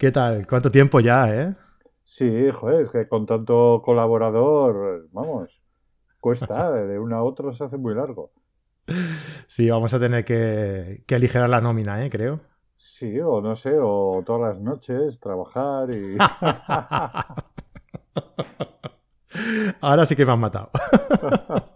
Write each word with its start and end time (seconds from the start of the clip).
¿Qué 0.00 0.10
tal? 0.10 0.46
¿Cuánto 0.46 0.70
tiempo 0.70 1.00
ya, 1.00 1.28
eh? 1.28 1.54
Sí, 2.04 2.50
joder, 2.50 2.80
es 2.80 2.88
que 2.88 3.06
con 3.06 3.26
tanto 3.26 3.82
colaborador, 3.84 5.06
vamos, 5.12 5.60
cuesta, 6.20 6.72
de 6.86 6.98
uno 6.98 7.16
a 7.16 7.22
otro 7.22 7.52
se 7.52 7.64
hace 7.64 7.76
muy 7.76 7.94
largo. 7.94 8.32
Sí, 9.46 9.68
vamos 9.68 9.92
a 9.92 10.00
tener 10.00 10.24
que, 10.24 11.04
que 11.06 11.16
aligerar 11.16 11.50
la 11.50 11.60
nómina, 11.60 12.02
¿eh? 12.02 12.08
Creo. 12.08 12.40
Sí, 12.78 13.20
o 13.20 13.42
no 13.42 13.54
sé, 13.54 13.76
o 13.78 14.22
todas 14.24 14.40
las 14.40 14.58
noches 14.62 15.20
trabajar 15.20 15.90
y... 15.90 16.16
Ahora 19.82 20.06
sí 20.06 20.16
que 20.16 20.24
me 20.24 20.32
han 20.32 20.40
matado. 20.40 20.70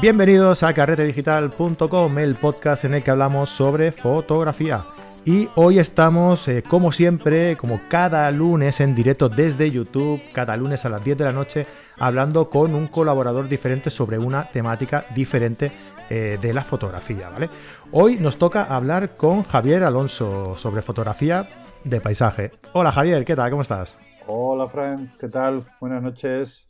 Bienvenidos 0.00 0.62
a 0.62 0.72
carretedigital.com, 0.72 2.18
el 2.18 2.34
podcast 2.34 2.86
en 2.86 2.94
el 2.94 3.02
que 3.02 3.10
hablamos 3.10 3.50
sobre 3.50 3.92
fotografía. 3.92 4.80
Y 5.26 5.46
hoy 5.56 5.78
estamos, 5.78 6.48
eh, 6.48 6.62
como 6.66 6.90
siempre, 6.90 7.54
como 7.58 7.78
cada 7.90 8.30
lunes 8.30 8.80
en 8.80 8.94
directo 8.94 9.28
desde 9.28 9.70
YouTube, 9.70 10.18
cada 10.32 10.56
lunes 10.56 10.86
a 10.86 10.88
las 10.88 11.04
10 11.04 11.18
de 11.18 11.24
la 11.24 11.32
noche, 11.32 11.66
hablando 11.98 12.48
con 12.48 12.74
un 12.74 12.86
colaborador 12.86 13.46
diferente 13.46 13.90
sobre 13.90 14.18
una 14.18 14.44
temática 14.44 15.04
diferente 15.14 15.70
eh, 16.08 16.38
de 16.40 16.54
la 16.54 16.64
fotografía, 16.64 17.28
¿vale? 17.28 17.50
Hoy 17.92 18.16
nos 18.16 18.38
toca 18.38 18.74
hablar 18.74 19.16
con 19.16 19.42
Javier 19.42 19.84
Alonso 19.84 20.56
sobre 20.56 20.80
fotografía 20.80 21.44
de 21.84 22.00
paisaje. 22.00 22.52
Hola 22.72 22.90
Javier, 22.90 23.26
¿qué 23.26 23.36
tal? 23.36 23.50
¿Cómo 23.50 23.60
estás? 23.60 23.98
Hola 24.26 24.66
Frank, 24.66 25.10
¿qué 25.20 25.28
tal? 25.28 25.62
Buenas 25.78 26.02
noches. 26.02 26.66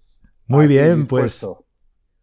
Muy 0.49 0.67
bien, 0.67 1.07
pues 1.07 1.47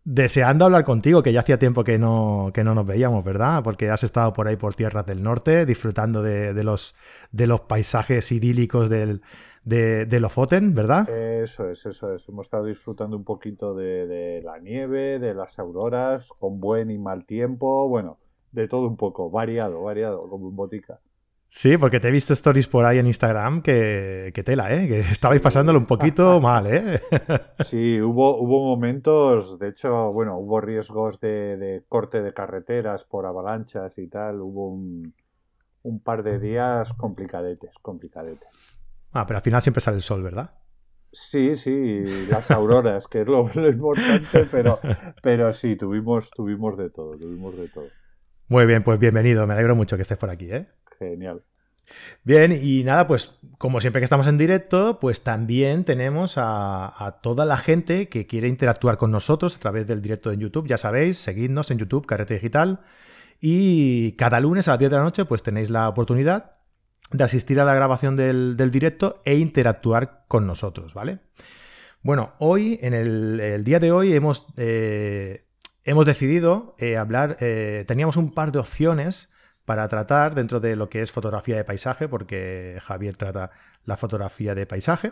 deseando 0.09 0.63
hablar 0.63 0.85
contigo, 0.85 1.21
que 1.21 1.33
ya 1.33 1.41
hacía 1.41 1.59
tiempo 1.59 1.83
que 1.83 1.99
no, 1.99 2.51
que 2.53 2.63
no 2.63 2.73
nos 2.73 2.85
veíamos, 2.85 3.25
¿verdad? 3.25 3.61
Porque 3.61 3.89
has 3.89 4.05
estado 4.05 4.31
por 4.31 4.47
ahí 4.47 4.55
por 4.55 4.73
tierras 4.73 5.05
del 5.05 5.21
norte, 5.21 5.65
disfrutando 5.65 6.23
de, 6.23 6.63
los, 6.63 6.95
de 7.33 7.45
los 7.45 7.59
paisajes 7.59 8.31
idílicos 8.31 8.89
del, 8.89 9.21
de, 9.65 10.05
de 10.05 10.19
Lofoten, 10.21 10.73
¿verdad? 10.73 11.09
Eso 11.09 11.69
es, 11.69 11.85
eso 11.85 12.13
es. 12.13 12.23
Hemos 12.29 12.45
estado 12.45 12.63
disfrutando 12.63 13.17
un 13.17 13.25
poquito 13.25 13.75
de, 13.75 14.07
de, 14.07 14.41
la 14.43 14.59
nieve, 14.59 15.19
de 15.19 15.33
las 15.33 15.59
auroras, 15.59 16.29
con 16.39 16.61
buen 16.61 16.89
y 16.89 16.97
mal 16.97 17.25
tiempo, 17.25 17.89
bueno, 17.89 18.17
de 18.53 18.69
todo 18.69 18.87
un 18.87 18.95
poco, 18.95 19.29
variado, 19.29 19.81
variado, 19.83 20.29
como 20.29 20.47
un 20.47 20.55
botica. 20.55 21.01
Sí, 21.49 21.77
porque 21.77 21.99
te 21.99 22.09
he 22.09 22.11
visto 22.11 22.33
stories 22.33 22.67
por 22.67 22.85
ahí 22.85 22.99
en 22.99 23.07
Instagram 23.07 23.61
que, 23.61 24.31
tela, 24.45 24.73
¿eh? 24.73 24.87
Que 24.87 24.99
estabais 25.11 25.41
pasándolo 25.41 25.79
un 25.79 25.85
poquito 25.85 26.39
mal, 26.41 26.67
¿eh? 26.67 27.01
Sí, 27.63 28.01
hubo, 28.01 28.37
hubo 28.41 28.65
momentos, 28.65 29.57
de 29.57 29.69
hecho, 29.69 30.11
bueno, 30.11 30.37
hubo 30.37 30.59
riesgos 30.61 31.19
de, 31.19 31.83
corte 31.87 32.21
de 32.21 32.33
carreteras 32.33 33.05
por 33.05 33.25
avalanchas 33.25 33.97
y 33.97 34.07
tal, 34.07 34.41
hubo 34.41 34.69
un, 34.69 35.13
par 36.03 36.21
de 36.23 36.37
días 36.37 36.93
complicadetes, 36.93 37.71
complicadetes. 37.81 38.49
Ah, 39.13 39.25
pero 39.25 39.37
al 39.37 39.43
final 39.43 39.61
siempre 39.61 39.81
sale 39.81 39.97
el 39.97 40.03
sol, 40.03 40.21
¿verdad? 40.21 40.51
Sí, 41.13 41.55
sí, 41.55 42.03
las 42.29 42.51
auroras, 42.51 43.07
que 43.07 43.21
es 43.21 43.27
lo, 43.27 43.49
importante, 43.69 44.45
pero, 44.51 44.79
pero 45.23 45.53
sí, 45.53 45.77
tuvimos, 45.77 46.29
tuvimos 46.29 46.77
de 46.77 46.89
todo, 46.89 47.17
tuvimos 47.17 47.57
de 47.57 47.69
todo. 47.69 47.87
Muy 48.49 48.65
bien, 48.65 48.83
pues 48.83 48.99
bienvenido, 48.99 49.47
me 49.47 49.53
alegro 49.53 49.75
mucho 49.75 49.95
que 49.95 50.01
estés 50.01 50.17
por 50.17 50.29
aquí, 50.29 50.51
¿eh? 50.51 50.67
Genial. 50.97 51.43
Bien, 52.23 52.51
y 52.51 52.83
nada, 52.83 53.07
pues 53.07 53.39
como 53.57 53.79
siempre 53.81 54.01
que 54.01 54.05
estamos 54.05 54.27
en 54.27 54.37
directo, 54.37 54.99
pues 54.99 55.21
también 55.21 55.85
tenemos 55.85 56.33
a, 56.37 57.19
toda 57.23 57.45
la 57.45 57.57
gente 57.57 58.09
que 58.09 58.27
quiere 58.27 58.47
interactuar 58.47 58.97
con 58.97 59.11
nosotros 59.11 59.55
a 59.55 59.59
través 59.59 59.87
del 59.87 60.01
directo 60.01 60.31
en 60.31 60.39
YouTube. 60.39 60.67
Ya 60.67 60.77
sabéis, 60.77 61.17
seguidnos 61.17 61.71
en 61.71 61.77
YouTube, 61.77 62.05
Carrete 62.05 62.35
Digital. 62.35 62.81
Y 63.39 64.13
cada 64.13 64.39
lunes 64.39 64.67
a 64.67 64.71
las 64.71 64.79
10 64.79 64.91
de 64.91 64.97
la 64.97 65.03
noche, 65.03 65.25
pues 65.25 65.43
tenéis 65.43 65.69
la 65.69 65.87
oportunidad 65.87 66.57
de 67.11 67.23
asistir 67.23 67.59
a 67.59 67.65
la 67.65 67.73
grabación 67.73 68.15
del, 68.15 68.57
directo 68.71 69.21
e 69.23 69.35
interactuar 69.35 70.25
con 70.27 70.45
nosotros, 70.45 70.93
¿vale? 70.93 71.19
Bueno, 72.01 72.33
hoy, 72.39 72.79
en 72.81 72.93
el, 72.93 73.63
día 73.63 73.79
de 73.79 73.91
hoy, 73.91 74.13
hemos, 74.13 74.47
eh, 74.57 75.45
hemos 75.83 76.05
decidido 76.05 76.75
eh, 76.77 76.97
hablar, 76.97 77.37
eh, 77.39 77.85
teníamos 77.87 78.17
un 78.17 78.33
par 78.33 78.51
de 78.51 78.59
opciones 78.59 79.29
para 79.67 79.85
tratar 79.89 80.33
dentro 80.33 80.61
de 80.61 80.77
lo 80.77 80.87
que 80.87 81.01
es 81.01 81.11
fotografía 81.11 81.57
de 81.57 81.65
paisaje, 81.65 82.07
porque 82.07 82.77
Javier 82.81 83.17
trata 83.17 83.51
la 83.83 83.97
fotografía 83.97 84.55
de 84.55 84.65
paisaje. 84.65 85.11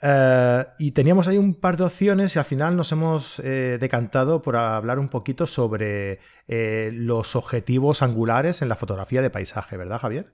Eh, 0.00 0.64
y 0.78 0.92
teníamos 0.92 1.28
ahí 1.28 1.36
un 1.36 1.54
par 1.54 1.76
de 1.76 1.84
opciones 1.84 2.34
y 2.34 2.38
al 2.38 2.46
final 2.46 2.74
nos 2.74 2.90
hemos 2.92 3.38
eh, 3.40 3.76
decantado 3.78 4.40
por 4.40 4.56
hablar 4.56 4.98
un 4.98 5.10
poquito 5.10 5.46
sobre 5.46 6.20
eh, 6.48 6.90
los 6.94 7.36
objetivos 7.36 8.00
angulares 8.00 8.62
en 8.62 8.70
la 8.70 8.76
fotografía 8.76 9.20
de 9.20 9.28
paisaje, 9.28 9.76
¿verdad, 9.76 10.00
Javier? 10.00 10.32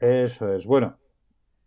Eso 0.00 0.50
es. 0.54 0.64
Bueno, 0.64 0.96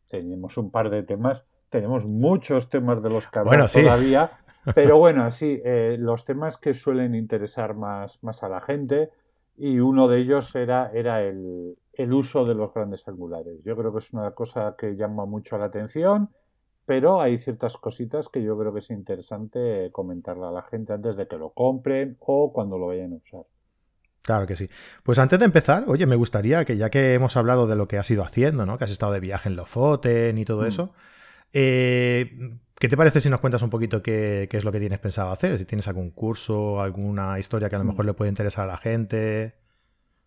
tenemos 0.09 0.57
un 0.57 0.71
par 0.71 0.89
de 0.89 1.03
temas, 1.03 1.45
tenemos 1.69 2.07
muchos 2.07 2.67
temas 2.71 3.03
de 3.03 3.11
los 3.11 3.27
que 3.27 3.37
hablar 3.37 3.69
todavía, 3.69 4.31
pero 4.73 4.97
bueno, 4.97 5.23
así, 5.23 5.61
los 5.99 6.25
temas 6.25 6.57
que 6.57 6.73
suelen 6.73 7.13
interesar 7.13 7.75
más, 7.75 8.23
más 8.23 8.41
a 8.41 8.49
la 8.49 8.61
gente, 8.61 9.11
y 9.57 9.79
uno 9.79 10.07
de 10.07 10.19
ellos 10.19 10.53
era, 10.55 10.91
era 10.93 11.21
el, 11.23 11.75
uso 12.11 12.45
de 12.45 12.55
los 12.55 12.73
grandes 12.73 13.07
angulares. 13.07 13.63
Yo 13.63 13.75
creo 13.75 13.91
que 13.93 13.99
es 13.99 14.11
una 14.13 14.31
cosa 14.31 14.75
que 14.77 14.95
llama 14.95 15.25
mucho 15.25 15.57
la 15.57 15.65
atención, 15.65 16.29
pero 16.85 17.21
hay 17.21 17.37
ciertas 17.37 17.77
cositas 17.77 18.29
que 18.29 18.43
yo 18.43 18.57
creo 18.57 18.73
que 18.73 18.79
es 18.79 18.89
interesante 18.89 19.89
comentarle 19.91 20.45
a 20.45 20.51
la 20.51 20.61
gente 20.63 20.93
antes 20.93 21.15
de 21.15 21.27
que 21.27 21.37
lo 21.37 21.51
compren 21.51 22.17
o 22.19 22.51
cuando 22.53 22.77
lo 22.77 22.87
vayan 22.87 23.13
a 23.13 23.15
usar. 23.15 23.43
Claro 24.21 24.47
que 24.47 24.55
sí. 24.55 24.67
Pues 25.03 25.19
antes 25.19 25.37
de 25.37 25.45
empezar, 25.45 25.85
oye, 25.87 26.07
me 26.07 26.15
gustaría 26.15 26.65
que 26.65 26.77
ya 26.77 26.89
que 26.89 27.13
hemos 27.13 27.37
hablado 27.37 27.67
de 27.67 27.75
lo 27.75 27.87
que 27.87 27.97
has 27.97 28.09
ido 28.09 28.23
haciendo, 28.23 28.65
¿no? 28.65 28.77
Que 28.77 28.85
has 28.85 28.91
estado 28.91 29.11
de 29.13 29.19
viaje 29.19 29.49
en 29.49 29.55
Lofoten 29.55 30.37
y 30.37 30.45
todo 30.45 30.63
mm. 30.63 30.67
eso, 30.67 30.93
eh, 31.55 32.59
¿Qué 32.77 32.89
te 32.89 32.97
parece 32.97 33.21
si 33.21 33.29
nos 33.29 33.39
cuentas 33.39 33.61
un 33.61 33.69
poquito 33.69 34.03
qué, 34.03 34.49
es 34.51 34.65
lo 34.65 34.71
que 34.71 34.79
tienes 34.79 34.99
pensado 34.99 35.31
hacer? 35.31 35.57
Si 35.57 35.63
tienes 35.63 35.87
algún 35.87 36.11
curso, 36.11 36.81
alguna 36.81 37.39
historia 37.39 37.69
que 37.69 37.77
a 37.77 37.79
lo 37.79 37.85
mejor 37.85 38.03
mm. 38.03 38.07
le 38.07 38.13
puede 38.13 38.29
interesar 38.29 38.65
a 38.65 38.73
la 38.73 38.77
gente. 38.77 39.55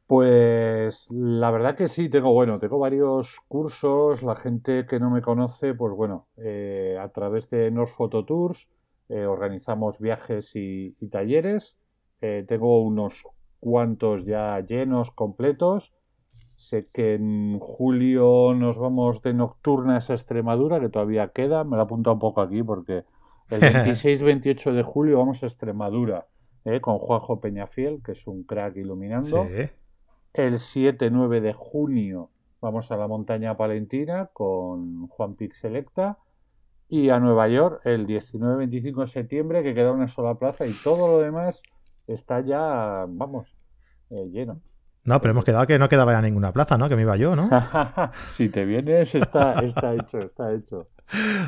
Pues 0.06 1.06
la 1.10 1.50
verdad 1.50 1.76
que 1.76 1.86
sí, 1.86 2.08
tengo, 2.08 2.32
bueno, 2.32 2.58
tengo 2.58 2.78
varios 2.78 3.36
cursos. 3.46 4.22
La 4.22 4.36
gente 4.36 4.86
que 4.86 4.98
no 4.98 5.10
me 5.10 5.20
conoce, 5.20 5.74
pues 5.74 5.92
bueno, 5.94 6.28
eh, 6.38 6.96
a 6.98 7.10
través 7.10 7.50
de 7.50 7.70
North 7.70 7.90
Photo 7.90 8.24
Tours 8.24 8.66
eh, 9.10 9.26
organizamos 9.26 9.98
viajes 10.00 10.56
y, 10.56 10.96
talleres. 11.10 11.76
Eh, 12.22 12.46
tengo 12.48 12.82
unos 12.82 13.26
cuantos 13.60 14.24
ya 14.24 14.58
llenos, 14.60 15.10
completos. 15.10 15.92
Sé 16.58 16.88
que 16.92 17.14
en 17.14 17.60
julio 17.60 18.52
nos 18.52 18.76
vamos 18.76 19.22
de 19.22 19.32
nocturnas 19.32 20.10
a 20.10 20.14
Extremadura, 20.14 20.80
que 20.80 20.88
todavía 20.88 21.28
queda. 21.28 21.62
Me 21.62 21.76
lo 21.76 21.82
apunto 21.82 22.12
un 22.12 22.18
poco 22.18 22.40
aquí 22.40 22.64
porque 22.64 23.04
el 23.48 23.60
26-28 23.62 24.72
de 24.72 24.82
julio 24.82 25.18
vamos 25.18 25.40
a 25.44 25.46
Extremadura 25.46 26.26
¿eh? 26.64 26.80
con 26.80 26.98
Juanjo 26.98 27.40
Peñafiel, 27.40 28.02
que 28.02 28.10
es 28.10 28.26
un 28.26 28.42
crack 28.42 28.76
iluminando. 28.76 29.46
El 30.34 30.54
7-9 30.54 31.40
de 31.40 31.52
junio 31.52 32.30
vamos 32.60 32.90
a 32.90 32.96
la 32.96 33.06
montaña 33.06 33.56
palentina 33.56 34.28
con 34.32 35.06
Juan 35.06 35.36
Pix 35.36 35.58
Selecta. 35.58 36.18
Y 36.88 37.10
a 37.10 37.20
Nueva 37.20 37.46
York 37.46 37.82
el 37.84 38.04
19-25 38.04 39.02
de 39.02 39.06
septiembre, 39.06 39.62
que 39.62 39.74
queda 39.74 39.92
una 39.92 40.08
sola 40.08 40.34
plaza 40.34 40.66
y 40.66 40.72
todo 40.72 41.06
lo 41.06 41.18
demás 41.20 41.62
está 42.08 42.40
ya, 42.40 43.06
vamos, 43.08 43.56
eh, 44.10 44.28
lleno. 44.28 44.60
No, 45.08 45.22
pero 45.22 45.32
hemos 45.32 45.44
quedado 45.46 45.66
que 45.66 45.78
no 45.78 45.88
quedaba 45.88 46.12
ya 46.12 46.20
ninguna 46.20 46.52
plaza, 46.52 46.76
¿no? 46.76 46.86
Que 46.86 46.94
me 46.94 47.00
iba 47.00 47.16
yo, 47.16 47.34
¿no? 47.34 47.48
si 48.30 48.50
te 48.50 48.66
vienes, 48.66 49.14
está, 49.14 49.54
está 49.60 49.94
hecho, 49.94 50.18
está 50.18 50.52
hecho. 50.52 50.88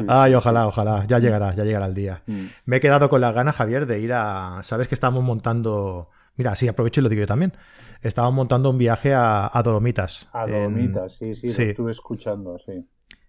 Ay, 0.09 0.33
ojalá, 0.35 0.67
ojalá. 0.67 1.05
Ya 1.07 1.19
llegará, 1.19 1.55
ya 1.55 1.65
llegará 1.65 1.85
el 1.85 1.93
día. 1.93 2.23
Mm. 2.27 2.45
Me 2.65 2.79
he 2.79 2.81
quedado 2.81 3.11
con 3.11 3.21
las 3.21 3.35
ganas, 3.35 3.55
Javier, 3.55 3.85
de 3.85 4.01
ir 4.01 4.15
a. 4.15 4.61
Sabes 4.63 4.89
que 4.89 4.95
estábamos 4.95 5.25
montando. 5.25 6.09
Mira, 6.37 6.55
sí, 6.55 6.69
aprovecho 6.69 7.03
y 7.03 7.03
lo 7.03 7.11
digo 7.11 7.21
yo 7.21 7.27
también. 7.27 7.53
Estábamos 8.01 8.35
montando 8.35 8.71
un 8.71 8.79
viaje 8.79 9.13
a, 9.13 9.51
Dolomitas. 9.63 10.27
A 10.33 10.47
Dolomitas, 10.47 11.13
sí, 11.13 11.35
sí, 11.35 11.49
lo 11.55 11.63
estuve 11.63 11.91
escuchando, 11.91 12.59
sí. 12.59 12.89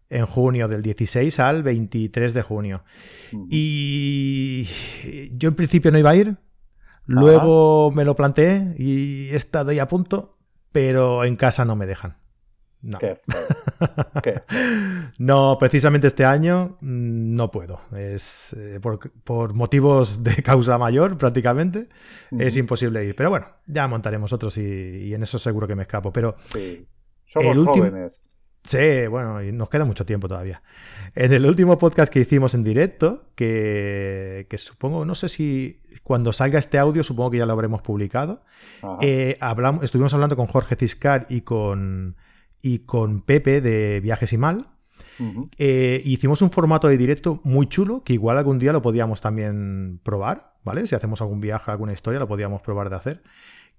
En 0.10 0.26
junio, 0.28 0.70
del 0.70 0.82
16 0.82 1.42
al 1.42 1.62
23 1.62 2.34
de 2.34 2.42
junio. 2.42 2.84
Y 3.50 4.66
yo 5.34 5.50
en 5.50 5.56
principio 5.56 5.92
no 5.92 5.98
iba 5.98 6.12
a 6.12 6.16
ir, 6.16 6.38
Luego 7.06 7.92
me 7.92 8.06
lo 8.06 8.16
planteé 8.16 8.76
y 8.78 9.30
he 9.30 9.36
estado 9.36 9.72
ahí 9.72 9.80
a 9.80 9.88
punto, 9.88 10.38
pero 10.72 11.26
en 11.26 11.36
casa 11.36 11.66
no 11.66 11.76
me 11.76 11.86
dejan. 11.86 12.18
No. 12.82 12.98
no, 15.20 15.58
precisamente 15.60 16.08
este 16.08 16.26
año 16.26 16.78
mm, 16.82 17.36
no 17.36 17.52
puedo. 17.52 17.82
Es 17.96 18.56
eh, 18.58 18.80
por, 18.80 19.54
motivos 19.54 20.24
de 20.24 20.36
causa 20.44 20.78
mayor, 20.78 21.18
prácticamente. 21.18 21.90
Es 22.38 22.58
imposible 22.58 23.06
ir. 23.06 23.16
Pero 23.16 23.30
bueno, 23.30 23.48
ya 23.68 23.88
montaremos 23.88 24.34
otros 24.34 24.58
y, 24.58 25.14
en 25.14 25.22
eso 25.22 25.38
seguro 25.38 25.68
que 25.68 25.76
me 25.76 25.84
escapo. 25.84 26.12
Pero 26.12 26.36
sí. 26.52 26.88
Somos 27.24 27.58
jóvenes. 27.66 28.22
Sí, 28.64 29.08
bueno, 29.08 29.42
y 29.42 29.52
nos 29.52 29.70
queda 29.70 29.86
mucho 29.86 30.06
tiempo 30.06 30.28
todavía. 30.28 30.62
En 31.16 31.34
el 31.34 31.46
último 31.46 31.78
podcast 31.78 32.12
que 32.14 32.20
hicimos 32.20 32.54
en 32.54 32.64
directo, 32.64 33.26
que, 33.36 34.46
supongo, 34.58 35.04
no 35.04 35.16
sé 35.16 35.30
si 35.30 35.82
cuando 36.04 36.32
salga 36.32 36.60
este 36.60 36.78
audio, 36.78 37.04
supongo 37.04 37.32
que 37.32 37.38
ya 37.40 37.46
lo 37.46 37.54
habremos 37.54 37.82
publicado, 37.82 38.44
eh, 39.02 39.38
hablamos, 39.42 39.84
estuvimos 39.84 40.14
hablando 40.14 40.36
con 40.36 40.48
Jorge 40.48 40.76
Ciscar 40.76 41.26
y 41.30 41.42
con, 41.42 42.16
y 42.62 42.80
con 42.80 43.22
Pepe 43.22 43.62
de 43.62 44.00
Viajes 44.00 44.32
y 44.34 44.38
Mal. 44.38 44.68
Eh, 45.58 46.02
hicimos 46.06 46.42
un 46.42 46.50
formato 46.52 46.88
de 46.88 46.98
directo 46.98 47.42
muy 47.44 47.68
chulo, 47.68 48.04
que 48.04 48.14
igual 48.14 48.38
algún 48.38 48.58
día 48.58 48.74
lo 48.74 48.82
podíamos 48.82 49.22
también 49.22 50.00
probar, 50.04 50.54
¿vale? 50.64 50.88
Si 50.88 50.96
hacemos 50.96 51.22
algún 51.22 51.42
viaje, 51.42 51.70
alguna 51.70 51.94
historia, 51.94 52.20
lo 52.20 52.28
podíamos 52.28 52.62
probar 52.62 52.90
de 52.90 52.96
hacer. 52.96 53.24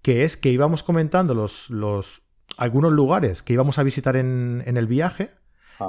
Que 0.02 0.24
es 0.24 0.36
que 0.36 0.50
íbamos 0.50 0.82
comentando 0.82 1.34
los, 1.34 1.70
los 1.70 2.22
algunos 2.62 2.92
lugares 2.92 3.42
que 3.42 3.52
íbamos 3.52 3.78
a 3.78 3.82
visitar 3.82 4.16
en, 4.16 4.62
el 4.64 4.86
viaje 4.86 5.32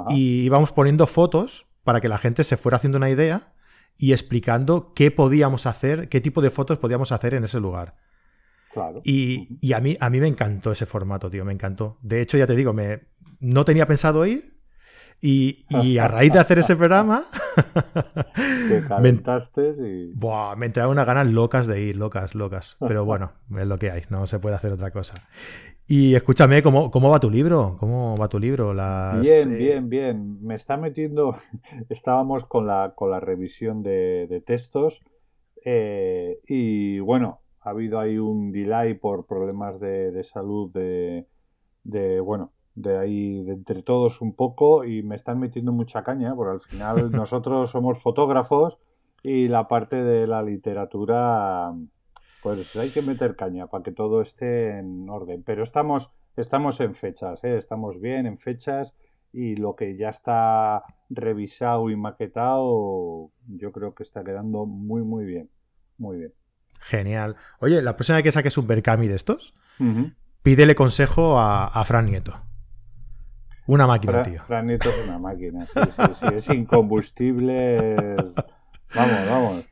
y 0.08 0.42
íbamos 0.42 0.72
poniendo 0.72 1.06
fotos 1.06 1.66
para 1.84 2.00
que 2.00 2.08
la 2.08 2.18
gente 2.18 2.42
se 2.42 2.56
fuera 2.56 2.76
haciendo 2.78 2.98
una 2.98 3.10
idea 3.10 3.52
y 3.96 4.10
explicando 4.10 4.92
qué 4.92 5.12
podíamos 5.12 5.66
hacer, 5.66 6.08
qué 6.08 6.20
tipo 6.20 6.42
de 6.42 6.50
fotos 6.50 6.78
podíamos 6.78 7.12
hacer 7.12 7.34
en 7.34 7.44
ese 7.44 7.60
lugar. 7.60 7.94
Y, 9.04 9.72
a, 9.72 9.78
mí, 9.78 9.96
a 10.00 10.10
mí 10.10 10.18
me 10.18 10.26
encantó 10.26 10.72
ese 10.72 10.84
formato, 10.84 11.30
tío, 11.30 11.44
me 11.44 11.52
encantó. 11.52 11.96
De 12.02 12.20
hecho, 12.20 12.36
ya 12.36 12.46
te 12.48 12.56
digo, 12.56 12.72
me, 12.72 13.02
no 13.38 13.64
tenía 13.64 13.86
pensado 13.86 14.26
ir 14.26 14.53
y, 15.26 15.64
a 15.98 16.06
raíz 16.06 16.32
de 16.32 16.38
hacer 16.38 16.58
ese 16.58 16.76
programa... 16.76 17.24
me, 19.00 19.08
y... 19.08 20.12
Buah, 20.14 20.54
me 20.56 20.66
entraron 20.66 20.92
unas 20.92 21.06
ganas 21.06 21.26
locas 21.28 21.66
de 21.66 21.80
ir, 21.80 21.96
locas, 21.96 22.34
locas. 22.34 22.76
Pero 22.78 23.06
bueno, 23.06 23.32
es 23.58 23.66
lo 23.66 23.78
que 23.78 23.90
hay, 23.90 24.02
no 24.10 24.26
se 24.26 24.38
puede 24.38 24.56
hacer 24.56 24.72
otra 24.72 24.90
cosa. 24.90 25.14
Y 25.86 26.14
escúchame, 26.14 26.62
¿cómo, 26.62 26.90
cómo 26.90 27.08
va 27.08 27.20
tu 27.20 27.30
libro? 27.30 27.76
¿Cómo 27.80 28.16
va 28.16 28.28
tu 28.28 28.38
libro? 28.38 28.72
Bien, 28.72 29.52
eh, 29.52 29.56
bien, 29.56 29.88
bien. 29.88 30.42
Me 30.42 30.54
está 30.54 30.76
metiendo. 30.76 31.34
Estábamos 31.88 32.44
con 32.44 32.66
la, 32.66 32.92
con 32.94 33.10
la 33.10 33.20
revisión 33.20 33.82
de, 33.82 34.42
textos. 34.44 35.00
Eh, 35.64 36.40
y 36.46 36.98
bueno, 37.00 37.40
ha 37.60 37.70
habido 37.70 37.98
ahí 37.98 38.18
un 38.18 38.52
delay 38.52 38.94
por 38.94 39.26
problemas 39.26 39.80
de, 39.80 40.22
salud 40.24 40.70
de, 40.72 41.26
de, 41.82 42.20
bueno, 42.20 42.52
de 42.74 42.98
ahí 42.98 43.42
de 43.44 43.52
entre 43.52 43.82
todos 43.82 44.20
un 44.20 44.34
poco 44.34 44.84
y 44.84 45.02
me 45.02 45.14
están 45.14 45.38
metiendo 45.38 45.72
mucha 45.72 46.02
caña, 46.02 46.34
porque 46.34 46.52
al 46.52 46.60
final 46.60 47.10
nosotros 47.12 47.70
somos 47.70 48.02
fotógrafos 48.02 48.78
y 49.22 49.48
la 49.48 49.68
parte 49.68 50.02
de 50.02 50.26
la 50.26 50.42
literatura 50.42 51.72
pues 52.42 52.76
hay 52.76 52.90
que 52.90 53.00
meter 53.00 53.36
caña 53.36 53.68
para 53.68 53.82
que 53.82 53.90
todo 53.90 54.20
esté 54.20 54.78
en 54.78 55.08
orden. 55.08 55.42
Pero 55.42 55.62
estamos, 55.62 56.10
estamos 56.36 56.78
en 56.80 56.94
fechas, 56.94 57.42
¿eh? 57.42 57.56
estamos 57.56 58.00
bien 58.00 58.26
en 58.26 58.36
fechas 58.36 58.94
y 59.32 59.56
lo 59.56 59.74
que 59.76 59.96
ya 59.96 60.10
está 60.10 60.84
revisado 61.08 61.90
y 61.90 61.96
maquetado, 61.96 63.30
yo 63.48 63.72
creo 63.72 63.94
que 63.94 64.02
está 64.02 64.22
quedando 64.22 64.66
muy, 64.66 65.02
muy 65.02 65.24
bien. 65.24 65.50
Muy 65.98 66.18
bien. 66.18 66.34
Genial. 66.80 67.36
Oye, 67.60 67.80
la 67.82 67.96
próxima 67.96 68.16
vez 68.16 68.24
que 68.24 68.32
saques 68.32 68.58
un 68.58 68.66
Berkami 68.66 69.08
de 69.08 69.16
estos, 69.16 69.54
pídele 70.42 70.74
consejo 70.74 71.38
a, 71.38 71.82
Fran 71.84 72.06
Nieto. 72.06 72.34
Una 73.66 73.86
máquina, 73.86 74.22
tío. 74.22 74.42
Fran 74.42 74.66
Nieto 74.66 74.90
es 74.90 75.06
una 75.06 75.18
máquina, 75.18 75.64
sí, 75.64 75.80
sí, 75.96 76.02
sí. 76.14 76.34
Es 76.34 76.48
incombustible. 76.50 78.14
Vamos, 78.94 79.26
vamos. 79.28 79.64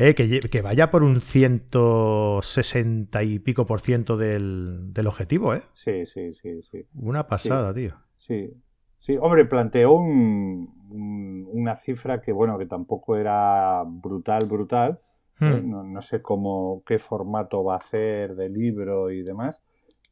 Eh, 0.00 0.14
que, 0.14 0.62
vaya 0.62 0.92
por 0.92 1.02
un 1.02 1.20
160 1.20 3.20
y 3.24 3.40
pico 3.40 3.66
por 3.66 3.80
ciento 3.80 4.16
del, 4.16 4.92
objetivo, 5.04 5.54
¿eh? 5.54 5.62
Sí, 5.72 6.06
sí, 6.06 6.32
sí, 6.34 6.62
sí. 6.62 6.86
Una 6.94 7.26
pasada, 7.26 7.74
tío. 7.74 7.96
Sí, 8.16 8.48
sí. 8.96 9.16
Hombre, 9.20 9.44
planteó 9.46 9.90
una 9.90 11.74
cifra 11.74 12.20
que, 12.20 12.30
bueno, 12.30 12.56
que 12.58 12.66
tampoco 12.66 13.16
era 13.16 13.82
brutal, 13.84 14.46
brutal. 14.46 15.00
¿eh? 15.40 15.44
Hmm. 15.44 15.92
No, 15.92 16.00
sé 16.00 16.22
cómo, 16.22 16.84
qué 16.86 17.00
formato 17.00 17.64
va 17.64 17.74
a 17.74 17.78
hacer 17.78 18.36
de 18.36 18.50
libro 18.50 19.10
y 19.10 19.24
demás. 19.24 19.64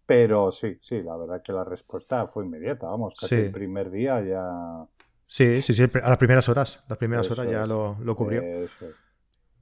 Pero 0.07 0.53
sí, 0.53 0.79
sí, 0.81 1.03
la 1.03 1.17
verdad 1.17 1.43
que 1.43 1.53
la 1.53 1.65
respuesta 1.65 2.27
fue 2.29 2.45
inmediata, 2.45 2.87
vamos, 2.87 3.15
casi 3.21 3.35
el 3.35 3.51
primer 3.51 3.91
día 3.91 4.23
ya... 4.23 4.87
Sí, 5.27 5.61
sí, 5.61 5.75
sí, 5.75 5.83
a 5.83 6.09
las 6.09 6.19
primeras 6.19 6.49
horas, 6.49 6.85
las 6.89 6.97
primeras 6.97 7.29
horas 7.31 7.51
ya 7.51 7.67
lo, 7.67 7.97
lo 8.01 8.15
cubrió. 8.15 8.41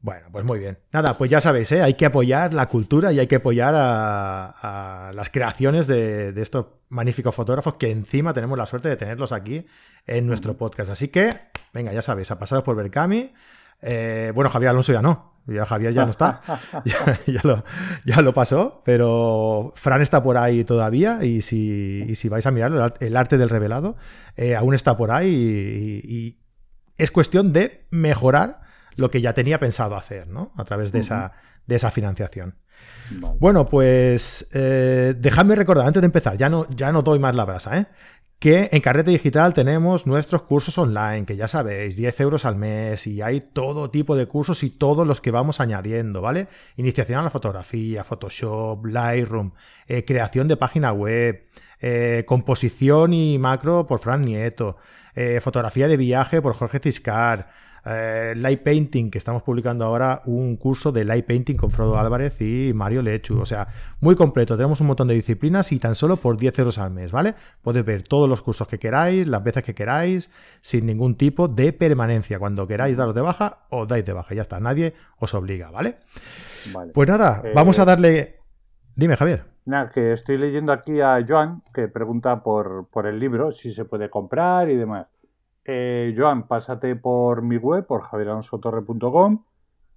Bueno, 0.05 0.27
pues 0.31 0.45
muy 0.45 0.59
bien. 0.59 0.77
Nada, 0.93 1.17
pues 1.17 1.31
ya 1.31 1.41
sabéis, 1.41 1.73
¿eh? 1.73 1.81
hay 1.81 1.95
que 1.95 2.05
apoyar 2.05 2.53
la 2.53 2.69
cultura 2.69 3.11
y 3.11 3.21
hay 3.21 3.27
que 3.27 3.37
apoyar 3.37 3.73
a, 3.75 5.11
las 5.15 5.31
creaciones 5.31 5.87
de, 5.87 6.35
estos 6.37 6.67
magníficos 6.91 7.35
fotógrafos 7.35 7.77
que 7.77 7.91
encima 7.91 8.35
tenemos 8.35 8.59
la 8.59 8.67
suerte 8.67 8.91
de 8.91 8.97
tenerlos 8.97 9.33
aquí 9.33 9.65
en 10.07 10.27
nuestro 10.27 10.59
podcast. 10.59 10.91
Así 10.91 11.09
que, 11.09 11.35
venga, 11.73 11.91
ya 11.91 12.03
sabéis, 12.03 12.31
ha 12.31 12.39
pasado 12.39 12.63
por 12.63 12.77
Berkami. 12.77 13.33
Eh, 13.87 14.33
bueno, 14.35 14.49
Javier 14.49 14.71
Alonso 14.71 14.93
ya 14.95 15.03
no, 15.03 15.35
ya 15.47 15.67
Javier 15.67 15.93
ya 15.93 16.07
no 16.07 16.11
está, 16.11 16.41
ya, 18.07 18.23
lo, 18.23 18.35
pasó, 18.35 18.83
pero 18.85 19.75
Fran 19.77 20.01
está 20.01 20.23
por 20.23 20.39
ahí 20.39 20.65
todavía 20.65 21.23
y 21.23 21.43
si, 21.43 22.15
si 22.15 22.31
vais 22.31 22.47
a 22.47 22.51
mirar 22.51 22.95
el 22.99 23.17
arte 23.17 23.37
del 23.37 23.51
revelado, 23.51 23.97
eh, 24.37 24.57
aún 24.57 24.75
está 24.75 24.97
por 24.97 25.11
ahí 25.11 25.29
y 26.03 26.39
es 26.97 27.11
cuestión 27.11 27.53
de 27.53 27.87
mejorar 27.91 28.63
lo 28.97 29.11
que 29.11 29.21
ya 29.21 29.35
tenía 29.35 29.59
pensado 29.59 29.97
hacer, 29.97 30.29
¿no? 30.29 30.53
A 30.57 30.65
través 30.65 30.93
de, 30.93 31.01
esa, 31.01 31.33
de 31.67 31.77
esa 31.77 31.91
financiación. 31.91 32.57
Bueno, 33.39 33.67
pues 33.67 34.49
eh, 34.53 35.15
dejadme 35.19 35.57
recordar, 35.57 35.87
antes 35.87 36.01
de 36.01 36.07
empezar, 36.07 36.37
ya 36.37 36.49
no, 36.49 36.69
ya 36.71 36.91
no 36.91 37.03
doy 37.03 37.19
más 37.19 37.35
la 37.35 37.45
brasa, 37.45 37.79
¿eh? 37.79 37.87
Que 38.39 38.69
en 38.73 38.81
Carrete 38.81 39.11
Digital 39.11 39.53
tenemos 39.53 40.07
nuestros 40.07 40.43
cursos 40.43 40.77
online, 40.77 41.25
que 41.25 41.37
ya 41.37 41.49
sabéis, 41.49 41.97
10 41.97 42.21
euros 42.21 42.45
al 42.45 42.57
mes 42.57 43.07
y 43.07 43.23
hay 43.23 43.41
todo 43.41 43.91
tipo 43.91 44.17
de 44.17 44.27
cursos 44.27 44.63
y 44.63 44.71
todos 44.71 45.07
los 45.07 45.21
que 45.21 45.31
vamos 45.31 45.61
añadiendo, 45.61 46.21
¿vale? 46.21 46.49
Iniciación 46.77 47.19
a 47.19 47.23
la 47.23 47.31
fotografía, 47.31 48.05
Photoshop, 48.05 48.85
Lightroom, 48.85 49.53
eh, 49.87 50.05
creación 50.05 50.49
de 50.49 50.57
página 50.57 50.93
web, 50.93 51.47
eh, 51.81 52.25
composición 52.27 53.13
y 53.13 53.39
macro 53.39 53.87
por 53.87 53.99
Fran 53.99 54.23
Nieto, 54.23 54.77
eh, 55.15 55.41
fotografía 55.41 55.89
de 55.89 55.97
viaje 55.97 56.43
por 56.43 56.55
Jorge 56.55 56.81
Ciscar, 56.81 57.49
eh, 57.87 58.35
light 58.37 58.63
Painting, 58.63 59.11
que 59.11 59.19
estamos 59.19 59.43
publicando 59.43 59.85
ahora 59.85 60.23
un 60.25 60.57
curso 60.57 60.91
de 60.93 61.05
Light 61.05 61.27
Painting 61.27 61.57
con 61.57 61.71
Frodo 61.71 61.99
Álvarez 61.99 62.41
y 62.41 62.73
Mario 62.75 63.03
Lechu. 63.03 63.39
O 63.39 63.47
sea, 63.47 63.69
muy 64.01 64.17
completo. 64.17 64.57
Tenemos 64.57 64.81
un 64.81 64.87
montón 64.87 65.09
de 65.09 65.15
disciplinas 65.15 65.73
y 65.73 65.79
tan 65.79 65.95
solo 65.95 66.17
por 66.17 66.37
10 66.37 66.59
euros 66.61 66.79
al 66.79 66.91
mes, 66.91 67.13
¿vale? 67.13 67.35
Podéis 67.63 67.85
ver 67.85 68.03
todos 68.03 68.29
los 68.29 68.43
cursos 68.43 68.67
que 68.69 68.79
queráis, 68.79 69.27
las 69.27 69.43
veces 69.43 69.63
que 69.63 69.75
queráis, 69.75 70.31
sin 70.61 70.87
ningún 70.87 71.17
tipo 71.17 71.49
de 71.49 71.73
permanencia. 71.73 72.39
Cuando 72.39 72.67
queráis 72.67 72.97
daros 72.97 73.15
de 73.15 73.21
baja, 73.21 73.67
os 73.71 73.87
dais 73.87 74.05
de 74.05 74.13
baja. 74.13 74.35
Ya 74.35 74.43
está, 74.43 74.61
nadie 74.61 74.95
os 75.19 75.35
obliga, 75.35 75.71
¿vale? 75.71 75.97
Pues 76.93 77.09
nada, 77.09 77.43
vamos 77.55 77.79
a 77.79 77.83
eh, 77.83 77.87
darle. 77.87 78.41
Dime, 78.97 79.17
Javier. 79.17 79.45
Nada, 79.67 79.91
que 79.91 80.13
estoy 80.13 80.37
leyendo 80.37 80.73
aquí 80.73 81.01
a 81.01 81.25
Joan, 81.27 81.63
que 81.73 81.89
pregunta 81.89 82.43
por, 82.43 82.89
por 82.91 83.07
el 83.07 83.19
libro, 83.19 83.51
si 83.51 83.73
se 83.73 83.85
puede 83.85 84.11
comprar 84.11 84.69
y 84.71 84.77
demás. 84.77 85.07
Eh, 85.65 86.15
Joan, 86.17 86.47
pásate 86.47 86.95
por 86.97 87.43
mi 87.43 87.57
web, 87.57 87.87
por 87.87 88.03
javieralonsotorre.com. 88.03 89.45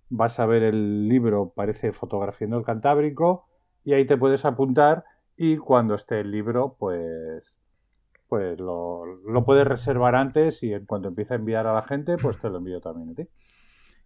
Vas 0.10 0.40
a 0.40 0.46
ver 0.46 0.64
el 0.64 1.10
libro, 1.10 1.52
parece 1.54 1.92
Fotografiando 1.92 2.58
el 2.58 2.64
Cantábrico, 2.64 3.48
y 3.84 3.94
ahí 3.94 4.06
te 4.06 4.18
puedes 4.18 4.46
apuntar. 4.46 5.04
Y 5.36 5.58
cuando 5.58 5.96
esté 5.96 6.22
el 6.22 6.32
libro, 6.32 6.76
pues, 6.80 7.60
pues 8.28 8.58
lo, 8.60 9.04
puedes 9.46 9.68
reservar 9.68 10.16
antes 10.16 10.64
y 10.64 10.74
en 10.74 10.86
cuanto 10.86 11.10
empiece 11.10 11.34
a 11.34 11.38
enviar 11.38 11.68
a 11.68 11.74
la 11.74 11.84
gente, 11.84 12.18
pues 12.18 12.40
te 12.40 12.50
lo 12.50 12.58
envío 12.58 12.80
también 12.80 13.10
a 13.10 13.14
ti. 13.14 13.28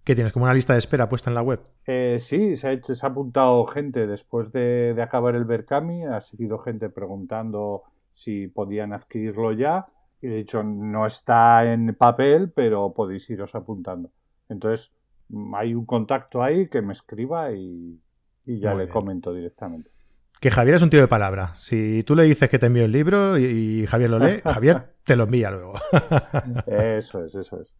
¿Qué 0.03 0.15
tienes? 0.15 0.33
¿Como 0.33 0.45
una 0.45 0.55
lista 0.55 0.73
de 0.73 0.79
espera 0.79 1.07
puesta 1.07 1.29
en 1.29 1.35
la 1.35 1.43
web? 1.43 1.61
Eh, 1.85 2.17
sí, 2.19 2.55
se 2.55 2.69
ha, 2.69 2.81
se 2.81 3.05
ha, 3.05 3.09
apuntado 3.09 3.63
gente 3.67 4.07
después 4.07 4.51
de, 4.51 4.95
de 4.95 5.01
acabar 5.03 5.35
el 5.35 5.45
Berkami. 5.45 6.05
Ha 6.05 6.21
seguido 6.21 6.57
gente 6.57 6.89
preguntando 6.89 7.83
si 8.11 8.47
podían 8.47 8.93
adquirirlo 8.93 9.51
ya 9.53 9.87
y 10.21 10.27
de 10.27 10.39
hecho 10.39 10.63
no 10.63 11.05
está 11.05 11.71
en 11.71 11.95
papel, 11.95 12.51
pero 12.51 12.93
podéis 12.93 13.29
iros 13.29 13.55
apuntando. 13.55 14.11
Entonces, 14.49 14.91
mm, 15.29 15.55
hay 15.55 15.73
un 15.73 15.85
contacto 15.85 16.43
ahí 16.43 16.67
que 16.67 16.81
me 16.81 16.93
escriba 16.93 17.51
y, 17.51 17.99
ya 18.45 18.73
le 18.73 18.89
comento 18.89 19.33
directamente. 19.33 19.89
Que 20.39 20.51
Javier 20.51 20.75
es 20.75 20.81
un 20.81 20.89
tío 20.89 20.99
de 20.99 21.07
palabra. 21.07 21.53
Si 21.55 22.03
tú 22.03 22.15
le 22.15 22.23
dices 22.23 22.49
que 22.49 22.59
te 22.59 22.65
envío 22.65 22.85
el 22.85 22.91
libro 22.91 23.37
y, 23.37 23.85
Javier 23.85 24.09
lo 24.09 24.19
lee, 24.19 24.41
Javier 24.43 24.93
te 25.03 25.15
lo 25.15 25.23
envía 25.25 25.51
luego. 25.51 25.73
eso 26.65 27.23
es, 27.23 27.35
eso 27.35 27.61
es. 27.61 27.73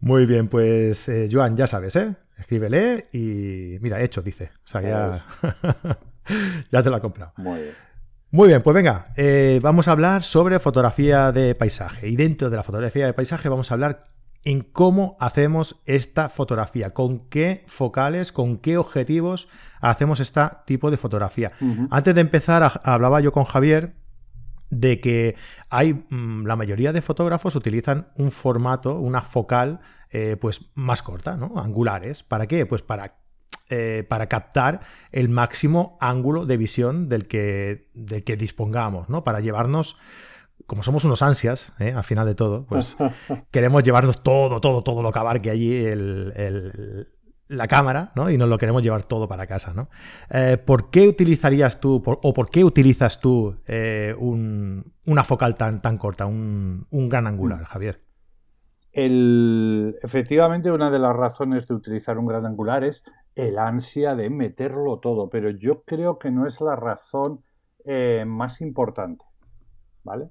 Muy 0.00 0.26
bien, 0.26 0.48
pues 0.48 1.08
eh, 1.08 1.28
Joan, 1.30 1.56
ya 1.56 1.66
sabes, 1.66 1.96
¿eh? 1.96 2.14
Escríbele 2.38 3.08
y 3.12 3.78
mira, 3.80 4.00
hecho, 4.00 4.22
dice. 4.22 4.50
O 4.64 4.68
sea, 4.68 4.80
ya, 4.82 5.24
ya 6.70 6.82
te 6.82 6.90
lo 6.90 6.96
ha 6.96 7.00
comprado. 7.00 7.32
Muy 7.36 7.62
bien. 7.62 7.87
Muy 8.30 8.48
bien, 8.48 8.60
pues 8.60 8.74
venga, 8.74 9.06
eh, 9.16 9.58
vamos 9.62 9.88
a 9.88 9.92
hablar 9.92 10.22
sobre 10.22 10.58
fotografía 10.58 11.32
de 11.32 11.54
paisaje. 11.54 12.08
Y 12.08 12.16
dentro 12.16 12.50
de 12.50 12.56
la 12.56 12.62
fotografía 12.62 13.06
de 13.06 13.14
paisaje 13.14 13.48
vamos 13.48 13.70
a 13.70 13.74
hablar 13.74 14.04
en 14.44 14.60
cómo 14.60 15.16
hacemos 15.18 15.80
esta 15.86 16.28
fotografía, 16.28 16.92
con 16.92 17.28
qué 17.30 17.64
focales, 17.66 18.30
con 18.30 18.58
qué 18.58 18.76
objetivos 18.76 19.48
hacemos 19.80 20.20
este 20.20 20.42
tipo 20.66 20.90
de 20.90 20.98
fotografía. 20.98 21.52
Antes 21.90 22.14
de 22.14 22.20
empezar, 22.20 22.80
hablaba 22.84 23.20
yo 23.20 23.32
con 23.32 23.44
Javier 23.44 23.94
de 24.68 25.00
que 25.00 25.34
hay 25.70 25.94
mm, 25.94 26.44
la 26.44 26.54
mayoría 26.54 26.92
de 26.92 27.00
fotógrafos 27.00 27.56
utilizan 27.56 28.08
un 28.16 28.30
formato, 28.30 28.98
una 28.98 29.22
focal, 29.22 29.80
eh, 30.10 30.36
pues 30.38 30.70
más 30.74 31.02
corta, 31.02 31.38
¿no? 31.38 31.54
Angulares. 31.56 32.24
¿Para 32.24 32.46
qué? 32.46 32.66
Pues 32.66 32.82
para 32.82 33.16
eh, 33.70 34.06
para 34.08 34.28
captar 34.28 34.80
el 35.12 35.28
máximo 35.28 35.98
ángulo 36.00 36.46
de 36.46 36.56
visión 36.56 37.08
del 37.10 37.28
que, 37.28 37.90
del 37.92 38.24
que 38.24 38.36
dispongamos, 38.36 39.10
¿no? 39.10 39.24
Para 39.24 39.40
llevarnos, 39.40 39.98
como 40.66 40.82
somos 40.82 41.04
unos 41.04 41.20
ansias, 41.20 41.74
¿eh? 41.78 41.92
al 41.92 42.04
final 42.04 42.24
de 42.26 42.34
todo, 42.34 42.64
pues 42.64 42.96
queremos 43.50 43.84
llevarnos 43.84 44.22
todo, 44.22 44.62
todo, 44.62 44.82
todo 44.82 45.02
lo 45.02 45.12
que 45.12 45.18
abarque 45.18 45.50
allí 45.50 45.84
el, 45.84 47.08
la 47.48 47.68
cámara, 47.68 48.12
¿no? 48.14 48.30
Y 48.30 48.38
nos 48.38 48.48
lo 48.48 48.56
queremos 48.56 48.82
llevar 48.82 49.02
todo 49.02 49.28
para 49.28 49.46
casa, 49.46 49.74
¿no? 49.74 49.90
Eh, 50.30 50.56
¿Por 50.56 50.88
qué 50.88 51.06
utilizarías 51.06 51.78
tú, 51.78 52.02
o 52.06 52.32
por 52.32 52.48
qué 52.48 52.64
utilizas 52.64 53.20
tú 53.20 53.54
una 54.24 55.24
focal 55.24 55.56
tan, 55.56 55.82
tan 55.82 55.98
corta, 55.98 56.24
un, 56.24 56.86
un 56.90 57.08
gran 57.10 57.26
angular, 57.26 57.64
Javier? 57.64 58.00
El, 58.92 59.96
efectivamente, 60.02 60.72
una 60.72 60.90
de 60.90 60.98
las 60.98 61.14
razones 61.14 61.68
de 61.68 61.74
utilizar 61.74 62.18
un 62.18 62.26
gran 62.26 62.46
angular 62.46 62.82
es 62.84 63.04
el 63.38 63.56
ansia 63.56 64.16
de 64.16 64.30
meterlo 64.30 64.98
todo, 64.98 65.30
pero 65.30 65.48
yo 65.50 65.84
creo 65.84 66.18
que 66.18 66.32
no 66.32 66.44
es 66.44 66.60
la 66.60 66.74
razón 66.74 67.44
eh, 67.84 68.24
más 68.26 68.60
importante, 68.60 69.24
¿vale? 70.02 70.30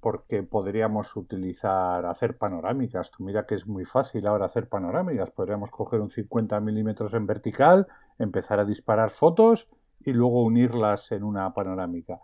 Porque 0.00 0.42
podríamos 0.42 1.14
utilizar, 1.16 2.06
hacer 2.06 2.38
panorámicas. 2.38 3.10
Tú 3.10 3.24
mira 3.24 3.44
que 3.44 3.56
es 3.56 3.66
muy 3.66 3.84
fácil 3.84 4.26
ahora 4.26 4.46
hacer 4.46 4.70
panorámicas. 4.70 5.30
Podríamos 5.30 5.70
coger 5.70 6.00
un 6.00 6.08
50 6.08 6.58
milímetros 6.60 7.12
en 7.12 7.26
vertical, 7.26 7.86
empezar 8.18 8.60
a 8.60 8.64
disparar 8.64 9.10
fotos 9.10 9.68
y 10.00 10.14
luego 10.14 10.42
unirlas 10.42 11.12
en 11.12 11.24
una 11.24 11.52
panorámica. 11.52 12.20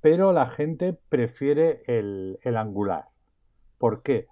Pero 0.00 0.32
la 0.32 0.48
gente 0.48 0.98
prefiere 1.10 1.82
el 1.86 2.56
angular. 2.56 3.08
¿Por 3.76 4.02
qué? 4.02 4.28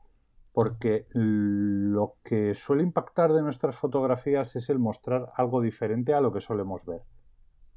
Porque 0.55 1.09
lo 1.11 2.15
que 2.23 2.55
suele 2.55 2.85
impactar 2.85 3.33
de 3.33 3.43
nuestras 3.43 3.75
fotografías 3.75 4.55
es 4.55 4.71
el 4.71 4.79
mostrar 4.79 5.33
algo 5.35 5.61
diferente 5.61 6.15
a 6.15 6.21
lo 6.21 6.33
que 6.33 6.41
solemos 6.41 6.87
ver. 6.87 7.03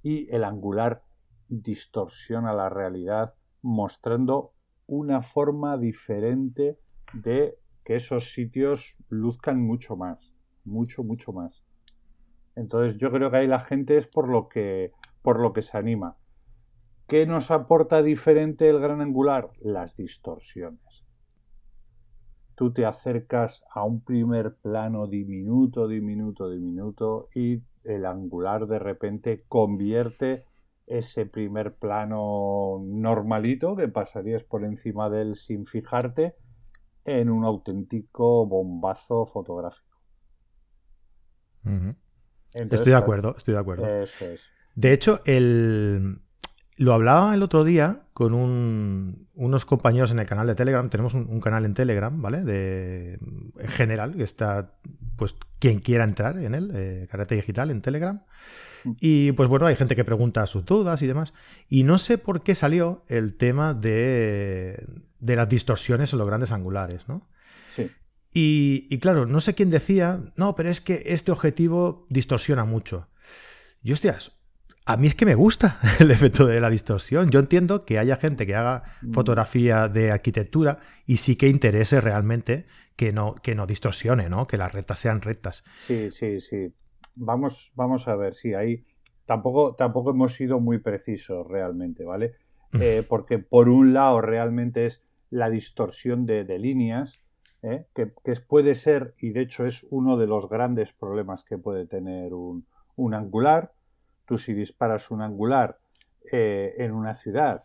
Y 0.03 0.33
el 0.33 0.43
angular 0.43 1.03
distorsiona 1.49 2.53
la 2.53 2.69
realidad 2.69 3.33
mostrando 3.63 4.53
una 4.85 5.23
forma 5.23 5.75
diferente 5.77 6.79
de 7.13 7.57
que 7.83 7.95
esos 7.95 8.31
sitios 8.31 8.95
luzcan 9.09 9.59
mucho 9.59 9.95
más, 9.95 10.35
mucho, 10.63 11.03
mucho 11.03 11.33
más. 11.33 11.65
Entonces 12.55 12.99
yo 12.99 13.11
creo 13.11 13.31
que 13.31 13.37
ahí 13.37 13.47
la 13.47 13.59
gente 13.59 13.97
es 13.97 14.05
por 14.05 14.29
lo 14.29 14.49
que, 14.49 14.91
por 15.23 15.39
lo 15.39 15.51
que 15.51 15.63
se 15.63 15.79
anima. 15.79 16.15
¿Qué 17.07 17.25
nos 17.25 17.49
aporta 17.49 18.03
diferente 18.03 18.69
el 18.69 18.79
gran 18.79 19.01
angular? 19.01 19.49
Las 19.61 19.95
distorsiones 19.95 20.86
tú 22.57 22.73
te 22.73 22.87
acercas 22.87 23.63
a 23.71 23.83
un 23.83 24.01
primer 24.01 24.55
plano 24.55 25.05
diminuto, 25.05 25.87
diminuto, 25.87 26.49
diminuto 26.49 27.29
y 27.35 27.61
el 27.83 28.03
angular 28.07 28.65
de 28.65 28.79
repente 28.79 29.45
convierte 29.47 30.43
ese 30.87 31.27
primer 31.27 31.75
plano 31.75 32.81
normalito 32.83 33.75
que 33.75 33.87
pasarías 33.87 34.43
por 34.43 34.63
encima 34.63 35.07
de 35.07 35.21
él 35.21 35.35
sin 35.35 35.67
fijarte 35.67 36.33
en 37.05 37.29
un 37.29 37.45
auténtico 37.45 38.47
bombazo 38.47 39.27
fotográfico. 39.27 40.01
estoy 42.53 42.91
de 42.91 42.95
acuerdo, 42.95 43.35
estoy 43.37 43.53
de 43.53 43.59
acuerdo. 43.59 43.85
De 44.73 44.93
hecho, 44.93 45.21
el, 45.25 46.21
lo 46.77 46.93
hablaba 46.93 47.33
el 47.33 47.41
otro 47.41 47.63
día 47.63 48.03
con 48.13 48.33
unos 49.33 49.65
compañeros 49.65 50.11
en 50.11 50.19
el 50.19 50.27
canal 50.27 50.47
de 50.47 50.55
Telegram. 50.55 50.89
Tenemos 50.89 51.15
un, 51.15 51.41
canal 51.41 51.65
en 51.65 51.73
Telegram, 51.73 52.21
¿vale? 52.21 52.43
De, 52.43 53.17
en 53.59 53.67
general, 53.67 54.15
que 54.15 54.23
está, 54.23 54.75
pues, 55.15 55.35
quien 55.59 55.79
quiera 55.79 56.03
entrar 56.03 56.37
en 56.37 56.53
él, 56.53 56.71
eh, 56.73 57.07
Digital 57.29 57.71
en 57.71 57.81
Telegram. 57.81 58.23
Mm. 58.83 58.91
Y 58.99 59.31
pues 59.31 59.49
bueno, 59.49 59.65
hay 59.65 59.75
gente 59.75 59.95
que 59.95 60.05
pregunta 60.05 60.45
sus 60.45 60.65
dudas 60.65 61.01
y 61.01 61.07
demás. 61.07 61.33
Y 61.67 61.83
no 61.83 61.97
sé 61.97 62.19
por 62.19 62.43
qué 62.43 62.53
salió 62.53 63.03
el 63.07 63.35
tema 63.37 63.73
de, 63.73 64.85
de 65.19 65.35
las 65.35 65.49
distorsiones 65.49 66.13
en 66.13 66.19
los 66.19 66.27
grandes 66.27 66.51
angulares, 66.51 67.07
¿no? 67.07 67.27
Sí. 67.69 67.91
Y, 68.33 68.87
y 68.91 68.99
claro, 68.99 69.25
no 69.25 69.41
sé 69.41 69.55
quién 69.55 69.71
decía, 69.71 70.19
no, 70.35 70.53
pero 70.55 70.69
es 70.69 70.79
que 70.79 71.01
este 71.07 71.31
objetivo 71.31 72.05
distorsiona 72.09 72.65
mucho. 72.65 73.07
Y 73.81 73.93
hostias, 73.93 74.36
a 74.87 74.95
mí 74.95 75.07
es 75.07 75.15
que 75.15 75.25
me 75.25 75.35
gusta 75.35 75.79
el 75.99 76.11
efecto 76.11 76.45
de 76.45 76.61
la 76.61 76.69
distorsión. 76.69 77.29
Yo 77.29 77.41
entiendo 77.41 77.83
que 77.83 77.99
haya 77.99 78.15
gente 78.15 78.47
que 78.47 78.55
haga 78.55 78.83
mm. 79.01 79.11
fotografía 79.11 79.89
de 79.89 80.11
arquitectura 80.11 80.79
y 81.05 81.17
sí 81.17 81.35
que 81.35 81.49
interese 81.49 81.99
realmente 81.99 82.65
que 82.95 83.11
no, 83.11 83.35
que 83.35 83.53
no 83.53 83.67
distorsione, 83.67 84.29
¿no? 84.29 84.47
Que 84.47 84.55
las 84.55 84.71
rectas 84.71 84.99
sean 84.99 85.21
rectas. 85.21 85.63
Sí, 85.75 86.09
sí, 86.11 86.39
sí. 86.39 86.73
Vamos, 87.15 87.71
vamos 87.75 88.07
a 88.07 88.15
ver, 88.15 88.33
sí, 88.33 88.53
ahí 88.53 88.83
tampoco, 89.25 89.75
tampoco 89.75 90.11
hemos 90.11 90.33
sido 90.33 90.59
muy 90.61 90.79
precisos 90.79 91.45
realmente, 91.45 92.05
¿vale? 92.05 92.35
Eh, 92.79 93.05
porque 93.07 93.39
por 93.39 93.69
un 93.69 93.93
lado 93.93 94.21
realmente 94.21 94.85
es 94.85 95.01
la 95.29 95.49
distorsión 95.49 96.25
de, 96.25 96.45
líneas, 96.59 97.21
¿eh? 97.61 97.85
que, 97.93 98.07
puede 98.47 98.75
ser, 98.75 99.15
y 99.19 99.31
de 99.31 99.41
hecho 99.41 99.65
es 99.65 99.85
uno 99.89 100.17
de 100.17 100.27
los 100.27 100.47
grandes 100.47 100.93
problemas 100.93 101.43
que 101.43 101.57
puede 101.57 101.85
tener 101.85 102.33
un, 102.33 102.65
un 102.95 103.13
angular, 103.13 103.73
Tú 104.27 104.37
si 104.37 104.53
disparas 104.53 105.09
un 105.09 105.21
angular 105.21 105.79
eh, 106.29 106.75
en 106.79 106.91
una 106.91 107.13
ciudad 107.13 107.61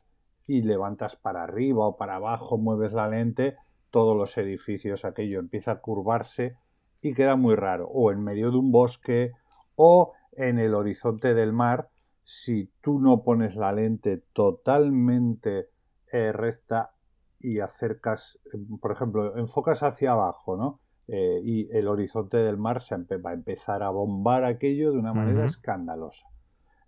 y 0.46 0.62
levantas 0.62 1.16
para 1.16 1.42
arriba 1.42 1.88
o 1.88 1.96
para 1.96 2.14
abajo, 2.14 2.56
mueves 2.56 2.92
la 2.92 3.08
lente, 3.08 3.56
todos 3.90 4.16
los 4.16 4.38
edificios, 4.38 5.04
aquello 5.04 5.40
empieza 5.40 5.72
a 5.72 5.80
curvarse 5.80 6.56
y 7.02 7.14
queda 7.14 7.34
muy 7.34 7.56
raro. 7.56 7.88
O 7.88 8.12
en 8.12 8.22
medio 8.22 8.52
de 8.52 8.58
un 8.58 8.70
bosque 8.70 9.32
o 9.74 10.12
en 10.30 10.60
el 10.60 10.74
horizonte 10.74 11.34
del 11.34 11.52
mar, 11.52 11.88
si 12.22 12.70
tú 12.80 13.00
no 13.00 13.24
pones 13.24 13.56
la 13.56 13.72
lente 13.72 14.22
totalmente 14.32 15.68
eh, 16.12 16.30
recta 16.30 16.92
y 17.40 17.58
acercas, 17.58 18.38
por 18.80 18.92
ejemplo, 18.92 19.36
enfocas 19.36 19.82
hacia 19.82 20.12
abajo, 20.12 20.56
¿no? 20.56 20.78
Eh, 21.08 21.40
y 21.42 21.76
el 21.76 21.88
horizonte 21.88 22.36
del 22.36 22.56
mar 22.56 22.80
se 22.80 22.96
va 22.96 23.30
a 23.30 23.34
empezar 23.34 23.82
a 23.82 23.90
bombar 23.90 24.44
aquello 24.44 24.92
de 24.92 24.98
una 24.98 25.12
manera 25.12 25.44
escandalosa. 25.44 26.31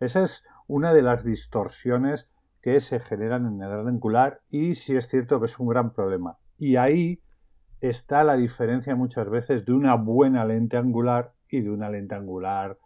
Esa 0.04 0.22
es 0.22 0.44
una 0.66 0.92
de 0.92 1.02
las 1.02 1.24
distorsiones 1.24 2.28
que 2.60 2.80
se 2.80 3.00
generan 3.00 3.46
en 3.46 3.62
el 3.62 3.68
gran 3.68 3.88
angular 3.88 4.40
y 4.50 4.74
sí 4.74 4.96
es 4.96 5.08
cierto 5.08 5.40
que 5.40 5.46
es 5.46 5.58
un 5.58 5.68
gran 5.68 5.92
problema. 5.92 6.38
Y 6.56 6.76
ahí 6.76 7.22
está 7.80 8.24
la 8.24 8.36
diferencia 8.36 8.94
muchas 8.96 9.28
veces 9.28 9.64
de 9.64 9.72
una 9.72 9.96
buena 9.96 10.44
lente 10.44 10.76
angular 10.76 11.34
y 11.48 11.60
de 11.60 11.70
una 11.70 11.90
lente 11.90 12.14
angular 12.14 12.78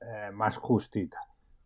eh, 0.00 0.30
más 0.32 0.56
justita. 0.56 1.18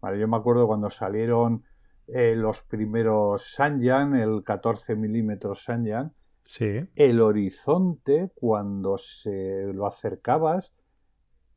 yo 0.03 0.29
me 0.29 0.37
acuerdo 0.37 0.67
cuando 0.67 0.91
salieron 0.91 1.65
eh, 2.07 2.35
los 2.35 2.63
primeros 2.63 3.53
Sanyan, 3.55 4.15
el 4.15 4.43
14 4.43 4.97
milímetros 4.97 5.65
Sanyan, 5.65 6.15
sí. 6.47 6.89
el 6.95 7.21
horizonte 7.21 8.31
cuando 8.35 8.97
se 8.97 9.71
lo 9.75 9.87
acercabas 9.87 10.73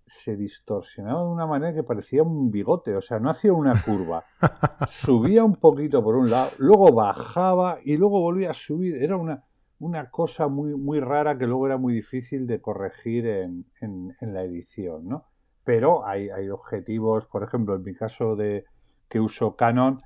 se 0.06 0.36
distorsionaba 0.36 1.22
de 1.22 1.30
una 1.30 1.46
manera 1.46 1.74
que 1.74 1.84
parecía 1.84 2.24
un 2.24 2.52
bigote, 2.52 2.96
o 2.96 3.02
sea, 3.02 3.20
no 3.20 3.30
hacía 3.30 3.54
una 3.54 3.82
curva. 3.82 4.24
Subía 4.90 5.44
un 5.44 5.56
poquito 5.56 6.04
por 6.04 6.16
un 6.16 6.30
lado, 6.30 6.52
luego 6.58 6.92
bajaba 6.92 7.78
y 7.84 7.98
luego 7.98 8.22
volvía 8.22 8.52
a 8.52 8.54
subir. 8.54 9.02
Era 9.02 9.18
una, 9.18 9.44
una 9.80 10.10
cosa 10.10 10.48
muy, 10.48 10.76
muy 10.76 11.00
rara 11.00 11.38
que 11.38 11.48
luego 11.48 11.66
era 11.66 11.78
muy 11.78 11.94
difícil 11.94 12.46
de 12.48 12.62
corregir 12.62 13.26
en, 13.28 13.66
en, 13.80 14.34
la 14.34 14.44
edición, 14.44 15.08
¿no? 15.08 15.26
Pero 15.64 16.06
hay, 16.06 16.30
hay, 16.30 16.50
objetivos, 16.50 17.26
por 17.26 17.44
ejemplo, 17.44 17.76
en 17.76 17.84
mi 17.84 17.94
caso 17.94 18.36
de 18.36 18.66
que 19.10 19.20
uso 19.20 19.56
Canon, 19.56 19.98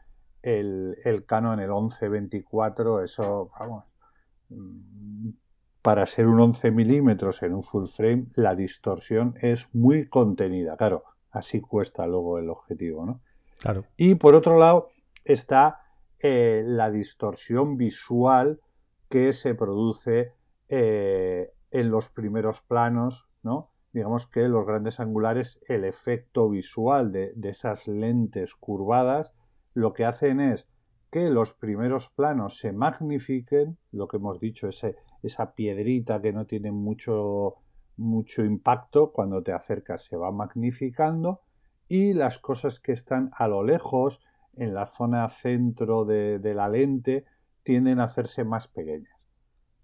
el, 0.42 0.98
el 1.04 1.26
Canon, 1.26 1.60
el 1.60 1.70
1124, 1.70 3.04
eso, 3.04 3.50
vamos, 3.60 3.86
para 5.86 6.08
ser 6.08 6.26
un 6.26 6.40
11 6.40 6.72
milímetros 6.72 7.44
en 7.44 7.54
un 7.54 7.62
full 7.62 7.86
frame, 7.86 8.26
la 8.34 8.56
distorsión 8.56 9.36
es 9.40 9.70
muy 9.72 10.10
contenida. 10.10 10.78
Claro, 10.78 11.04
así 11.30 11.62
cuesta 11.62 12.08
luego 12.08 12.40
el 12.40 12.50
objetivo, 12.50 13.06
¿no? 13.06 13.22
Claro. 13.60 13.84
Y 13.96 14.16
por 14.16 14.34
otro 14.34 14.58
lado 14.58 14.90
está 15.24 15.84
eh, 16.18 16.64
la 16.66 16.90
distorsión 16.90 17.78
visual 17.78 18.62
que 19.10 19.32
se 19.32 19.54
produce 19.54 20.34
eh, 20.70 21.54
en 21.70 21.92
los 21.92 22.10
primeros 22.10 22.64
planos, 22.64 23.28
¿no? 23.44 23.70
Digamos 23.94 24.26
que 24.26 24.48
los 24.48 24.66
grandes 24.66 25.00
angulares, 25.00 25.60
el 25.68 25.84
efecto 25.84 26.50
visual 26.50 27.12
de, 27.12 27.32
de 27.36 27.50
esas 27.50 27.88
lentes 27.88 28.56
curvadas, 28.56 29.36
lo 29.76 29.94
que 29.94 30.04
hacen 30.04 30.40
es 30.40 30.68
que 31.12 31.30
los 31.30 31.54
primeros 31.54 32.10
planos 32.10 32.58
se 32.58 32.72
magnifiquen, 32.74 33.78
lo 33.92 34.08
que 34.08 34.18
hemos 34.18 34.40
dicho, 34.40 34.68
ese, 34.68 34.96
esa 35.24 35.54
piedrita 35.54 36.22
que 36.22 36.34
no 36.34 36.46
tiene 36.46 36.72
mucho, 36.72 37.56
mucho 37.98 38.44
impacto, 38.44 39.12
cuando 39.12 39.42
te 39.44 39.54
acercas 39.54 40.04
se 40.04 40.18
va 40.18 40.32
magnificando 40.32 41.42
y 41.88 42.14
las 42.14 42.40
cosas 42.40 42.80
que 42.80 42.92
están 42.92 43.32
a 43.38 43.48
lo 43.48 43.64
lejos, 43.64 44.20
en 44.58 44.74
la 44.74 44.86
zona 44.86 45.28
centro 45.28 46.06
de, 46.06 46.40
la 46.56 46.70
lente 46.70 47.26
tienden 47.64 48.00
a 48.00 48.06
hacerse 48.06 48.44
más 48.44 48.68
pequeñas. 48.68 49.16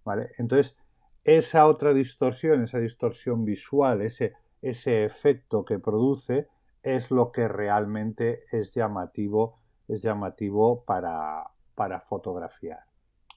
¿vale? 0.04 0.32
Entonces, 0.38 0.76
esa 1.24 1.68
otra 1.68 1.94
distorsión, 1.94 2.64
esa 2.64 2.80
distorsión 2.80 3.46
visual, 3.46 4.02
ese, 4.02 4.34
ese 4.62 5.04
efecto 5.04 5.66
que 5.66 5.80
produce, 5.80 6.48
es 6.84 7.12
lo 7.12 7.32
que 7.32 7.48
realmente 7.48 8.44
es 8.52 8.72
llamativo, 8.72 9.60
es 9.94 10.02
llamativo 10.02 10.84
para, 10.86 11.44
para 11.76 12.00
fotografiar. 12.00 12.80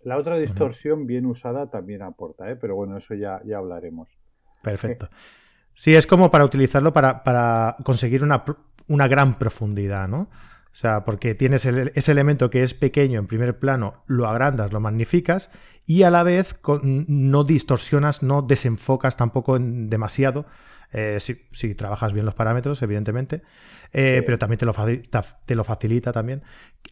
La 0.05 0.19
otra 0.19 0.37
distorsión 0.37 1.07
bien 1.07 1.27
usada 1.27 1.71
también 1.71 2.03
aporta, 2.03 2.51
¿eh? 2.51 2.57
pero 2.57 2.77
bueno, 2.77 2.97
eso 2.97 3.15
ya, 3.15 3.41
ya 3.45 3.59
hablaremos. 3.59 4.19
Perfecto. 4.63 5.09
Sí, 5.73 5.95
es 5.95 6.07
como 6.07 6.31
para 6.31 6.45
utilizarlo 6.45 6.93
para, 6.93 7.77
conseguir 7.85 8.23
una, 8.23 8.45
una, 8.87 9.09
gran 9.09 9.39
profundidad, 9.39 10.07
¿no? 10.07 10.29
O 10.73 10.77
sea, 10.77 11.05
porque 11.05 11.35
tienes 11.35 11.65
ese 11.65 12.13
elemento 12.13 12.51
que 12.51 12.63
es 12.63 12.75
pequeño 12.75 13.19
en 13.19 13.27
primer 13.27 13.59
plano, 13.59 14.03
lo 14.07 14.27
agrandas, 14.27 14.73
lo 14.73 14.81
magnificas 14.81 15.51
y 15.87 16.03
a 16.03 16.11
la 16.11 16.23
vez 16.23 16.57
no 16.83 17.45
distorsionas, 17.45 18.23
no 18.23 18.43
desenfocas 18.43 19.17
tampoco 19.17 19.57
demasiado 19.59 20.47
eh, 20.97 21.19
si, 21.19 21.75
trabajas 21.75 22.13
bien 22.13 22.25
los 22.25 22.37
parámetros, 22.37 22.81
evidentemente, 22.81 23.43
eh, 23.93 24.23
pero 24.25 24.39
también 24.39 24.59
te 24.61 24.65
lo, 24.65 24.73
facilita, 24.73 25.25
te 25.45 25.57
lo, 25.57 25.65
facilita, 25.65 26.13
también 26.13 26.43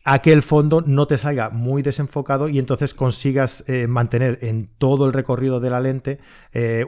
a 0.04 0.18
que 0.20 0.32
el 0.32 0.42
fondo 0.42 0.82
no 0.84 1.06
te 1.06 1.16
salga 1.16 1.50
muy 1.50 1.82
desenfocado 1.82 2.48
y 2.48 2.58
entonces 2.58 2.94
consigas 2.94 3.62
eh, 3.68 3.86
mantener 3.86 4.40
en 4.42 4.70
todo 4.78 5.06
el 5.06 5.12
recorrido 5.12 5.60
de 5.60 5.70
la 5.70 5.78
lente 5.78 6.18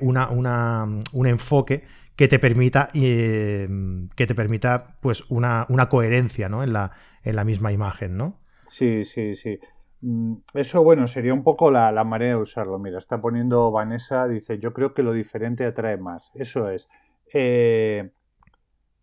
una, 0.01 0.29
un 0.29 1.27
enfoque 1.27 1.85
que 2.17 2.27
te 2.27 2.41
permita, 2.41 2.91
que 2.93 3.69
te 4.17 4.35
permita 4.35 4.97
pues 5.01 5.31
una, 5.31 5.67
una 5.69 5.89
coherencia 5.89 6.49
¿no? 6.49 6.65
en, 6.65 6.73
la, 6.73 6.91
en 7.23 7.37
la 7.37 7.45
misma 7.45 7.71
imagen, 7.71 8.17
¿no? 8.17 8.41
Sí, 8.67 9.05
sí, 9.05 9.37
sí. 9.37 9.61
Mm, 10.01 10.35
eso, 10.53 10.83
bueno, 10.85 11.07
sería 11.07 11.33
un 11.33 11.43
poco 11.43 11.71
la, 11.71 11.91
la, 11.91 12.05
manera 12.05 12.37
de 12.37 12.43
usarlo. 12.43 12.79
Mira, 12.79 12.99
está 12.99 13.21
poniendo 13.21 13.71
Vanessa, 13.71 14.29
dice, 14.29 14.59
yo 14.59 14.75
creo 14.75 14.93
que 14.93 15.03
lo 15.03 15.13
diferente 15.13 15.65
atrae 15.65 15.97
más. 15.97 16.31
Eso 16.35 16.69
es. 16.69 16.89
Eh, 17.37 18.13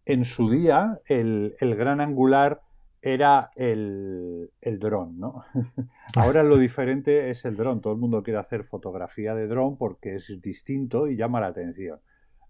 en 0.06 0.24
su 0.24 0.50
día, 0.50 1.02
el, 1.06 1.54
gran 1.60 2.00
angular 2.00 2.62
era 3.02 3.52
el, 3.56 4.50
el 4.62 4.80
dron, 4.80 5.20
¿no? 5.20 5.44
Ahora 6.16 6.42
lo 6.42 6.58
diferente 6.58 7.30
es 7.30 7.44
el 7.46 7.58
dron. 7.58 7.82
Todo 7.82 7.94
el 7.94 8.00
mundo 8.00 8.24
quiere 8.24 8.40
hacer 8.40 8.64
fotografía 8.64 9.36
de 9.36 9.48
dron 9.48 9.78
porque 9.78 10.16
es 10.16 10.42
distinto 10.42 11.08
y 11.08 11.18
llama 11.18 11.42
la 11.42 11.48
atención. 11.48 12.00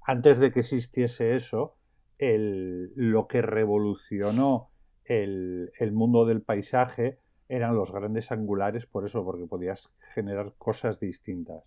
Antes 0.06 0.40
de 0.40 0.52
que 0.52 0.60
existiese 0.60 1.36
eso, 1.36 1.78
el, 2.20 2.94
lo 2.96 3.28
que 3.28 3.42
revolucionó 3.42 4.70
el, 5.04 5.72
el 5.80 5.92
mundo 5.92 6.26
del 6.26 6.44
paisaje 6.44 7.18
eran 7.50 7.76
los 7.76 7.92
grandes 7.92 8.32
angulares, 8.32 8.86
por 8.86 9.04
eso, 9.04 9.26
porque 9.26 9.48
podías 9.48 9.90
generar 10.14 10.54
cosas 10.58 11.00
distintas. 11.00 11.64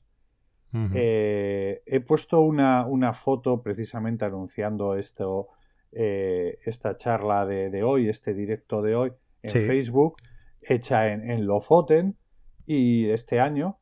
Eh, 0.95 1.83
he 1.87 2.00
puesto 2.00 2.40
una, 2.40 3.12
foto 3.12 3.62
precisamente 3.62 4.25
anunciando 4.25 4.97
esto, 4.97 5.49
eh, 5.93 6.59
esta 6.64 6.97
charla 6.97 7.47
de, 7.47 7.83
hoy, 7.85 8.09
este 8.09 8.35
directo 8.35 8.83
de 8.83 8.97
hoy, 8.97 9.12
en 9.43 9.50
Facebook, 9.50 10.16
hecha 10.61 11.12
en, 11.12 11.31
en, 11.31 11.47
Lofoten 11.47 12.16
y 12.66 13.09
este 13.11 13.38
año, 13.40 13.78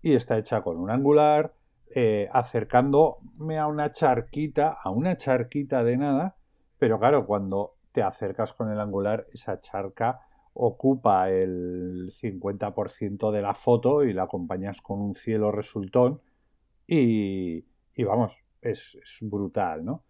y 0.00 0.14
está 0.14 0.38
hecha 0.38 0.62
con 0.62 0.78
un 0.78 0.90
angular, 0.90 1.54
eh, 1.94 2.28
acercándome 2.32 3.58
a 3.58 3.66
una 3.66 3.92
charquita, 3.92 4.78
a 4.82 4.90
una 4.90 5.16
charquita 5.16 5.82
de 5.82 5.96
nada, 5.96 6.36
pero 6.78 6.98
claro, 6.98 7.26
cuando 7.26 7.74
te 7.92 8.02
acercas 8.02 8.52
con 8.52 8.70
el 8.70 8.80
angular, 8.80 9.26
esa 9.32 9.60
charca 9.60 10.20
ocupa 10.54 11.30
el 11.30 12.10
50% 12.12 13.30
de 13.30 13.42
la 13.42 13.54
foto 13.54 14.04
y 14.04 14.12
la 14.12 14.22
acompañas 14.24 14.80
con 14.80 15.00
un 15.00 15.14
cielo 15.14 15.50
resultón 15.52 16.20
y, 16.92 17.64
vamos, 18.02 18.36
es, 18.60 18.98
brutal, 19.20 19.84
¿no? 19.84 20.04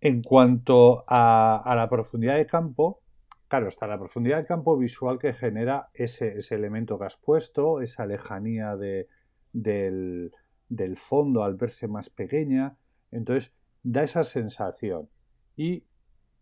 En 0.00 0.20
cuanto 0.20 1.04
a, 1.06 1.72
la 1.76 1.88
profundidad 1.88 2.36
de 2.36 2.46
campo, 2.46 3.02
claro, 3.46 3.68
está 3.68 3.86
la 3.86 3.98
profundidad 3.98 4.38
de 4.38 4.46
campo 4.46 4.76
visual 4.76 5.18
que 5.18 5.32
genera 5.32 5.90
ese, 5.94 6.38
elemento 6.50 6.98
que 6.98 7.04
has 7.04 7.16
puesto, 7.16 7.80
esa 7.80 8.04
lejanía 8.04 8.76
de, 8.76 9.08
del, 9.52 10.32
del 10.68 10.96
fondo 10.96 11.44
al 11.44 11.54
verse 11.54 11.86
más 11.86 12.10
pequeña, 12.10 12.76
entonces 13.12 13.54
da 13.84 14.02
esa 14.02 14.24
sensación 14.24 15.08
y 15.56 15.84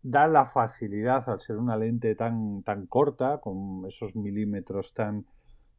da 0.01 0.27
la 0.27 0.45
facilidad 0.45 1.29
al 1.29 1.39
ser 1.39 1.57
una 1.57 1.77
lente 1.77 2.15
tan, 2.15 2.63
tan 2.63 2.87
corta, 2.87 3.39
con 3.41 3.85
esos 3.87 4.15
milímetros 4.15 4.95
tan, 4.95 5.27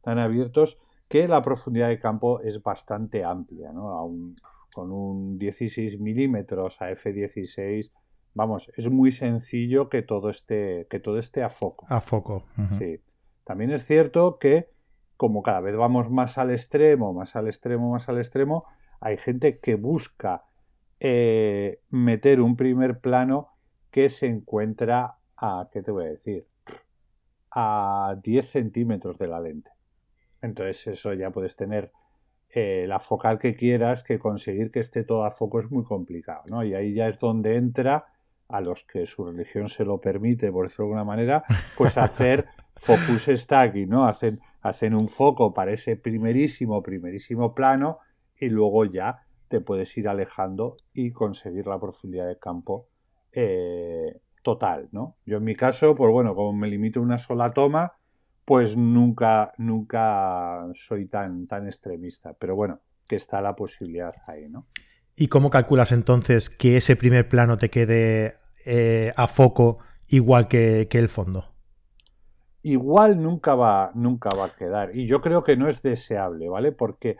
tan 0.01 0.19
abiertos, 0.19 0.79
que 1.07 1.27
la 1.27 1.41
profundidad 1.41 1.89
de 1.89 1.99
campo 1.99 2.41
es 2.41 2.61
bastante 2.61 3.23
amplia, 3.23 3.71
¿no? 3.71 4.33
con 4.73 4.91
un 4.91 5.39
16 5.39 5.99
milímetros 5.99 6.81
a 6.81 6.91
f16, 6.91 7.91
vamos, 8.33 8.71
es 8.75 8.89
muy 8.89 9.11
sencillo 9.11 9.89
que 9.89 10.03
todo 10.03 10.29
esté, 10.29 10.85
que 10.89 10.99
todo 10.99 11.17
esté 11.17 11.41
a 11.43 11.49
foco. 11.49 11.85
A 11.89 12.01
foco. 12.01 12.45
Sí. 12.77 13.01
También 13.43 13.71
es 13.71 13.85
cierto 13.85 14.37
que 14.37 14.69
como 15.17 15.41
cada 15.41 15.61
vez 15.61 15.75
vamos 15.75 16.09
más 16.11 16.37
al 16.37 16.51
extremo, 16.51 17.11
más 17.11 17.35
al 17.35 17.47
extremo, 17.47 17.91
más 17.91 18.07
al 18.07 18.19
extremo, 18.19 18.65
hay 18.99 19.17
gente 19.17 19.59
que 19.59 19.75
busca 19.75 20.45
eh, 20.99 21.81
meter 21.89 22.39
un 22.39 22.55
primer 22.55 22.99
plano 22.99 23.49
que 23.89 24.09
se 24.09 24.27
encuentra 24.27 25.17
a, 25.35 25.67
¿qué 25.71 25.81
te 25.81 25.91
voy 25.91 26.05
a 26.05 26.09
decir? 26.09 26.47
A 27.51 28.15
10 28.21 28.47
centímetros 28.47 29.17
de 29.17 29.27
la 29.27 29.39
lente. 29.39 29.71
Entonces 30.41 30.87
eso 30.87 31.13
ya 31.13 31.31
puedes 31.31 31.55
tener 31.55 31.91
eh, 32.49 32.85
la 32.87 32.99
focal 32.99 33.37
que 33.37 33.55
quieras, 33.55 34.03
que 34.03 34.19
conseguir 34.19 34.71
que 34.71 34.79
esté 34.79 35.03
todo 35.03 35.25
a 35.25 35.31
foco 35.31 35.59
es 35.59 35.69
muy 35.69 35.83
complicado, 35.83 36.43
¿no? 36.49 36.63
Y 36.63 36.73
ahí 36.73 36.93
ya 36.93 37.07
es 37.07 37.19
donde 37.19 37.55
entra 37.55 38.05
a 38.47 38.61
los 38.61 38.85
que 38.85 39.05
su 39.05 39.25
religión 39.25 39.67
se 39.67 39.83
lo 39.83 39.99
permite, 39.99 40.51
por 40.51 40.65
decirlo 40.65 40.85
de 40.85 40.91
alguna 40.91 41.03
manera, 41.03 41.43
pues 41.77 41.97
hacer 41.97 42.45
focus 42.75 43.29
stacking, 43.33 43.89
¿no? 43.89 44.07
Hacen, 44.07 44.39
hacen 44.61 44.95
un 44.95 45.07
foco 45.07 45.53
para 45.53 45.73
ese 45.73 45.97
primerísimo, 45.97 46.81
primerísimo 46.81 47.53
plano 47.53 47.99
y 48.39 48.47
luego 48.49 48.85
ya 48.85 49.23
te 49.49 49.59
puedes 49.59 49.95
ir 49.97 50.07
alejando 50.07 50.77
y 50.93 51.11
conseguir 51.11 51.67
la 51.67 51.79
profundidad 51.79 52.27
de 52.27 52.37
campo 52.37 52.87
eh, 53.31 54.19
total, 54.41 54.87
¿no? 54.91 55.17
Yo 55.25 55.37
en 55.37 55.43
mi 55.43 55.55
caso, 55.55 55.95
pues 55.95 56.11
bueno, 56.11 56.33
como 56.33 56.53
me 56.53 56.67
limito 56.67 56.99
a 56.99 57.03
una 57.03 57.17
sola 57.17 57.51
toma, 57.51 57.96
pues 58.47 58.77
nunca, 58.77 59.51
nunca 59.57 60.69
soy 60.73 61.05
tan, 61.07 61.47
tan 61.47 61.65
extremista. 61.65 62.31
Pero 62.31 62.55
bueno, 62.55 62.79
que 63.05 63.17
está 63.17 63.41
la 63.41 63.57
posibilidad 63.57 64.13
ahí, 64.25 64.47
¿no? 64.47 64.67
¿Y 65.17 65.27
cómo 65.27 65.49
calculas 65.49 65.91
entonces 65.91 66.49
que 66.49 66.77
ese 66.77 66.95
primer 66.95 67.27
plano 67.27 67.57
te 67.57 67.69
quede 67.69 68.37
eh, 68.65 69.11
a 69.17 69.27
foco 69.27 69.79
igual 70.07 70.47
que, 70.47 70.87
el 70.89 71.09
fondo? 71.09 71.43
Igual 72.61 73.21
nunca 73.21 73.53
va, 73.53 73.91
nunca 73.95 74.29
va 74.33 74.45
a 74.45 74.55
quedar. 74.55 74.95
Y 74.95 75.07
yo 75.07 75.19
creo 75.19 75.43
que 75.43 75.57
no 75.57 75.67
es 75.67 75.81
deseable, 75.81 76.47
¿vale? 76.47 76.71
Porque 76.71 77.17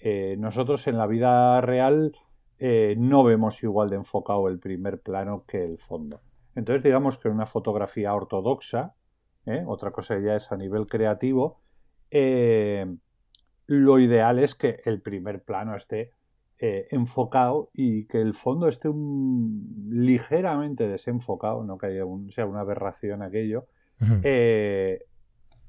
eh, 0.00 0.36
nosotros 0.38 0.86
en 0.86 0.96
la 0.96 1.06
vida 1.06 1.60
real 1.60 2.16
eh, 2.58 2.94
no 2.96 3.22
vemos 3.22 3.62
igual 3.62 3.90
de 3.90 3.96
enfocado 3.96 4.48
el 4.48 4.58
primer 4.58 5.02
plano 5.02 5.44
que 5.46 5.62
el 5.62 5.76
fondo. 5.76 6.22
Entonces, 6.54 6.82
digamos 6.82 7.18
que 7.18 7.28
en 7.28 7.34
una 7.34 7.44
fotografía 7.44 8.14
ortodoxa, 8.14 8.94
¿eh? 9.46 9.64
otra 9.66 9.90
cosa 9.90 10.18
ya 10.18 10.36
es 10.36 10.50
a 10.52 10.56
nivel 10.56 10.86
creativo, 10.86 11.60
eh, 12.10 12.86
lo 13.66 13.98
ideal 13.98 14.38
es 14.38 14.54
que 14.54 14.80
el 14.84 15.00
primer 15.00 15.42
plano 15.42 15.74
esté 15.76 16.12
enfocado 16.62 17.70
y 17.72 18.04
que 18.04 18.20
el 18.20 18.34
fondo 18.34 18.68
esté 18.68 18.90
ligeramente 19.88 20.88
desenfocado, 20.88 21.64
no 21.64 21.78
que 21.78 21.86
haya 21.86 22.04
sea 22.28 22.44
una 22.44 22.60
aberración 22.60 23.22
aquello. 23.22 23.66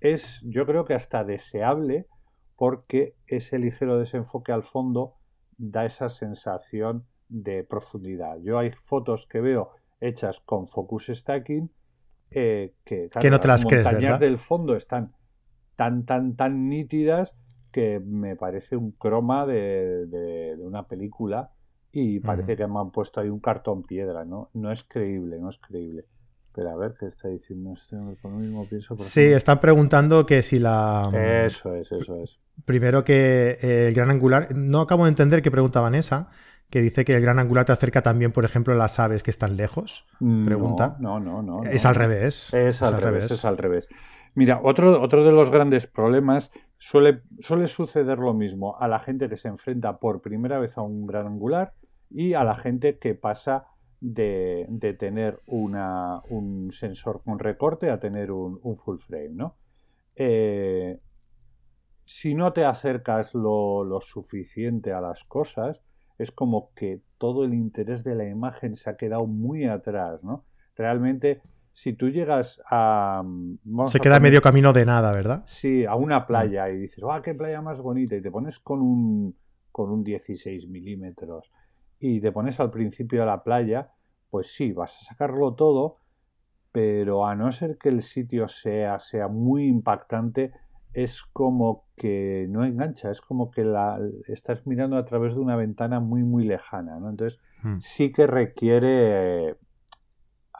es, 0.02 0.42
yo 0.44 0.66
creo 0.66 0.84
que 0.84 0.94
hasta 0.94 1.24
deseable 1.24 2.08
porque 2.58 3.16
ese 3.26 3.58
ligero 3.58 3.98
desenfoque 3.98 4.52
al 4.52 4.64
fondo 4.64 5.16
da 5.58 5.86
esa 5.86 6.10
sensación 6.10 7.06
de 7.28 7.64
profundidad. 7.64 8.38
Yo 8.42 8.60
hay 8.60 8.72
fotos 8.72 9.26
que 9.26 9.42
veo 9.42 9.72
hechas 10.00 10.42
con 10.42 10.68
focus 10.68 11.08
stacking 11.08 11.72
eh, 12.32 12.74
que, 12.84 13.10
no 13.30 13.39
te 13.39 13.48
las, 13.48 13.63
las 13.63 13.65
montañas 13.65 14.20
del 14.20 14.38
fondo 14.38 14.76
están 14.76 15.13
tan, 15.76 16.06
tan, 16.06 16.36
tan 16.36 16.70
nítidas 16.70 17.36
que 17.72 18.00
me 18.00 18.36
parece 18.36 18.76
un 18.76 18.91
croma 18.91 19.46
de, 19.46 20.56
una 20.60 20.88
película 20.88 21.52
y 21.91 22.20
parece 22.20 22.56
que 22.56 22.67
me 22.67 22.80
han 22.80 22.91
puesto 22.91 23.20
ahí 23.20 23.30
un 23.30 23.39
cartón 23.39 23.84
piedra, 23.84 24.24
¿no? 24.24 24.50
No 24.54 24.72
es 24.72 24.84
creíble, 24.84 25.39
no 25.39 25.50
es 25.50 25.58
creíble. 25.58 26.06
Pero 26.54 26.70
a 26.70 26.76
ver, 26.76 26.96
¿qué 27.00 27.08
está 27.08 27.30
diciendo 27.30 27.74
este 27.74 27.96
mismo 28.28 28.65
pienso. 28.67 28.98
sí, 28.98 29.22
están 29.22 29.62
preguntando 29.62 30.26
que 30.26 30.41
si 30.41 30.60
la. 30.60 31.10
Eso 31.46 31.76
es, 31.76 31.91
eso 31.91 32.22
es. 32.22 32.39
Primero 32.65 33.06
que 33.06 33.58
eh, 33.62 33.88
el 33.88 33.94
gran 33.94 34.10
angular. 34.10 34.54
No 34.54 34.82
acabo 34.82 35.06
de 35.06 35.10
entender 35.10 35.41
qué 35.41 35.50
pregunta 35.50 35.80
Vanessa. 35.80 36.30
Que 36.72 36.82
dice 36.82 37.06
que 37.06 37.12
el 37.12 37.22
gran 37.22 37.38
angular 37.38 37.66
te 37.66 37.74
acerca 37.74 38.02
también, 38.02 38.32
por 38.32 38.46
ejemplo, 38.46 38.74
a 38.74 38.78
las 38.78 38.98
aves 39.00 39.22
que 39.22 39.30
están 39.30 39.58
lejos. 39.58 40.08
Pregunta. 40.20 40.96
No, 41.00 41.20
no, 41.20 41.44
no. 41.44 41.64
es 41.64 41.86
al 41.86 41.96
revés. 41.96 42.54
Es, 42.54 42.82
al, 42.82 43.00
revés, 43.00 43.30
es 43.30 43.46
al 43.46 43.58
revés. 43.58 43.90
Mira, 44.34 44.62
otro, 44.64 45.02
otro 45.02 45.26
de 45.26 45.34
los 45.34 45.52
grandes 45.52 45.86
problemas 45.86 46.50
suele, 46.78 47.24
suele 47.42 47.68
suceder 47.68 48.18
lo 48.20 48.34
mismo 48.34 48.78
a 48.80 48.88
la 48.88 49.00
gente 49.00 49.28
que 49.28 49.36
se 49.36 49.50
enfrenta 49.50 50.00
por 50.00 50.22
primera 50.22 50.58
vez 50.60 50.78
a 50.78 50.82
un 50.82 51.06
gran 51.06 51.28
angular 51.28 51.74
y 52.10 52.34
a 52.34 52.46
la 52.46 52.56
gente 52.56 52.98
que 52.98 53.16
pasa 53.16 53.68
de, 54.00 54.96
tener 54.98 55.42
una, 55.46 56.22
un 56.30 56.72
sensor 56.72 57.22
con 57.24 57.38
recorte 57.38 57.90
a 57.90 58.00
tener 58.00 58.32
un, 58.32 58.60
full 58.78 58.98
frame, 58.98 59.32
¿no? 59.34 59.58
Eh, 60.16 61.00
si 62.06 62.34
no 62.34 62.52
te 62.54 62.66
acercas 62.66 63.36
lo, 63.36 63.84
lo, 63.84 64.02
suficiente 64.02 64.92
a 64.92 65.02
las 65.02 65.24
cosas, 65.24 65.84
es 66.22 66.32
como 66.32 66.72
que 66.76 67.02
todo 67.18 67.44
el 67.44 67.54
interés 67.54 68.04
de 68.04 68.16
la 68.16 68.28
imagen 68.28 68.76
se 68.76 68.90
ha 68.90 68.98
quedado 68.98 69.26
muy 69.26 69.66
atrás, 69.66 70.24
¿no? 70.24 70.46
Realmente 70.76 71.42
si 71.74 71.94
tú 71.94 72.10
llegas 72.10 72.62
a... 72.70 73.24
Se 73.88 74.00
queda 74.00 74.20
medio 74.20 74.42
camino 74.42 74.74
de 74.74 74.86
nada, 74.86 75.12
¿verdad? 75.12 75.44
Sí, 75.46 75.86
a 75.86 75.96
una 75.96 76.28
playa 76.28 76.70
y 76.70 76.78
dices, 76.78 77.04
¡ah, 77.10 77.22
qué 77.24 77.34
playa 77.34 77.62
más 77.62 77.80
bonita! 77.80 78.16
Y 78.16 78.22
te 78.22 78.30
pones 78.30 78.60
con 78.60 78.82
un, 78.82 79.36
con 79.72 79.90
un 79.90 80.04
16 80.04 80.68
milímetros 80.68 81.52
y 82.00 82.20
te 82.20 82.32
pones 82.32 82.60
al 82.60 82.72
principio 82.72 83.22
de 83.22 83.28
la 83.28 83.44
playa, 83.44 83.92
pues 84.30 84.54
sí, 84.54 84.74
vas 84.74 84.98
a 85.00 85.06
sacarlo 85.06 85.54
todo, 85.54 85.94
pero 86.72 87.26
a 87.26 87.36
no 87.36 87.52
ser 87.52 87.78
que 87.78 87.90
el 87.90 88.02
sitio 88.02 88.48
sea, 88.48 89.00
sea 89.00 89.28
muy 89.28 89.66
impactante, 89.66 90.52
es 90.93 91.23
como 91.23 91.86
que 91.95 92.47
no 92.49 92.65
engancha, 92.65 93.12
es 93.12 93.21
como 93.21 93.51
que 93.51 93.63
la, 93.63 93.99
estás 94.27 94.67
mirando 94.67 94.97
a 94.97 95.06
través 95.06 95.36
de 95.36 95.39
una 95.39 95.56
ventana 95.56 95.99
muy, 95.99 96.23
muy 96.23 96.45
lejana, 96.45 96.99
¿no? 96.99 97.10
Entonces, 97.10 97.39
hmm. 97.63 97.77
sí 97.80 98.12
que 98.12 98.27
requiere 98.27 99.56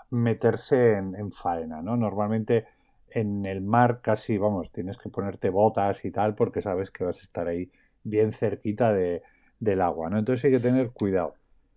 meterse 0.09 0.97
en, 0.97 1.31
faena, 1.31 1.81
¿no? 1.81 1.97
Normalmente 1.97 2.65
en 3.09 3.45
el 3.45 3.61
mar 3.61 4.01
casi, 4.01 4.37
vamos, 4.37 4.71
tienes 4.71 4.97
que 4.97 5.09
ponerte 5.09 5.49
botas 5.49 6.05
y 6.05 6.11
tal 6.11 6.35
porque 6.35 6.61
sabes 6.61 6.91
que 6.91 7.03
vas 7.03 7.17
a 7.17 7.21
estar 7.21 7.47
ahí 7.47 7.71
bien 8.03 8.31
cerquita 8.31 8.93
de, 8.93 9.23
del 9.59 9.81
agua, 9.81 10.09
¿no? 10.09 10.19
Entonces 10.19 10.45
hay 10.45 10.51
que 10.51 10.59
tener 10.59 10.91
cuidado. 10.91 11.35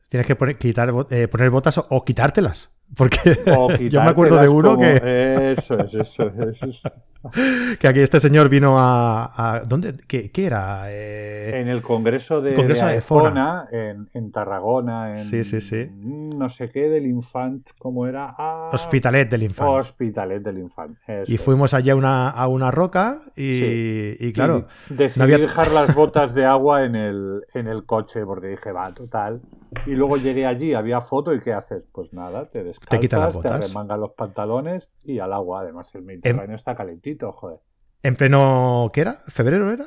Tienes 0.08 0.26
que 0.26 0.36
poner, 0.36 0.58
quitar, 0.58 0.92
eh, 1.10 1.28
poner 1.28 1.50
botas 1.50 1.78
o, 1.78 2.04
quitártelas. 2.04 2.73
Porque 2.96 3.18
yo 3.90 4.02
me 4.02 4.10
acuerdo 4.10 4.38
de 4.38 4.48
uno 4.48 4.78
que... 4.78 5.52
Eso 5.52 5.78
es, 5.78 5.94
eso 5.94 6.32
es. 6.38 6.62
Eso 6.62 6.90
que 7.80 7.88
aquí 7.88 8.00
este 8.00 8.20
señor 8.20 8.48
vino 8.48 8.74
a. 8.78 9.62
¿Dónde? 9.66 9.94
¿Qué, 10.06 10.30
era? 10.34 10.84
Eh, 10.88 11.60
en 11.60 11.68
el 11.68 11.80
Congreso 11.80 12.40
de, 12.40 12.54
Congreso 12.54 12.86
de, 12.86 13.00
Fona, 13.00 13.66
en, 13.72 14.30
Tarragona, 14.30 15.10
en. 15.10 15.18
Sí, 15.18 15.44
sí, 15.44 15.60
sí. 15.60 15.88
No 15.94 16.48
sé 16.48 16.68
qué 16.68 16.88
del 16.88 17.06
Infant, 17.06 17.70
¿cómo 17.78 18.06
era? 18.06 18.34
Ah, 18.36 18.70
Hospitalet 18.72 19.30
del 19.30 19.44
Infant. 19.44 19.70
Hospitalet 19.70 20.42
del 20.42 20.58
Infant. 20.58 20.98
y 21.26 21.38
fuimos 21.38 21.72
allá 21.72 21.94
a 21.94 21.96
una, 21.96 22.30
a 22.30 22.48
una 22.48 22.70
roca 22.70 23.22
y, 23.36 24.32
claro. 24.32 24.66
decidí 24.90 25.32
dejar 25.32 25.70
las 25.70 25.94
botas 25.94 26.34
de 26.34 26.44
agua 26.44 26.84
en 26.84 26.94
el, 26.94 27.42
en 27.54 27.68
el 27.68 27.84
coche 27.84 28.24
porque 28.24 28.48
dije, 28.48 28.72
va, 28.72 28.92
total. 28.92 29.40
Y 29.86 29.90
luego 29.90 30.16
llegué 30.16 30.46
allí, 30.46 30.74
había 30.74 31.00
foto 31.00 31.34
y 31.34 31.40
¿qué 31.40 31.52
haces? 31.52 31.86
Pues 31.92 32.12
nada, 32.12 32.50
te 32.50 32.64
descalzas, 32.64 33.34
te, 33.34 33.48
te 33.48 33.58
remangas 33.58 33.98
los 33.98 34.12
pantalones 34.12 34.88
y 35.02 35.18
al 35.18 35.32
agua. 35.32 35.60
Además, 35.60 35.94
el 35.94 36.02
Mediterráneo 36.02 36.44
em- 36.44 36.54
está 36.54 36.74
calentito 36.74 37.32
joder. 37.32 37.60
¿En 38.02 38.16
pleno 38.16 38.90
qué 38.92 39.00
era? 39.02 39.22
¿Febrero 39.28 39.72
era? 39.72 39.86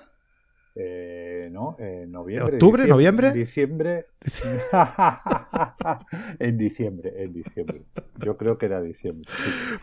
Eh, 0.80 1.50
no, 1.52 1.76
en 1.80 2.12
noviembre. 2.12 2.54
¿Octubre? 2.54 2.86
¿Noviembre? 2.86 3.32
Diciembre. 3.32 4.06
en 6.40 6.58
diciembre, 6.58 7.24
en 7.24 7.34
diciembre. 7.34 7.82
Yo 8.18 8.38
creo 8.38 8.60
que 8.60 8.68
era 8.68 8.82
diciembre. 8.82 9.28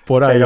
Por 0.06 0.22
ahí, 0.22 0.40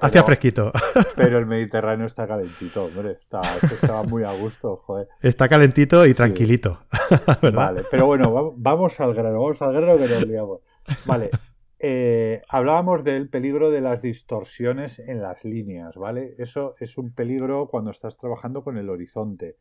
hacía, 0.00 0.22
fresquito. 0.22 0.72
pero 1.16 1.38
el 1.38 1.46
Mediterráneo 1.46 2.06
está 2.06 2.26
calentito, 2.26 2.84
hombre. 2.84 3.12
estaba 3.12 4.02
muy 4.02 4.24
a 4.24 4.32
gusto, 4.32 4.76
joder. 4.84 5.08
Está 5.22 5.48
calentito 5.48 6.04
y 6.04 6.12
tranquilito. 6.12 6.80
Vale, 7.54 7.82
pero 7.90 8.06
bueno, 8.06 8.52
vamos 8.56 9.00
al 9.00 9.14
grano, 9.14 9.40
vamos 9.40 9.62
al 9.62 9.72
grano 9.72 9.96
que 9.96 10.08
nos 10.08 10.26
liamos. 10.26 10.60
Vale, 11.06 11.30
eh, 11.78 12.42
hablábamos 12.48 13.04
del 13.04 13.28
peligro 13.28 13.70
de 13.70 13.80
las 13.80 14.02
distorsiones 14.02 14.98
en 14.98 15.22
las 15.22 15.44
líneas, 15.44 15.96
¿vale? 15.96 16.34
Eso 16.38 16.74
es 16.78 16.98
un 16.98 17.14
peligro 17.14 17.68
cuando 17.68 17.90
estás 17.90 18.16
trabajando 18.16 18.64
con 18.64 18.78
el 18.78 18.90
horizonte, 18.90 19.56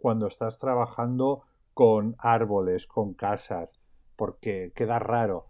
cuando 0.00 0.26
estás 0.26 0.58
trabajando 0.58 1.44
con 1.74 2.16
árboles, 2.18 2.86
con 2.86 3.14
casas, 3.14 3.70
porque 4.16 4.72
queda 4.74 4.98
raro. 4.98 5.48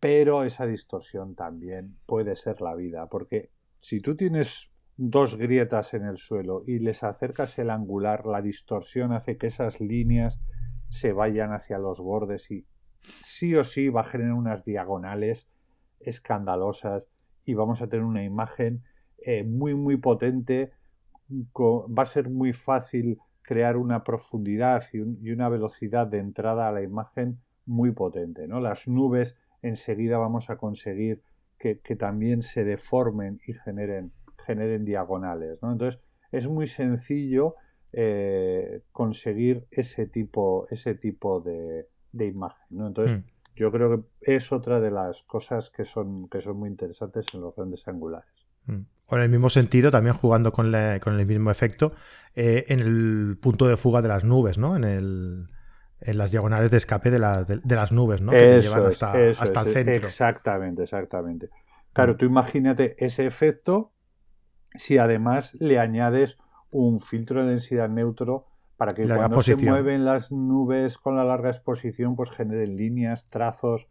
Pero 0.00 0.44
esa 0.44 0.66
distorsión 0.66 1.34
también 1.34 1.96
puede 2.06 2.36
ser 2.36 2.60
la 2.60 2.74
vida, 2.74 3.08
porque 3.08 3.50
si 3.80 4.00
tú 4.00 4.16
tienes 4.16 4.72
dos 4.96 5.36
grietas 5.36 5.94
en 5.94 6.04
el 6.04 6.16
suelo 6.16 6.62
y 6.66 6.78
les 6.78 7.02
acercas 7.02 7.58
el 7.58 7.70
angular, 7.70 8.26
la 8.26 8.42
distorsión 8.42 9.12
hace 9.12 9.36
que 9.36 9.48
esas 9.48 9.80
líneas 9.80 10.40
se 10.88 11.12
vayan 11.12 11.52
hacia 11.52 11.78
los 11.78 12.00
bordes 12.00 12.50
y 12.50 12.66
sí 13.20 13.54
o 13.56 13.64
sí 13.64 13.88
va 13.88 14.02
a 14.02 14.04
generar 14.04 14.34
unas 14.34 14.64
diagonales 14.64 15.48
escandalosas 16.00 17.08
y 17.44 17.54
vamos 17.54 17.82
a 17.82 17.88
tener 17.88 18.04
una 18.04 18.24
imagen 18.24 18.84
eh, 19.18 19.42
muy 19.44 19.74
muy 19.74 19.96
potente 19.96 20.72
va 21.30 22.02
a 22.02 22.06
ser 22.06 22.28
muy 22.28 22.52
fácil 22.52 23.18
crear 23.42 23.76
una 23.76 24.04
profundidad 24.04 24.82
y, 24.92 25.00
una 25.30 25.48
velocidad 25.48 26.06
de 26.06 26.18
entrada 26.18 26.68
a 26.68 26.72
la 26.72 26.82
imagen 26.82 27.38
muy 27.66 27.92
potente 27.92 28.46
¿no? 28.48 28.60
las 28.60 28.88
nubes 28.88 29.36
enseguida 29.62 30.18
vamos 30.18 30.50
a 30.50 30.56
conseguir 30.56 31.22
que, 31.58 31.76
también 31.96 32.42
se 32.42 32.64
deformen 32.64 33.40
y 33.46 33.52
generen, 33.52 34.12
generen 34.46 34.84
diagonales 34.84 35.58
¿no? 35.62 35.72
entonces 35.72 36.00
es 36.32 36.48
muy 36.48 36.66
sencillo 36.66 37.54
eh, 37.92 38.82
conseguir 38.90 39.66
ese 39.70 40.06
tipo 40.06 40.66
ese 40.70 40.94
tipo 40.94 41.40
de, 41.40 41.86
de 42.12 42.26
imagen. 42.26 42.66
¿no? 42.70 42.86
Entonces, 42.86 43.18
mm. 43.18 43.24
yo 43.56 43.72
creo 43.72 44.04
que 44.20 44.36
es 44.36 44.52
otra 44.52 44.80
de 44.80 44.90
las 44.90 45.22
cosas 45.24 45.70
que 45.70 45.84
son, 45.84 46.28
que 46.28 46.40
son 46.40 46.58
muy 46.58 46.68
interesantes 46.68 47.26
en 47.34 47.40
los 47.40 47.56
grandes 47.56 47.86
angulares. 47.88 48.46
Mm. 48.66 48.80
O 49.12 49.16
en 49.16 49.22
el 49.24 49.28
mismo 49.28 49.50
sentido, 49.50 49.90
también 49.90 50.16
jugando 50.16 50.52
con, 50.52 50.72
con 51.00 51.20
el 51.20 51.26
mismo 51.26 51.50
efecto, 51.50 51.92
eh, 52.34 52.64
en 52.68 52.80
el 52.80 53.36
punto 53.38 53.66
de 53.66 53.76
fuga 53.76 54.00
de 54.00 54.08
las 54.08 54.24
nubes, 54.24 54.56
¿no? 54.56 54.74
En 54.74 54.84
el 54.84 55.48
en 56.00 56.18
las 56.18 56.30
diagonales 56.32 56.70
de 56.70 56.78
escape 56.78 57.10
de, 57.10 57.18
de, 57.62 57.76
las 57.76 57.92
nubes, 57.92 58.22
¿no? 58.22 58.32
Que 58.32 58.60
llevan 58.60 58.86
hasta, 58.86 59.12
hasta 59.12 59.60
el 59.60 59.68
centro. 59.68 59.94
Exactamente, 59.94 60.82
exactamente. 60.82 61.50
Claro, 61.92 62.14
mm. 62.14 62.16
tú 62.16 62.24
imagínate 62.24 62.96
ese 62.98 63.26
efecto 63.26 63.92
si 64.74 64.96
además 64.96 65.54
le 65.60 65.78
añades 65.78 66.38
un 66.70 66.98
filtro 66.98 67.44
de 67.44 67.50
densidad 67.50 67.90
neutro 67.90 68.46
para 68.78 68.94
que 68.94 69.06
cuando 69.06 69.42
se 69.42 69.56
mueven 69.56 70.06
las 70.06 70.32
nubes 70.32 70.96
con 70.96 71.16
la 71.16 71.24
larga 71.24 71.50
exposición, 71.50 72.16
pues 72.16 72.30
generen 72.30 72.76
líneas, 72.76 73.28
trazos. 73.28 73.88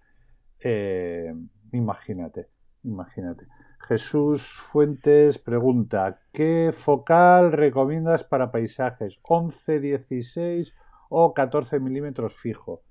Eh, 0.60 1.32
imagínate, 1.72 2.50
imagínate. 2.84 3.46
Jesús 3.88 4.54
Fuentes 4.54 5.38
pregunta, 5.38 6.22
¿qué 6.32 6.72
focal 6.72 7.52
recomiendas 7.52 8.24
para 8.24 8.52
paisajes? 8.52 9.22
¿11, 9.24 9.80
16 9.80 10.74
o 11.10 11.34
14 11.34 11.80
milímetros 11.80 12.34
fijo? 12.34 12.84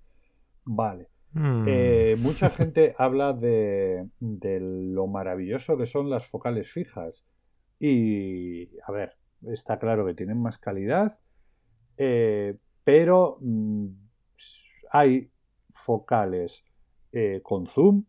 Vale. 0.65 1.09
Hmm. 1.33 1.65
Eh, 1.67 2.17
mucha 2.19 2.51
gente 2.51 2.95
habla 2.99 3.33
de, 3.33 4.09
de, 4.19 4.61
lo 4.61 5.07
maravilloso 5.07 5.77
que 5.77 5.87
son 5.87 6.11
las 6.11 6.27
focales 6.27 6.71
fijas. 6.71 7.25
Y, 7.79 8.79
a 8.87 8.93
ver, 8.93 9.17
está 9.49 9.79
claro 9.79 10.05
que 10.05 10.15
tienen 10.15 10.41
más 10.41 10.59
calidad, 10.59 11.19
eh, 11.97 12.57
pero 12.85 13.39
mm, 13.41 13.87
hay 14.93 15.31
focales 15.71 16.65
eh, 17.13 17.41
con 17.43 17.67
zoom 17.67 18.05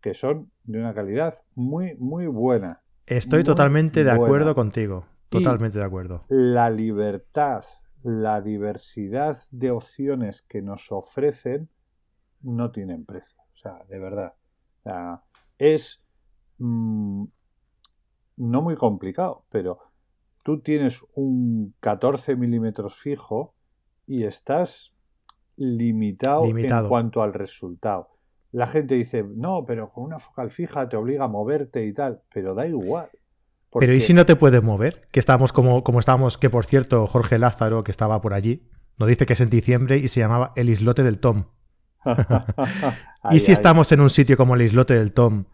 que 0.00 0.14
son 0.14 0.50
de 0.64 0.78
una 0.78 0.94
calidad 0.94 1.34
muy, 1.54 1.94
muy 1.96 2.26
buena. 2.26 2.82
Estoy 3.06 3.44
totalmente 3.44 4.04
de 4.04 4.10
acuerdo 4.10 4.54
contigo. 4.54 5.06
Totalmente 5.28 5.78
de 5.78 5.84
acuerdo. 5.84 6.24
La 6.28 6.70
libertad, 6.70 7.64
la 8.02 8.40
diversidad 8.40 9.36
de 9.50 9.70
opciones 9.70 10.42
que 10.42 10.62
nos 10.62 10.92
ofrecen 10.92 11.68
no 12.42 12.70
tienen 12.70 13.04
precio. 13.04 13.40
O 13.52 13.56
sea, 13.56 13.84
de 13.88 13.98
verdad. 13.98 14.34
es 15.58 16.02
mm, 16.58 17.24
no 18.36 18.62
muy 18.62 18.76
complicado, 18.76 19.46
pero 19.50 19.78
tú 20.42 20.60
tienes 20.60 21.04
un 21.14 21.74
14 21.80 22.36
milímetros 22.36 22.96
fijo 22.96 23.54
y 24.06 24.24
estás 24.24 24.94
limitado, 25.56 26.44
en 26.44 26.88
cuanto 26.88 27.22
al 27.22 27.32
resultado. 27.32 28.13
La 28.54 28.68
gente 28.68 28.94
dice, 28.94 29.24
no, 29.24 29.64
pero 29.66 29.90
con 29.90 30.04
una 30.04 30.20
focal 30.20 30.48
fija 30.48 30.88
te 30.88 30.96
obliga 30.96 31.24
a 31.24 31.28
moverte 31.28 31.84
y 31.84 31.92
tal, 31.92 32.20
pero 32.32 32.54
da 32.54 32.64
igual. 32.68 33.08
Pero 33.76 33.92
¿y 33.92 34.00
si 34.00 34.14
no 34.14 34.24
te 34.24 34.36
puedes 34.36 34.62
mover? 34.62 35.00
Que 35.10 35.18
estábamos 35.18 35.52
como, 35.52 35.82
como 35.82 35.98
estábamos, 35.98 36.38
que 36.38 36.48
por 36.50 36.64
cierto, 36.64 37.04
Jorge 37.08 37.40
Lázaro, 37.40 37.82
que 37.82 37.90
estaba 37.90 38.20
por 38.20 38.32
allí, 38.32 38.70
nos 38.96 39.08
dice 39.08 39.26
que 39.26 39.32
es 39.32 39.40
en 39.40 39.50
diciembre 39.50 39.96
y 39.96 40.06
se 40.06 40.20
llamaba 40.20 40.52
El 40.54 40.70
Islote 40.70 41.02
del 41.02 41.18
Tom. 41.18 41.46
y 43.32 43.40
si 43.40 43.50
estamos 43.50 43.90
en 43.90 44.00
un 44.00 44.10
sitio 44.10 44.36
como 44.36 44.54
el 44.54 44.62
islote 44.62 44.94
del 44.94 45.12
Tom 45.12 45.46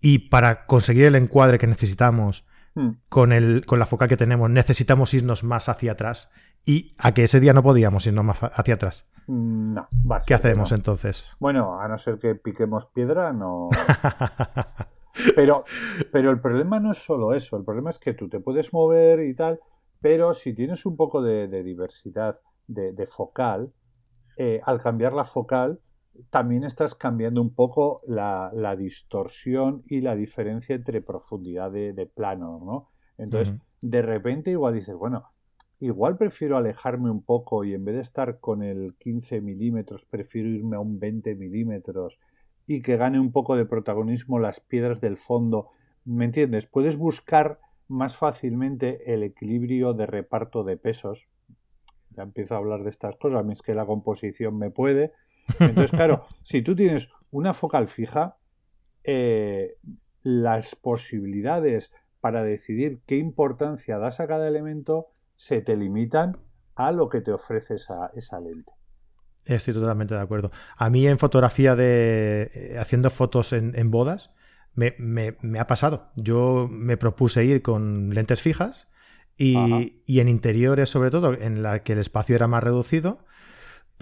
y 0.00 0.30
para 0.30 0.66
conseguir 0.66 1.04
el 1.04 1.14
encuadre 1.14 1.58
que 1.58 1.68
necesitamos. 1.68 2.44
Con, 3.08 3.32
el, 3.32 3.66
con 3.66 3.78
la 3.78 3.86
focal 3.86 4.08
que 4.08 4.16
tenemos 4.16 4.48
necesitamos 4.50 5.12
irnos 5.14 5.44
más 5.44 5.68
hacia 5.68 5.92
atrás 5.92 6.32
y 6.64 6.94
a 6.98 7.12
que 7.12 7.24
ese 7.24 7.40
día 7.40 7.52
no 7.52 7.62
podíamos 7.62 8.06
irnos 8.06 8.24
más 8.24 8.38
hacia 8.40 8.74
atrás. 8.74 9.12
Mm, 9.26 9.74
no, 9.74 9.88
¿Qué 10.26 10.34
hacemos 10.34 10.72
entonces? 10.72 11.26
Bueno, 11.38 11.80
a 11.80 11.88
no 11.88 11.98
ser 11.98 12.18
que 12.18 12.34
piquemos 12.34 12.86
piedra, 12.86 13.32
no. 13.32 13.68
pero, 15.36 15.64
pero 16.10 16.30
el 16.30 16.40
problema 16.40 16.80
no 16.80 16.92
es 16.92 16.98
solo 16.98 17.34
eso. 17.34 17.56
El 17.56 17.64
problema 17.64 17.90
es 17.90 17.98
que 17.98 18.14
tú 18.14 18.28
te 18.28 18.40
puedes 18.40 18.72
mover 18.72 19.20
y 19.20 19.34
tal, 19.34 19.60
pero 20.00 20.34
si 20.34 20.54
tienes 20.54 20.86
un 20.86 20.96
poco 20.96 21.22
de, 21.22 21.48
diversidad 21.62 22.36
de, 22.66 23.06
focal, 23.06 23.72
eh, 24.36 24.60
al 24.64 24.80
cambiar 24.80 25.12
la 25.12 25.24
focal, 25.24 25.80
también 26.30 26.64
estás 26.64 26.94
cambiando 26.94 27.40
un 27.40 27.54
poco 27.54 28.02
la, 28.06 28.50
distorsión 28.76 29.82
y 29.86 30.00
la 30.00 30.14
diferencia 30.14 30.74
entre 30.74 31.00
profundidad 31.00 31.70
de, 31.70 32.10
plano, 32.12 32.60
¿no? 32.64 32.88
Entonces, 33.18 33.54
de 33.80 34.02
repente 34.02 34.50
igual 34.50 34.74
dices, 34.74 34.94
bueno, 34.94 35.24
igual 35.80 36.16
prefiero 36.16 36.56
alejarme 36.56 37.10
un 37.10 37.22
poco 37.22 37.64
y 37.64 37.74
en 37.74 37.84
vez 37.84 37.96
de 37.96 38.00
estar 38.02 38.40
con 38.40 38.62
el 38.62 38.94
15 38.98 39.40
milímetros, 39.40 40.04
prefiero 40.04 40.48
irme 40.48 40.76
a 40.76 40.80
un 40.80 40.98
20 40.98 41.34
milímetros 41.34 42.18
y 42.66 42.82
que 42.82 42.96
gane 42.96 43.18
un 43.18 43.32
poco 43.32 43.56
de 43.56 43.66
protagonismo 43.66 44.38
las 44.38 44.60
piedras 44.60 45.00
del 45.00 45.16
fondo. 45.16 45.70
¿Me 46.04 46.24
entiendes? 46.24 46.66
Puedes 46.66 46.96
buscar 46.96 47.58
más 47.88 48.16
fácilmente 48.16 49.12
el 49.12 49.22
equilibrio 49.22 49.92
de 49.92 50.06
reparto 50.06 50.64
de 50.64 50.76
pesos. 50.76 51.26
Ya 52.10 52.22
empiezo 52.22 52.54
a 52.54 52.58
hablar 52.58 52.84
de 52.84 52.90
estas 52.90 53.16
cosas, 53.16 53.40
a 53.40 53.42
mí 53.42 53.52
es 53.52 53.62
que 53.62 53.74
la 53.74 53.86
composición 53.86 54.58
me 54.58 54.70
puede. 54.70 55.12
Entonces, 55.58 55.90
claro, 55.90 56.26
si 56.42 56.62
tú 56.62 56.74
tienes 56.74 57.08
una 57.30 57.52
focal 57.52 57.88
fija, 57.88 58.36
eh, 59.04 59.76
las 60.22 60.76
posibilidades 60.76 61.90
para 62.20 62.42
decidir 62.42 63.00
qué 63.06 63.16
importancia 63.16 63.98
das 63.98 64.20
a 64.20 64.28
cada 64.28 64.46
elemento 64.46 65.08
se 65.36 65.60
te 65.60 65.76
limitan 65.76 66.36
a 66.76 66.92
lo 66.92 67.08
que 67.08 67.20
te 67.20 67.32
ofrece 67.32 67.74
esa, 67.74 68.10
esa 68.14 68.40
lente. 68.40 68.72
Estoy 69.44 69.74
totalmente 69.74 70.14
de 70.14 70.20
acuerdo. 70.20 70.52
A 70.76 70.88
mí 70.88 71.06
en 71.08 71.18
fotografía 71.18 71.74
de 71.74 72.50
eh, 72.54 72.78
haciendo 72.78 73.10
fotos 73.10 73.52
en, 73.52 73.90
bodas 73.90 74.30
me, 74.74 75.36
ha 75.58 75.66
pasado. 75.66 76.12
Yo 76.14 76.68
me 76.70 76.96
propuse 76.96 77.44
ir 77.44 77.60
con 77.60 78.10
lentes 78.14 78.40
fijas 78.40 78.94
y, 79.36 80.00
y, 80.06 80.20
en 80.20 80.28
interiores 80.28 80.90
sobre 80.90 81.10
todo, 81.10 81.34
en 81.34 81.62
la 81.62 81.82
que 81.82 81.94
el 81.94 81.98
espacio 81.98 82.36
era 82.36 82.46
más 82.46 82.62
reducido, 82.62 83.24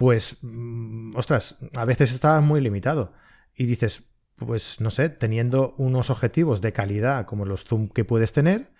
pues, 0.01 0.39
mm, 0.41 1.11
ostras, 1.15 1.63
a 1.75 1.85
veces 1.85 2.11
estaba 2.11 2.41
muy 2.41 2.59
limitado. 2.59 3.13
Y 3.55 3.67
dices, 3.67 4.01
pues 4.35 4.81
no 4.81 4.89
sé, 4.89 5.09
teniendo 5.09 5.75
unos 5.77 6.09
objetivos 6.09 6.59
de 6.59 6.73
calidad 6.73 7.27
como 7.27 7.45
los 7.45 7.65
zoom 7.65 7.87
que 7.87 8.03
puedes 8.03 8.33
tener, 8.33 8.71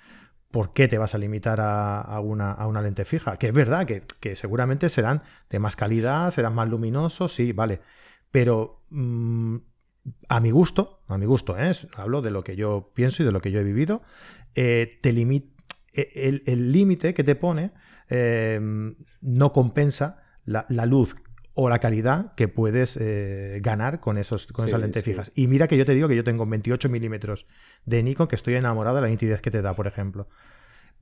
¿por 0.50 0.74
qué 0.74 0.88
te 0.88 0.98
vas 0.98 1.14
a 1.14 1.20
limitar 1.20 1.60
a, 1.62 2.20
una, 2.22 2.82
lente 2.82 3.06
fija? 3.06 3.38
Que 3.38 3.50
es 3.50 3.54
verdad 3.54 3.86
que, 3.86 4.36
seguramente 4.36 4.90
serán 4.90 5.22
de 5.52 5.60
más 5.60 5.76
calidad, 5.76 6.32
serán 6.32 6.56
más 6.56 6.68
luminosos, 6.68 7.36
sí, 7.36 7.52
vale. 7.52 7.82
Pero 8.32 8.82
mm, 8.90 9.58
a 10.28 10.40
mi 10.40 10.50
gusto, 10.50 11.02
a 11.08 11.20
mi 11.20 11.28
gusto, 11.28 11.56
¿eh? 11.56 11.72
hablo 11.98 12.24
de 12.24 12.32
lo 12.32 12.44
que 12.44 12.56
yo 12.56 12.94
pienso 12.96 13.22
y 13.22 13.28
de 13.28 13.32
lo 13.32 13.42
que 13.42 13.52
yo 13.52 13.60
he 13.60 13.64
vivido, 13.64 14.02
eh, 14.56 14.98
te 15.04 15.12
e, 15.12 16.42
el 16.48 16.72
límite 16.72 17.14
que 17.14 17.24
te 17.24 17.36
pone 17.36 17.74
eh, 18.10 18.60
no 19.22 19.54
compensa 19.54 20.21
la, 20.46 20.66
la, 20.70 20.86
luz 20.86 21.16
o 21.54 21.70
la 21.70 21.80
calidad 21.80 22.34
que 22.36 22.48
puedes 22.48 22.98
eh, 23.00 23.60
ganar 23.62 24.00
con, 24.00 24.18
esos, 24.18 24.48
con 24.48 24.66
esas 24.66 24.82
lentes 24.82 25.04
fijas. 25.04 25.32
Y 25.36 25.48
mira 25.48 25.68
que 25.68 25.78
yo 25.78 25.86
te 25.86 25.94
digo 25.94 26.08
que 26.08 26.16
yo 26.16 26.24
tengo 26.24 26.46
28 26.46 26.90
milímetros 26.90 27.46
de 27.86 28.04
Nikon, 28.04 28.28
que 28.28 28.36
estoy 28.36 28.56
enamorado 28.56 28.98
de 28.98 29.02
la 29.02 29.08
nitidez 29.08 29.42
que 29.42 29.52
te 29.52 29.62
da, 29.62 29.74
por 29.74 29.88
ejemplo. 29.88 30.28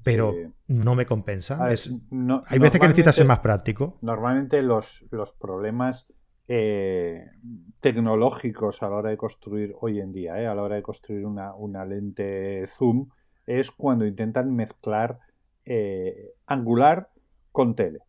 Pero 0.04 0.34
no 0.68 0.96
me 0.96 1.06
compensa. 1.06 1.64
hay 1.66 2.60
veces 2.60 2.80
que 2.80 2.88
necesitas 2.88 3.16
ser 3.16 3.28
más 3.28 3.40
práctico. 3.40 3.98
Normalmente 4.02 4.62
los, 4.62 5.06
los 5.12 5.34
problemas 5.34 6.08
eh, 6.48 7.28
tecnológicos 7.82 8.82
a 8.82 8.90
la 8.90 8.96
hora 8.96 9.10
de 9.10 9.18
construir 9.18 9.76
hoy 9.82 10.00
en 10.00 10.14
día, 10.14 10.42
eh, 10.42 10.48
a 10.48 10.56
la 10.56 10.64
hora 10.64 10.76
de 10.76 10.82
construir 10.82 11.26
una, 11.26 11.54
una 11.54 11.86
lente 11.86 12.66
zoom, 12.68 13.10
es 13.46 13.72
cuando 13.72 14.06
intentan 14.06 14.56
mezclar 14.56 15.20
angular 16.48 17.12
con 17.52 17.76
tele. 17.76 18.00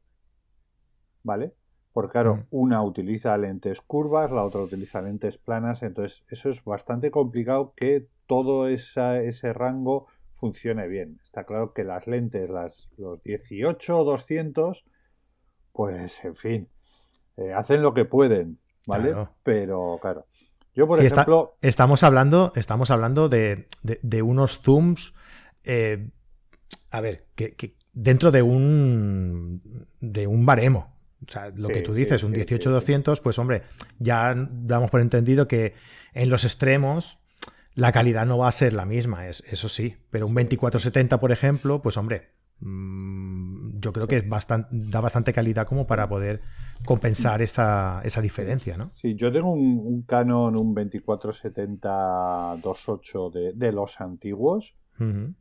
¿Vale? 1.22 1.52
Porque 1.92 2.12
claro, 2.12 2.36
mm. 2.36 2.46
una 2.50 2.82
utiliza 2.82 3.36
lentes 3.36 3.80
curvas, 3.80 4.30
la 4.30 4.44
otra 4.44 4.60
utiliza 4.60 5.02
lentes 5.02 5.38
planas, 5.38 5.82
entonces 5.82 6.22
eso 6.28 6.48
es 6.48 6.64
bastante 6.64 7.10
complicado 7.10 7.72
que 7.76 8.06
todo 8.26 8.68
ese 8.68 9.52
rango 9.52 10.06
funcione 10.32 10.88
bien. 10.88 11.20
Está 11.22 11.44
claro 11.44 11.72
que 11.72 11.84
las 11.84 12.06
lentes, 12.06 12.48
las, 12.48 12.88
los 12.96 13.22
18 13.22 13.98
o 13.98 14.04
200, 14.04 14.84
pues 15.72 16.24
en 16.24 16.34
fin, 16.34 16.68
eh, 17.36 17.52
hacen 17.52 17.82
lo 17.82 17.92
que 17.92 18.04
pueden, 18.04 18.58
¿vale? 18.86 19.14
Pero 19.42 19.98
claro, 20.00 20.26
yo 20.74 20.86
por 20.86 21.04
ejemplo... 21.04 21.56
estamos 21.60 22.02
hablando, 22.02 22.52
estamos 22.54 22.90
hablando 22.90 23.28
de, 23.28 23.66
unos 24.22 24.60
zooms, 24.60 25.14
eh, 25.64 26.08
a 26.90 27.00
ver, 27.00 27.26
que, 27.34 27.74
dentro 27.92 28.30
de 28.30 28.42
un, 28.42 29.88
de 30.00 30.26
un 30.26 30.46
baremo, 30.46 30.96
o 31.26 31.30
sea, 31.30 31.50
lo 31.54 31.68
que 31.68 31.82
tú 31.82 31.92
dices, 31.92 32.24
un 32.24 32.32
18-200, 32.32 33.20
pues 33.20 33.38
hombre, 33.38 33.62
ya 33.98 34.34
damos 34.34 34.90
por 34.90 35.00
entendido 35.00 35.46
que 35.48 35.74
en 36.14 36.30
los 36.30 36.44
extremos 36.44 37.18
la 37.74 37.92
calidad 37.92 38.24
no 38.26 38.38
va 38.38 38.48
a 38.48 38.52
ser 38.52 38.72
la 38.72 38.86
misma, 38.86 39.28
es, 39.28 39.44
eso 39.50 39.68
sí. 39.68 39.96
Pero 40.10 40.26
un 40.26 40.34
24-70, 40.34 41.18
por 41.18 41.32
ejemplo, 41.32 41.82
pues 41.82 41.96
hombre, 41.96 42.28
mm, 42.60 43.80
yo 43.80 43.92
creo 43.92 44.06
que 44.06 44.18
es 44.18 44.28
bastante, 44.28 44.68
da 44.72 45.00
bastante 45.00 45.32
calidad 45.32 45.66
como 45.66 45.86
para 45.86 46.08
poder 46.08 46.40
compensar 46.84 47.42
esa, 47.42 48.00
esa 48.04 48.20
diferencia, 48.20 48.76
¿no? 48.76 48.92
Sí, 48.94 49.14
yo 49.14 49.32
tengo 49.32 49.52
un, 49.52 50.02
Canon, 50.02 50.56
un 50.56 50.74
24-70-28 50.74 53.30
de, 53.30 53.52
de 53.54 53.72
los 53.72 54.00
antiguos. 54.00 54.74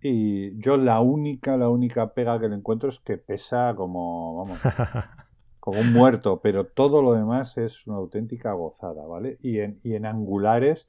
Y 0.02 0.58
yo 0.58 0.78
la 0.78 1.02
única, 1.02 1.58
la 1.58 1.68
única 1.68 2.14
pega 2.14 2.40
que 2.40 2.48
le 2.48 2.56
encuentro 2.56 2.88
es 2.88 3.00
que 3.00 3.18
pesa 3.18 3.74
como, 3.76 4.38
vamos, 4.38 4.58
como 5.60 5.80
un 5.82 5.92
muerto, 5.92 6.40
pero 6.42 6.66
todo 6.66 7.02
lo 7.02 7.14
demás 7.14 7.58
es 7.58 7.86
una 7.88 7.98
auténtica 7.98 8.54
gozada, 8.54 9.06
¿vale? 9.06 9.38
Y 9.42 9.60
en, 9.60 9.80
y 9.84 9.96
en 9.96 10.06
angulares, 10.06 10.88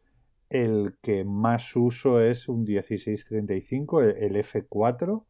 el 0.48 0.96
que 1.02 1.24
más 1.24 1.74
uso 1.76 2.20
es 2.20 2.48
un 2.48 2.64
1635, 2.64 4.02
el, 4.02 4.36
F4, 4.36 5.24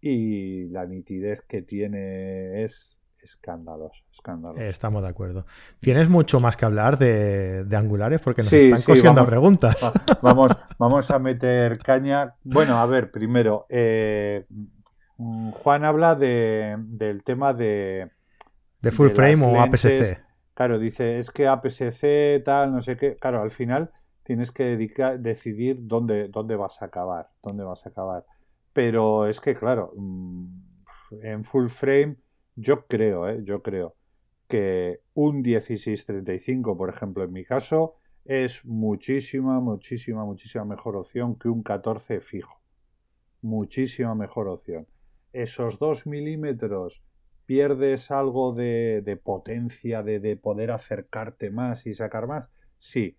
y 0.00 0.68
la 0.68 0.86
nitidez 0.86 1.42
que 1.42 1.62
tiene 1.62 2.62
es 2.62 2.98
escándalos, 3.18 4.04
escándalos. 4.12 4.60
Estamos 4.60 5.02
de 5.02 5.08
acuerdo. 5.08 5.46
¿Tienes 5.80 6.08
mucho 6.08 6.40
más 6.40 6.56
que 6.56 6.66
hablar 6.66 6.98
de, 6.98 7.66
angulares? 7.74 8.20
Porque 8.20 8.42
nos 8.42 8.52
están 8.52 8.82
cosiendo 8.82 9.24
preguntas. 9.24 9.92
vamos, 10.20 10.52
vamos 10.78 11.10
a 11.10 11.18
meter 11.18 11.78
caña. 11.78 12.34
Bueno, 12.44 12.78
a 12.78 12.86
ver, 12.86 13.10
primero, 13.10 13.66
eh, 13.70 14.46
Juan 15.16 15.84
habla 15.84 16.14
de, 16.14 16.76
del 16.78 17.24
tema 17.24 17.54
de, 17.54 18.10
¿De 18.84 18.92
full 18.92 19.08
frame 19.08 19.42
o 19.42 19.58
APS-C? 19.60 20.18
Claro, 20.52 20.78
dice, 20.78 21.18
es 21.18 21.30
que 21.30 21.48
APS-C, 21.48 22.42
tal, 22.44 22.70
no 22.70 22.82
sé 22.82 22.98
qué. 22.98 23.16
Claro, 23.16 23.40
al 23.40 23.50
final 23.50 23.90
tienes 24.22 24.52
que 24.52 24.64
dedicar, 24.64 25.18
decidir 25.18 25.78
dónde, 25.80 26.28
dónde 26.28 26.54
vas 26.54 26.82
a 26.82 26.84
acabar, 26.84 27.30
dónde 27.42 27.64
vas 27.64 27.86
a 27.86 27.88
acabar. 27.88 28.26
Pero 28.74 29.26
es 29.26 29.40
que, 29.40 29.54
claro, 29.54 29.92
mm, 29.96 30.46
en 31.22 31.44
full 31.44 31.68
frame, 31.68 32.16
yo 32.56 32.86
creo, 32.86 33.26
¿eh? 33.26 33.40
yo 33.42 33.62
creo 33.62 33.96
que 34.46 35.00
un 35.14 35.40
1635, 35.40 36.76
por 36.76 36.90
ejemplo, 36.90 37.24
en 37.24 37.32
mi 37.32 37.42
caso, 37.42 37.94
es 38.26 38.66
muchísima, 38.66 39.60
muchísima, 39.60 40.26
muchísima 40.26 40.66
mejor 40.66 40.96
opción 40.96 41.38
que 41.38 41.48
un 41.48 41.62
14 41.62 42.20
fijo. 42.20 42.60
Muchísima 43.40 44.14
mejor 44.14 44.48
opción. 44.48 44.86
Esos 45.32 45.78
2 45.78 46.06
milímetros 46.06 47.02
¿Pierdes 47.46 48.10
algo 48.10 48.52
de, 48.52 49.20
potencia, 49.22 50.02
de, 50.02 50.36
poder 50.36 50.70
acercarte 50.70 51.50
más 51.50 51.86
y 51.86 51.94
sacar 51.94 52.26
más? 52.26 52.48
Sí, 52.78 53.16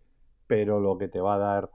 pero 0.48 0.80
lo 0.80 0.98
que 0.98 1.08
te 1.08 1.20
va 1.20 1.36
a 1.36 1.40
dar 1.40 1.70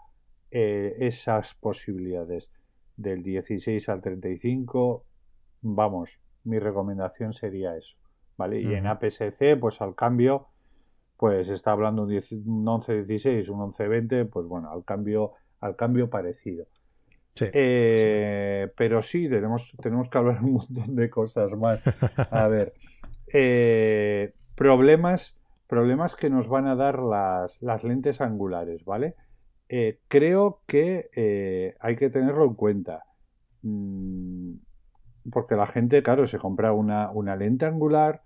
eh, 0.50 0.96
esas 1.00 1.54
posibilidades 1.54 2.50
del 2.96 3.22
16 3.22 3.88
al 3.88 4.00
35, 4.00 5.04
vamos, 5.62 6.20
mi 6.44 6.58
recomendación 6.58 7.32
sería 7.32 7.76
eso, 7.76 7.96
¿vale? 8.36 8.60
Y 8.60 8.74
en 8.74 8.86
APS-C, 8.86 9.56
pues 9.56 9.80
al 9.80 9.94
cambio, 9.94 10.48
pues 11.16 11.48
está 11.48 11.72
hablando 11.72 12.02
un, 12.02 12.10
11-16, 12.10 13.48
un 13.48 13.72
11-20, 13.72 14.28
pues 14.28 14.46
bueno, 14.46 14.70
al 14.70 14.84
cambio, 14.84 15.32
al 15.60 15.76
cambio 15.76 16.10
parecido. 16.10 16.66
Eh, 17.52 18.68
pero 18.76 19.02
sí, 19.02 19.28
tenemos, 19.28 19.72
tenemos 19.82 20.08
que 20.08 20.18
hablar 20.18 20.42
un 20.42 20.54
montón 20.54 20.94
de 20.94 21.10
cosas 21.10 21.52
más. 21.52 21.80
A 22.30 22.48
ver, 22.48 22.74
eh, 23.32 24.34
problemas, 24.54 25.38
problemas 25.66 26.16
que 26.16 26.30
nos 26.30 26.48
van 26.48 26.66
a 26.66 26.74
dar 26.74 26.98
las, 26.98 27.60
lentes 27.82 28.20
angulares, 28.20 28.84
¿vale? 28.84 29.14
Eh, 29.68 30.00
creo 30.08 30.62
que 30.66 31.74
hay 31.80 31.96
que 31.96 32.10
tenerlo 32.10 32.44
en 32.44 32.54
cuenta. 32.54 33.04
Mm, 33.62 34.54
porque 35.30 35.54
la 35.54 35.66
gente, 35.66 36.02
claro, 36.02 36.26
se 36.26 36.38
compra 36.38 36.72
una, 36.72 37.36
lente 37.36 37.66
angular 37.66 38.22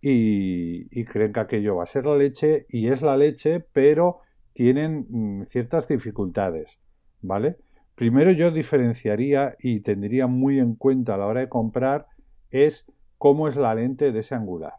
y, 0.00 0.88
y, 0.90 1.04
creen 1.04 1.32
que 1.32 1.40
aquello 1.40 1.76
va 1.76 1.84
a 1.84 1.86
ser 1.86 2.06
la 2.06 2.16
leche 2.16 2.66
y 2.68 2.88
es 2.88 3.00
la 3.00 3.16
leche, 3.16 3.60
pero 3.60 4.18
tienen 4.52 5.06
mm, 5.08 5.44
ciertas 5.44 5.88
dificultades, 5.88 6.78
¿vale? 7.20 7.56
Primero 7.94 8.32
yo 8.32 8.50
diferenciaría 8.50 9.54
y 9.60 9.80
tendría 9.80 10.26
muy 10.26 10.58
en 10.58 10.74
cuenta 10.74 11.14
a 11.14 11.18
la 11.18 11.26
hora 11.26 11.40
de 11.40 11.48
comprar 11.48 12.06
es 12.50 12.86
cómo 13.18 13.48
es 13.48 13.56
la 13.56 13.74
lente 13.74 14.12
de 14.12 14.20
ese 14.20 14.34
angular, 14.34 14.74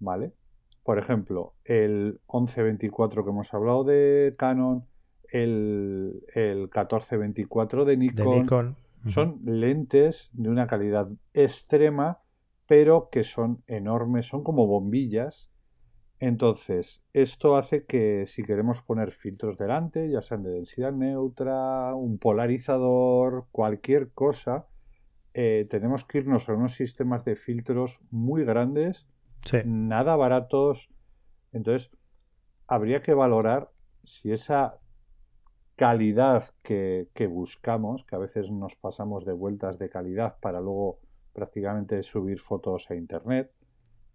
¿vale? 0.00 0.32
Por 0.82 0.98
ejemplo, 0.98 1.54
el 1.64 2.20
1124 2.32 3.22
que 3.22 3.30
hemos 3.30 3.52
hablado 3.52 3.84
de 3.84 4.32
Canon, 4.38 4.84
el, 5.30 6.24
el 6.34 6.60
1424 6.62 7.84
de 7.84 7.96
Nikon, 7.96 8.76
son 9.06 9.40
lentes 9.44 10.30
de 10.32 10.48
una 10.48 10.66
calidad 10.66 11.08
extrema, 11.34 12.20
pero 12.66 13.10
que 13.10 13.22
son 13.22 13.62
enormes, 13.66 14.26
son 14.26 14.42
como 14.42 14.66
bombillas. 14.66 15.50
Entonces, 16.20 17.02
esto 17.12 17.56
hace 17.56 17.84
que 17.84 18.26
si 18.26 18.42
queremos 18.42 18.82
poner 18.82 19.12
filtros 19.12 19.56
delante, 19.56 20.10
ya 20.10 20.20
sean 20.20 20.42
de 20.42 20.50
densidad 20.50 20.92
neutra, 20.92 21.94
un 21.94 22.18
polarizador, 22.18 23.46
cualquier 23.52 24.10
cosa, 24.12 24.66
eh, 25.34 25.66
tenemos 25.70 26.04
que 26.04 26.18
irnos 26.18 26.48
a 26.48 26.54
unos 26.54 26.74
sistemas 26.74 27.24
de 27.24 27.36
filtros 27.36 28.00
muy 28.10 28.44
grandes 28.44 29.06
nada 29.64 30.16
baratos. 30.16 30.90
Entonces, 31.52 31.90
habría 32.66 32.98
que 32.98 33.14
valorar 33.14 33.70
si 34.04 34.32
esa 34.32 34.78
calidad 35.76 36.44
que, 36.62 37.08
buscamos, 37.30 38.04
que 38.04 38.16
a 38.16 38.18
veces 38.18 38.50
nos 38.50 38.74
pasamos 38.76 39.24
de 39.24 39.32
vueltas 39.32 39.78
de 39.78 39.88
calidad 39.88 40.38
para 40.40 40.60
luego 40.60 40.98
prácticamente 41.32 42.02
subir 42.02 42.40
fotos 42.40 42.90
a 42.90 42.96
internet, 42.96 43.52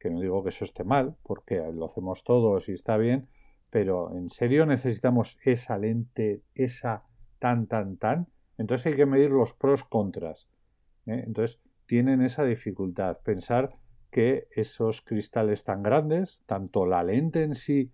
que 0.04 0.10
no 0.10 0.20
digo 0.20 0.44
que 0.44 0.50
eso 0.50 0.66
esté 0.66 0.84
mal, 0.84 1.16
porque 1.24 1.64
lo 1.74 1.86
hacemos 1.86 2.26
todos 2.26 2.68
y 2.68 2.74
está 2.74 2.98
bien, 2.98 3.30
pero 3.70 4.14
en 4.14 4.28
serio 4.28 4.66
necesitamos 4.66 5.40
esa 5.46 5.78
lente, 5.78 6.42
esa 6.56 7.04
tan, 7.40 7.68
tan, 7.68 7.96
tan. 7.96 8.28
Entonces 8.58 8.88
hay 8.88 8.98
que 8.98 9.06
medir 9.06 9.32
los 9.32 9.54
pros 9.54 9.86
contras. 9.86 10.50
¿eh? 11.06 11.24
Entonces 11.26 11.62
tienen 11.86 12.22
esa 12.22 12.44
dificultad. 12.44 13.20
Pensar 13.24 13.70
que 14.12 14.50
esos 14.52 15.02
cristales 15.02 15.64
tan 15.64 15.82
grandes, 15.82 16.42
tanto 16.46 16.86
la 16.86 17.02
lente 17.02 17.44
en 17.44 17.56
sí 17.56 17.90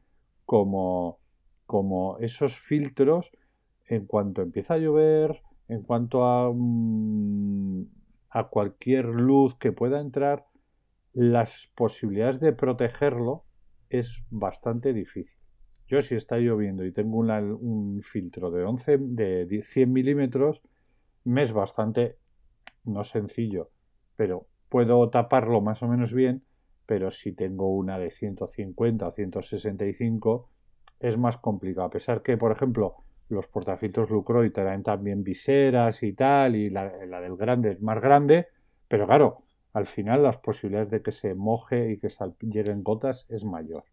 como, 0.45 1.19
como 1.67 2.17
esos 2.17 2.57
filtros, 2.57 3.31
en 3.85 4.07
cuanto 4.07 4.41
empieza 4.41 4.73
a 4.73 4.77
llover, 4.79 5.43
en 5.67 5.83
cuanto 5.83 6.25
a, 6.25 6.51
mm, 6.51 7.83
a 8.31 8.47
cualquier 8.47 9.05
luz 9.05 9.53
que 9.53 9.71
pueda 9.71 10.01
entrar, 10.01 10.48
las 11.13 11.71
posibilidades 11.75 12.39
de 12.39 12.53
protegerlo 12.53 13.45
es 13.89 14.23
bastante 14.29 14.93
difícil. 14.93 15.39
Yo 15.87 16.01
si 16.01 16.15
está 16.15 16.37
lloviendo 16.37 16.85
y 16.85 16.91
tengo 16.91 17.17
un 17.17 18.01
filtro 18.01 18.51
de 18.51 18.63
11 18.63 18.97
de 18.99 19.61
100 19.63 19.91
milímetros, 19.91 20.61
me 21.23 21.41
es 21.41 21.51
bastante 21.51 22.17
no 22.85 23.03
sencillo, 23.03 23.71
pero 24.15 24.47
puedo 24.69 25.09
taparlo 25.09 25.61
más 25.61 25.81
o 25.81 25.87
menos 25.87 26.13
bien, 26.13 26.43
pero 26.85 27.11
si 27.11 27.33
tengo 27.33 27.75
una 27.75 27.97
de 27.97 28.11
150 28.11 29.07
o 29.07 29.11
165 29.11 30.49
es 30.99 31.17
más 31.17 31.37
complicado. 31.37 31.87
A 31.87 31.91
pesar 31.91 32.21
que, 32.21 32.37
por 32.37 32.51
ejemplo, 32.51 32.95
los 33.29 33.47
portafiltros 33.47 34.09
Lucroy 34.09 34.49
traen 34.51 34.83
también 34.83 35.23
viseras 35.23 36.03
y 36.03 36.13
tal, 36.13 36.55
y 36.55 36.69
la, 36.69 36.89
del 36.89 37.35
grande 37.37 37.71
es 37.71 37.81
más 37.81 38.01
grande, 38.01 38.47
pero 38.87 39.05
claro, 39.05 39.37
al 39.73 39.85
final 39.85 40.23
las 40.23 40.37
posibilidades 40.37 40.89
de 40.89 41.01
que 41.01 41.11
se 41.11 41.35
moje 41.35 41.91
y 41.91 41.97
que 41.99 42.09
lleguen 42.41 42.83
gotas 42.83 43.25
es 43.29 43.43
mayor. 43.43 43.83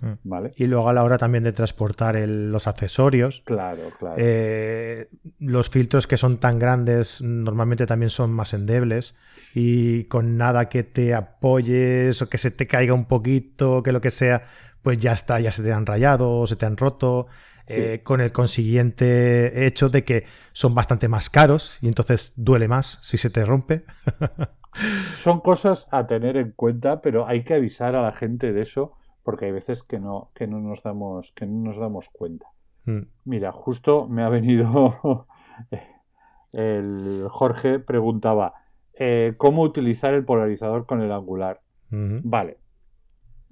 Mm. 0.00 0.46
Y 0.56 0.66
luego 0.66 0.88
a 0.88 0.92
la 0.92 1.04
hora 1.04 1.18
también 1.18 1.44
de 1.44 1.52
transportar 1.52 2.16
los 2.16 2.66
accesorios. 2.66 3.42
Claro, 3.44 3.82
claro. 3.98 4.16
Eh, 4.18 5.08
los 5.38 5.68
filtros 5.68 6.06
que 6.06 6.16
son 6.16 6.38
tan 6.38 6.58
grandes 6.58 7.20
normalmente 7.20 7.86
también 7.86 8.10
son 8.10 8.32
más 8.32 8.54
endebles 8.54 9.14
y 9.54 10.04
con 10.04 10.38
nada 10.38 10.68
que 10.68 10.84
te 10.84 11.14
apoyes 11.14 12.22
o 12.22 12.28
que 12.28 12.38
se 12.38 12.50
te 12.50 12.66
caiga 12.66 12.94
un 12.94 13.04
poquito, 13.04 13.82
que 13.82 13.92
lo 13.92 14.00
que 14.00 14.10
sea, 14.10 14.44
pues 14.82 14.98
ya 14.98 15.12
está, 15.12 15.40
ya 15.40 15.52
se 15.52 15.62
te 15.62 15.72
han 15.72 15.86
rayado 15.86 16.40
o 16.40 16.46
se 16.46 16.56
te 16.56 16.66
han 16.66 16.76
roto. 16.76 17.26
Eh, 17.72 18.00
con 18.02 18.20
el 18.20 18.32
consiguiente 18.32 19.64
hecho 19.64 19.90
de 19.90 20.02
que 20.02 20.24
son 20.52 20.74
bastante 20.74 21.06
más 21.06 21.30
caros 21.30 21.78
y 21.80 21.86
entonces 21.86 22.32
duele 22.34 22.66
más 22.66 22.98
si 23.02 23.16
se 23.16 23.30
te 23.30 23.44
rompe. 23.44 23.84
son 25.18 25.40
cosas 25.40 25.86
a 25.92 26.06
tener 26.08 26.36
en 26.36 26.50
cuenta, 26.50 27.00
pero 27.00 27.28
hay 27.28 27.44
que 27.44 27.54
avisar 27.54 27.94
a 27.94 28.02
la 28.02 28.10
gente 28.10 28.52
de 28.52 28.62
eso 28.62 28.94
porque 29.22 29.46
hay 29.46 29.52
veces 29.52 29.82
que 29.82 30.00
no, 30.00 30.30
que 30.34 30.46
no, 30.46 30.60
nos, 30.60 30.82
damos, 30.82 31.32
que 31.32 31.46
no 31.46 31.68
nos 31.68 31.78
damos 31.78 32.08
cuenta. 32.08 32.46
Hmm. 32.84 33.02
Mira, 33.24 33.52
justo 33.52 34.08
me 34.08 34.22
ha 34.22 34.28
venido 34.28 35.26
el 36.52 37.26
Jorge 37.28 37.78
preguntaba 37.78 38.54
eh, 38.94 39.34
cómo 39.36 39.62
utilizar 39.62 40.14
el 40.14 40.24
polarizador 40.24 40.86
con 40.86 41.00
el 41.02 41.12
angular. 41.12 41.60
Vale, 41.92 42.58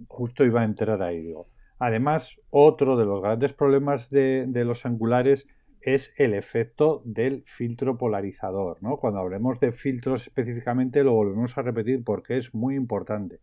justo 0.07 0.45
iba 0.45 0.61
a 0.61 0.65
entrar 0.65 1.03
ahí, 1.03 1.21
digo. 1.21 1.49
Además, 1.79 2.41
otro 2.51 2.97
de 2.97 3.05
los 3.05 3.21
grandes 3.21 3.53
problemas 3.53 4.11
de, 4.11 4.47
los 4.65 4.85
angulares 4.85 5.47
es 5.81 6.13
el 6.19 6.35
efecto 6.35 7.03
del 7.05 7.45
filtro 7.45 7.97
polarizador. 7.97 8.83
¿no? 8.83 8.97
Cuando 8.97 9.21
hablemos 9.21 9.61
de 9.61 9.71
filtros 9.71 10.23
específicamente 10.23 11.05
lo 11.05 11.13
volvemos 11.13 11.57
a 11.57 11.63
repetir 11.63 12.03
porque 12.03 12.37
es 12.37 12.53
muy 12.55 12.75
importante. 12.75 13.41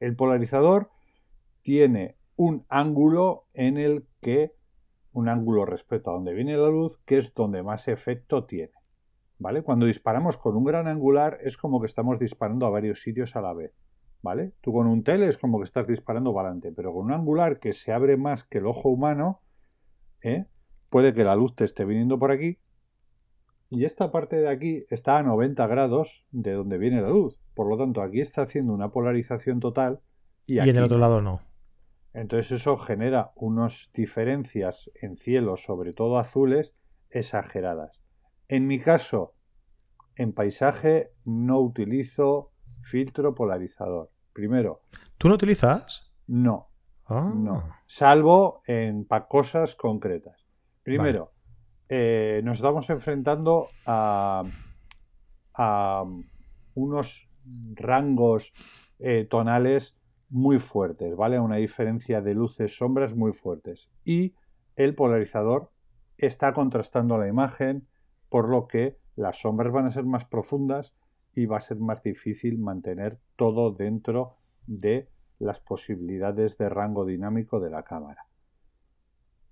El 0.00 0.16
polarizador 0.16 0.90
tiene 1.62 2.16
un 2.34 2.64
ángulo 2.68 3.46
en 3.54 3.76
el 3.76 4.06
que, 4.20 4.56
un 5.12 5.28
ángulo 5.28 5.64
respecto 5.64 6.10
a 6.10 6.14
donde 6.14 6.34
viene 6.34 6.56
la 6.56 6.68
luz, 6.68 6.98
que 7.04 7.18
es 7.18 7.34
donde 7.34 7.62
más 7.62 7.86
efecto 7.86 8.46
tiene. 8.46 8.72
¿Vale? 9.38 9.62
Cuando 9.62 9.86
disparamos 9.86 10.36
con 10.36 10.56
un 10.56 10.64
gran 10.64 10.88
angular 10.88 11.38
es 11.42 11.56
como 11.56 11.80
que 11.80 11.86
estamos 11.86 12.18
disparando 12.18 12.66
a 12.66 12.70
varios 12.70 13.00
sitios 13.00 13.36
a 13.36 13.40
la 13.40 13.54
vez. 13.54 13.72
¿Vale? 14.22 14.52
Tú 14.60 14.72
con 14.72 14.86
un 14.86 15.02
tele 15.02 15.28
es 15.28 15.38
como 15.38 15.58
que 15.58 15.64
estás 15.64 15.86
disparando 15.86 16.34
para 16.34 16.48
adelante, 16.48 16.72
pero 16.76 16.92
con 16.92 17.06
un 17.06 17.12
angular 17.12 17.58
que 17.58 17.72
se 17.72 17.92
abre 17.92 18.16
más 18.16 18.44
que 18.44 18.58
el 18.58 18.66
ojo 18.66 18.90
humano, 18.90 19.40
¿eh? 20.22 20.46
puede 20.90 21.14
que 21.14 21.24
la 21.24 21.34
luz 21.36 21.54
te 21.54 21.64
esté 21.64 21.84
viniendo 21.84 22.18
por 22.18 22.30
aquí 22.30 22.58
y 23.70 23.84
esta 23.84 24.10
parte 24.10 24.36
de 24.36 24.48
aquí 24.48 24.84
está 24.90 25.18
a 25.18 25.22
90 25.22 25.64
grados 25.68 26.26
de 26.32 26.52
donde 26.52 26.76
viene 26.76 27.00
la 27.00 27.08
luz. 27.08 27.38
Por 27.54 27.68
lo 27.68 27.78
tanto, 27.78 28.02
aquí 28.02 28.20
está 28.20 28.42
haciendo 28.42 28.72
una 28.72 28.90
polarización 28.90 29.60
total 29.60 30.00
y, 30.46 30.56
y 30.56 30.58
en 30.58 30.76
el 30.76 30.82
otro 30.82 30.98
lado 30.98 31.22
no. 31.22 31.40
Entonces 32.12 32.60
eso 32.60 32.76
genera 32.76 33.30
unas 33.36 33.90
diferencias 33.94 34.90
en 35.00 35.16
cielos, 35.16 35.62
sobre 35.62 35.92
todo 35.92 36.18
azules, 36.18 36.74
exageradas. 37.10 38.02
En 38.48 38.66
mi 38.66 38.80
caso, 38.80 39.34
en 40.16 40.32
paisaje 40.32 41.12
no 41.24 41.60
utilizo 41.60 42.50
filtro 42.82 43.34
polarizador. 43.34 44.10
Primero. 44.32 44.82
¿Tú 45.18 45.28
no 45.28 45.34
utilizas? 45.34 46.12
No. 46.26 46.68
Ah. 47.06 47.32
No. 47.34 47.64
Salvo 47.86 48.62
en 48.66 49.06
cosas 49.28 49.74
concretas. 49.74 50.46
Primero, 50.82 51.32
eh, 51.88 52.40
nos 52.44 52.58
estamos 52.58 52.88
enfrentando 52.90 53.68
a, 53.84 54.44
a 55.54 56.04
unos 56.74 57.28
rangos 57.74 58.52
eh, 58.98 59.26
tonales 59.28 59.96
muy 60.28 60.58
fuertes, 60.58 61.16
¿vale? 61.16 61.40
Una 61.40 61.56
diferencia 61.56 62.20
de 62.20 62.34
luces, 62.34 62.76
sombras 62.76 63.14
muy 63.14 63.32
fuertes. 63.32 63.90
Y 64.04 64.34
el 64.76 64.94
polarizador 64.94 65.72
está 66.16 66.52
contrastando 66.52 67.18
la 67.18 67.28
imagen, 67.28 67.88
por 68.28 68.48
lo 68.48 68.68
que 68.68 68.98
las 69.16 69.40
sombras 69.40 69.72
van 69.72 69.86
a 69.86 69.90
ser 69.90 70.04
más 70.04 70.24
profundas 70.24 70.94
y 71.34 71.46
va 71.46 71.58
a 71.58 71.60
ser 71.60 71.78
más 71.78 72.02
difícil 72.02 72.58
mantener 72.58 73.18
todo 73.36 73.72
dentro 73.72 74.36
de 74.66 75.08
las 75.38 75.60
posibilidades 75.60 76.58
de 76.58 76.68
rango 76.68 77.04
dinámico 77.04 77.60
de 77.60 77.70
la 77.70 77.82
cámara. 77.82 78.26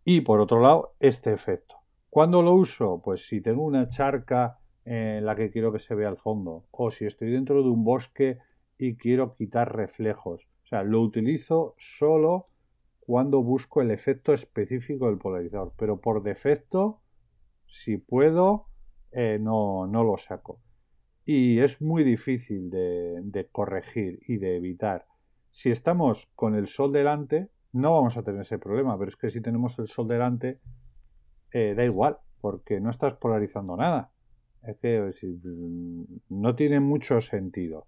Y 0.05 0.23
por 0.23 0.41
otro 0.41 0.61
lado, 0.61 0.95
este 1.01 1.33
efecto. 1.33 1.77
¿Cuándo 2.11 2.43
lo 2.43 2.55
uso? 2.55 3.03
Pues 3.03 3.27
si 3.27 3.41
tengo 3.41 3.63
una 3.63 3.89
charca 3.89 4.59
en 4.85 5.27
la 5.27 5.37
que 5.37 5.51
quiero 5.51 5.71
que 5.73 5.79
se 5.79 5.95
vea 5.95 6.09
al 6.09 6.17
fondo, 6.17 6.67
o 6.71 6.91
si 6.91 7.05
estoy 7.05 7.31
dentro 7.31 7.63
de 7.63 7.69
un 7.69 7.85
bosque 7.85 8.39
y 8.79 8.97
quiero 8.97 9.35
quitar 9.35 9.77
reflejos, 9.77 10.49
o 10.65 10.67
sea, 10.67 10.83
lo 10.83 11.01
utilizo 11.01 11.75
solo 11.77 12.47
cuando 13.01 13.43
busco 13.43 13.81
el 13.81 13.91
efecto 13.91 14.33
específico 14.33 15.07
del 15.07 15.19
polarizador, 15.19 15.73
pero 15.77 16.01
por 16.01 16.23
defecto, 16.23 17.01
si 17.67 17.97
puedo, 17.97 18.67
eh, 19.13 19.39
no, 19.41 19.87
no, 19.87 20.05
lo 20.05 20.19
saco. 20.19 20.61
Y 21.31 21.61
es 21.61 21.83
muy 21.83 22.05
difícil 22.05 22.71
de, 22.71 23.49
corregir 23.53 24.19
y 24.27 24.39
de 24.39 24.57
evitar. 24.57 25.05
Si 25.51 25.71
estamos 25.71 26.31
con 26.35 26.55
el 26.55 26.69
sol 26.69 26.91
delante, 26.91 27.51
no 27.71 27.93
vamos 27.93 28.17
a 28.17 28.23
tener 28.23 28.41
ese 28.41 28.59
problema. 28.59 28.99
Pero 28.99 29.11
es 29.11 29.17
que 29.17 29.29
si 29.29 29.43
tenemos 29.43 29.79
el 29.79 29.89
sol 29.89 30.09
delante, 30.09 30.59
eh, 31.53 31.75
da 31.77 31.85
igual, 31.85 32.17
porque 32.41 32.81
no 32.81 32.89
estás 32.89 33.13
polarizando 33.13 33.77
nada. 33.77 34.11
Es 34.63 34.79
que 34.79 35.13
mm, 35.23 36.05
no 36.31 36.57
tiene 36.57 36.81
mucho 36.81 37.21
sentido, 37.21 37.87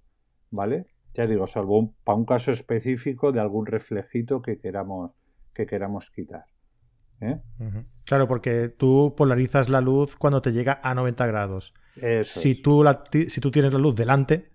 ¿vale? 0.51 0.89
Ya 1.15 1.27
digo, 1.27 1.47
salvo 1.47 1.95
para 2.05 2.19
un 2.19 2.27
caso 2.27 2.51
específico 2.51 3.33
de 3.33 3.41
algún 3.41 3.65
reflejito 3.65 4.43
que 4.43 4.59
queramos, 4.59 5.13
que 5.55 5.65
queramos 5.65 6.11
quitar. 6.11 6.45
¿Eh? 7.21 7.41
Claro, 8.05 8.27
porque 8.27 8.69
tú 8.69 9.15
polarizas 9.17 9.69
la 9.69 9.81
luz 9.81 10.17
cuando 10.17 10.43
te 10.43 10.53
llega 10.53 10.81
a 10.83 10.95
90 10.95 11.27
grados. 11.27 11.75
si, 12.23 12.55
tú 12.57 12.85
si 13.29 13.41
tú 13.41 13.51
tienes 13.51 13.73
la 13.73 13.79
luz 13.79 13.95
delante, 13.95 14.51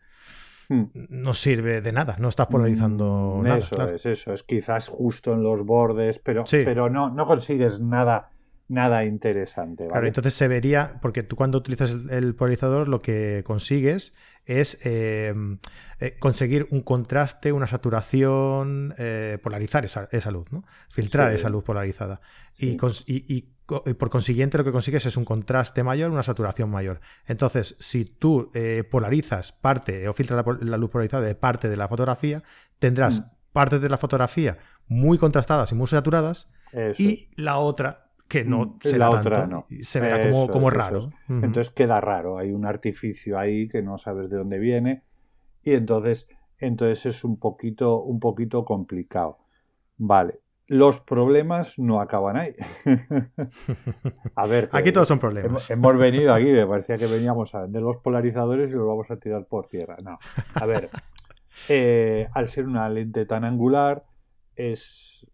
hmm. 0.70 0.84
no 1.09 1.34
sirve 1.34 1.82
de 1.82 1.91
nada, 1.91 2.18
no 2.20 2.30
estás 2.30 2.47
polarizando 2.47 3.38
mm, 3.39 3.43
nada. 3.43 3.57
Eso 3.57 3.89
es, 3.89 4.05
eso 4.05 4.34
es 4.34 4.43
quizás 4.43 4.88
justo 4.88 5.34
en 5.34 5.43
los 5.43 5.66
bordes, 5.66 6.20
pero, 6.20 6.43
pero 6.49 6.89
no, 6.89 7.09
no 7.09 7.26
consigues 7.26 7.80
nada 7.80 8.32
nada 8.68 9.05
interesante. 9.05 9.88
Claro, 9.88 10.07
entonces 10.07 10.34
se 10.34 10.47
vería, 10.47 10.99
porque 11.01 11.24
tú 11.24 11.36
cuando 11.36 11.57
utilizas 11.57 11.95
el, 12.09 12.36
polarizador 12.36 12.88
lo 12.88 12.99
que 12.99 13.43
consigues 13.45 14.13
es 14.45 14.86
em, 14.86 15.59
eh, 15.99 16.18
conseguir 16.20 16.68
un 16.72 16.82
contraste, 16.82 17.51
una 17.51 17.68
saturación, 17.68 18.93
eh, 18.97 19.38
polarizar 19.41 19.86
esa, 19.86 20.32
luz, 20.32 20.51
¿no? 20.51 20.63
filtrar 20.89 21.34
esa 21.34 21.49
luz 21.49 21.63
polarizada. 21.63 22.22
Y, 22.57 22.78
por 23.97 24.11
consiguiente 24.11 24.59
lo 24.59 24.63
que 24.63 24.72
consigues 24.72 25.07
es 25.07 25.18
un 25.18 25.26
contraste 25.26 25.82
mayor, 25.84 26.11
una 26.11 26.22
saturación 26.22 26.70
mayor. 26.70 27.01
Entonces, 27.26 27.76
si 27.80 28.05
tú 28.05 28.51
eh, 28.53 28.84
polarizas 28.89 29.51
parte 29.51 30.07
o 30.07 30.13
filtras 30.13 30.45
la, 30.61 30.78
luz 30.78 30.91
polarizada 30.91 31.26
de 31.26 31.34
parte 31.34 31.68
de 31.68 31.76
la 31.76 31.88
fotografía, 31.88 32.43
tendrás 32.78 33.22
mm. 33.22 33.53
parte 33.53 33.80
de 33.80 33.89
la 33.89 33.97
fotografía 33.97 34.57
muy 34.88 35.18
contrastadas 35.18 35.72
y 35.72 35.76
muy 35.76 35.88
saturadas 35.88 36.47
y 36.99 37.30
la 37.36 37.57
otra 37.57 38.04
que 38.28 38.43
no 38.43 38.65
mm, 38.65 38.80
se 38.82 38.97
la 38.97 39.09
otra 39.09 39.47
no. 39.47 39.65
se 39.82 39.99
verá 39.99 40.32
como, 40.47 40.69
raro. 40.69 41.09
Entonces 41.28 41.71
queda 41.71 42.01
raro, 42.01 42.38
hay 42.38 42.51
un 42.51 42.65
artificio 42.65 43.38
ahí 43.38 43.67
que 43.67 43.82
no 43.82 43.97
sabes 43.97 44.30
de 44.30 44.38
dónde 44.38 44.59
viene 44.59 45.03
y 45.63 45.73
entonces, 45.73 46.28
entonces 46.57 47.05
es 47.05 47.23
un 47.23 47.39
poquito, 47.39 48.01
un 48.01 48.19
poquito 48.19 48.65
complicado. 48.65 49.39
Vale, 49.97 50.39
los 50.67 50.99
problemas 50.99 51.78
no 51.78 52.01
acaban 52.01 52.38
ahí. 52.38 52.55
a 54.36 54.45
ver, 54.47 54.69
aquí 54.71 54.91
todos 54.91 55.07
son 55.07 55.19
problemas. 55.19 55.69
Hemos, 55.69 55.97
venido 55.97 56.34
aquí, 56.34 56.51
me 56.51 56.65
parecía 56.67 56.97
que 56.97 57.07
veníamos 57.07 57.53
a 57.55 57.61
vender 57.61 57.82
los 57.82 57.97
polarizadores 57.97 58.71
y 58.71 58.73
los 58.73 58.88
vamos 58.88 59.09
a 59.11 59.17
tirar 59.17 59.45
por 59.45 59.67
tierra. 59.67 59.97
No, 60.03 60.17
a 60.53 60.65
ver, 60.65 60.89
eh, 61.69 62.28
al 62.34 62.47
ser 62.47 62.65
una 62.65 62.89
lente 62.89 63.26
tan 63.26 63.43
angular, 63.43 64.05
es 64.55 65.28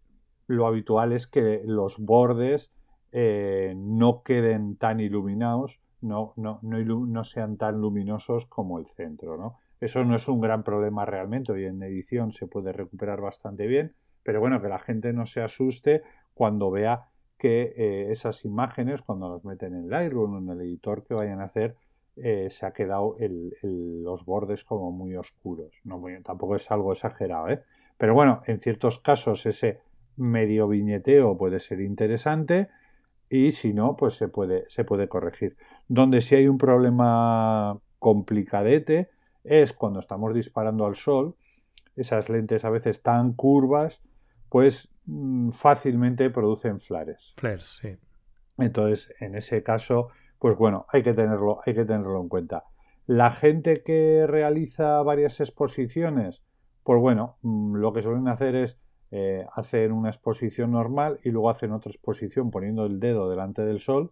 lo 0.46 0.66
habitual 0.66 1.12
es 1.12 1.26
que 1.26 1.62
los 1.64 1.98
bordes 1.98 2.72
eh, 3.12 3.74
no 3.76 4.22
queden 4.22 4.76
tan 4.76 4.98
iluminados, 5.00 5.80
no, 6.00 6.32
no, 6.36 6.58
no, 6.62 7.24
sean 7.24 7.58
tan 7.58 7.80
luminosos 7.80 8.46
como 8.46 8.78
el 8.78 8.86
centro. 8.86 9.36
¿no? 9.36 9.58
Eso 9.80 10.04
no 10.04 10.16
es 10.16 10.26
un 10.28 10.40
gran 10.40 10.64
problema 10.64 11.04
realmente. 11.04 11.52
Hoy 11.52 11.66
en 11.66 11.82
edición 11.82 12.32
se 12.32 12.46
puede 12.46 12.72
recuperar 12.72 13.20
bastante 13.20 13.66
bien, 13.66 13.94
pero 14.22 14.40
bueno, 14.40 14.60
que 14.60 14.68
la 14.68 14.78
gente 14.78 15.12
no 15.12 15.26
se 15.26 15.42
asuste 15.42 16.02
cuando 16.34 16.70
vea 16.70 17.08
que 17.38 17.74
eh, 17.76 18.10
esas 18.10 18.44
imágenes, 18.44 19.02
cuando 19.02 19.28
las 19.28 19.44
meten 19.44 19.74
en 19.74 19.90
Lightroom 19.90 20.34
o 20.34 20.38
en 20.38 20.48
el 20.48 20.60
editor 20.66 21.04
que 21.04 21.14
vayan 21.14 21.40
a 21.40 21.44
hacer, 21.44 21.76
eh, 22.16 22.48
se 22.50 22.66
ha 22.66 22.72
quedado 22.72 23.16
los 23.62 24.24
bordes 24.24 24.64
como 24.64 24.92
muy 24.92 25.16
oscuros. 25.16 25.80
No 25.84 26.02
tampoco 26.22 26.56
es 26.56 26.70
algo 26.70 26.92
exagerado, 26.92 27.48
¿eh? 27.48 27.62
Pero 27.98 28.14
bueno, 28.14 28.42
en 28.46 28.60
ciertos 28.60 28.98
casos 28.98 29.46
ese 29.46 29.80
medio 30.16 30.68
viñeteo 30.68 31.36
puede 31.36 31.58
ser 31.58 31.80
interesante 31.80 32.68
y 33.32 33.52
si 33.52 33.72
no, 33.72 33.96
pues 33.96 34.12
se 34.16 34.28
puede, 34.28 34.68
se 34.68 34.84
puede 34.84 35.08
corregir. 35.08 35.56
Donde 35.88 36.20
si 36.20 36.34
hay 36.34 36.48
un 36.48 36.58
problema 36.58 37.80
complicadete 37.98 39.08
es 39.42 39.72
cuando 39.72 40.00
estamos 40.00 40.34
disparando 40.34 40.84
al 40.84 40.96
sol, 40.96 41.34
esas 41.96 42.28
lentes 42.28 42.66
a 42.66 42.68
veces 42.68 43.00
tan 43.02 43.32
curvas, 43.32 44.02
pues 44.50 44.90
mm, 45.06 45.48
fácilmente 45.48 46.28
producen 46.28 46.78
flares. 46.78 47.32
Flares, 47.38 47.78
sí. 47.80 47.88
Entonces, 48.58 49.10
en 49.18 49.34
ese 49.34 49.62
caso, 49.62 50.08
pues 50.38 50.54
bueno, 50.58 50.84
hay 50.90 51.02
que 51.02 51.14
tenerlo, 51.14 51.60
hay 51.64 51.72
que 51.72 51.86
tenerlo 51.86 52.20
en 52.20 52.28
cuenta. 52.28 52.64
La 53.06 53.30
gente 53.30 53.82
que 53.82 54.26
realiza 54.26 55.02
varias 55.02 55.40
exposiciones, 55.40 56.42
pues 56.82 57.00
bueno, 57.00 57.38
mm, 57.40 57.76
lo 57.76 57.94
que 57.94 58.02
suelen 58.02 58.28
hacer 58.28 58.56
es 58.56 58.78
eh, 59.14 59.46
hacen 59.52 59.92
una 59.92 60.08
exposición 60.08 60.70
normal 60.70 61.20
y 61.22 61.28
luego 61.30 61.50
hacen 61.50 61.72
otra 61.72 61.90
exposición 61.90 62.50
poniendo 62.50 62.86
el 62.86 62.98
dedo 62.98 63.28
delante 63.28 63.62
del 63.62 63.78
sol 63.78 64.10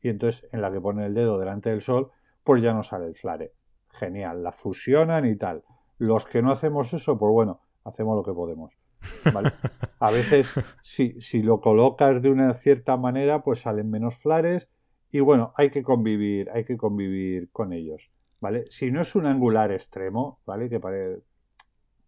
y 0.00 0.08
entonces 0.08 0.48
en 0.52 0.62
la 0.62 0.70
que 0.70 0.80
ponen 0.80 1.04
el 1.04 1.14
dedo 1.14 1.36
delante 1.36 1.70
del 1.70 1.80
sol 1.80 2.12
pues 2.44 2.62
ya 2.62 2.72
no 2.72 2.84
sale 2.84 3.06
el 3.06 3.16
flare. 3.16 3.54
Genial, 3.90 4.44
la 4.44 4.52
fusionan 4.52 5.26
y 5.26 5.34
tal. 5.34 5.64
Los 5.98 6.26
que 6.26 6.42
no 6.42 6.52
hacemos 6.52 6.94
eso, 6.94 7.18
pues 7.18 7.32
bueno, 7.32 7.60
hacemos 7.82 8.14
lo 8.14 8.22
que 8.22 8.32
podemos. 8.32 8.72
A 9.98 10.10
veces 10.12 10.54
si, 10.80 11.20
si 11.20 11.42
lo 11.42 11.60
colocas 11.60 12.22
de 12.22 12.30
una 12.30 12.54
cierta 12.54 12.96
manera 12.96 13.42
pues 13.42 13.62
salen 13.62 13.90
menos 13.90 14.14
flares 14.14 14.68
y 15.10 15.18
bueno, 15.18 15.54
hay 15.56 15.70
que 15.70 15.82
convivir, 15.82 16.50
hay 16.50 16.64
que 16.64 16.76
convivir 16.76 17.50
con 17.50 17.72
ellos. 17.72 18.12
¿Vale? 18.38 18.64
Si 18.68 18.92
no 18.92 19.00
es 19.00 19.16
un 19.16 19.26
angular 19.26 19.72
extremo, 19.72 20.40
¿vale? 20.46 20.68
Que 20.68 20.80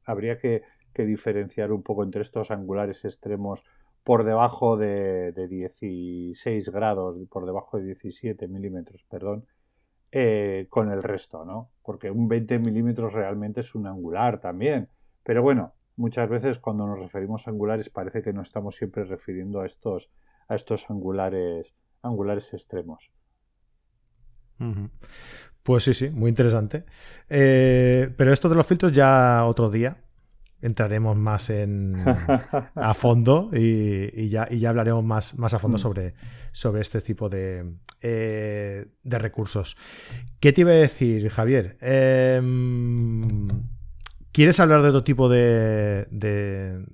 habría 0.04 0.38
que 0.38 0.62
que 0.98 1.06
diferenciar 1.06 1.70
un 1.70 1.84
poco 1.84 2.02
entre 2.02 2.22
estos 2.22 2.50
angulares 2.50 3.04
extremos 3.04 3.62
por 4.02 4.24
debajo 4.24 4.76
de, 4.76 5.32
16 5.32 6.70
grados, 6.70 7.16
por 7.30 7.46
debajo 7.46 7.78
de 7.78 7.84
17 7.84 8.48
milímetros, 8.48 9.04
perdón, 9.04 9.46
eh, 10.10 10.66
con 10.68 10.90
el 10.90 11.04
resto, 11.04 11.44
¿no? 11.44 11.70
Porque 11.84 12.10
un 12.10 12.26
20 12.26 12.58
milímetros 12.58 13.12
realmente 13.12 13.60
es 13.60 13.76
un 13.76 13.86
angular 13.86 14.40
también. 14.40 14.88
Pero 15.22 15.40
bueno, 15.40 15.74
muchas 15.94 16.28
veces 16.28 16.58
cuando 16.58 16.84
nos 16.84 16.98
referimos 16.98 17.46
a 17.46 17.52
angulares 17.52 17.90
parece 17.90 18.20
que 18.20 18.32
nos 18.32 18.48
estamos 18.48 18.74
siempre 18.74 19.04
refiriendo 19.04 19.60
a 19.60 19.66
estos, 19.66 20.10
a 20.48 20.56
estos 20.56 20.90
angulares, 20.90 21.76
angulares 22.02 22.52
extremos. 22.52 23.12
Pues 25.62 25.84
sí, 25.84 25.94
sí, 25.94 26.10
muy 26.10 26.30
interesante. 26.30 26.86
Eh, 27.28 28.12
pero 28.16 28.32
esto 28.32 28.48
de 28.48 28.56
los 28.56 28.66
filtros 28.66 28.90
ya 28.90 29.44
otro 29.44 29.70
día, 29.70 29.98
entraremos 30.60 31.16
más 31.16 31.50
en, 31.50 31.94
a 32.74 32.94
fondo 32.94 33.50
y, 33.52 34.28
ya, 34.28 34.48
ya 34.48 34.70
hablaremos 34.70 35.04
más, 35.04 35.38
más 35.38 35.54
a 35.54 35.58
fondo 35.58 35.76
mm. 35.76 35.80
sobre, 35.80 36.14
sobre 36.52 36.82
este 36.82 37.00
tipo 37.00 37.28
de, 37.28 37.74
eh, 38.00 38.86
de 39.02 39.18
recursos. 39.18 39.76
¿Qué 40.40 40.52
te 40.52 40.62
iba 40.62 40.70
a 40.70 40.74
decir, 40.74 41.28
Javier? 41.30 41.78
Em, 41.80 43.48
¿Quieres 44.32 44.60
hablar 44.60 44.82
de 44.82 44.88
otro 44.88 45.04
tipo 45.04 45.28
de... 45.28 46.06
de... 46.10 46.84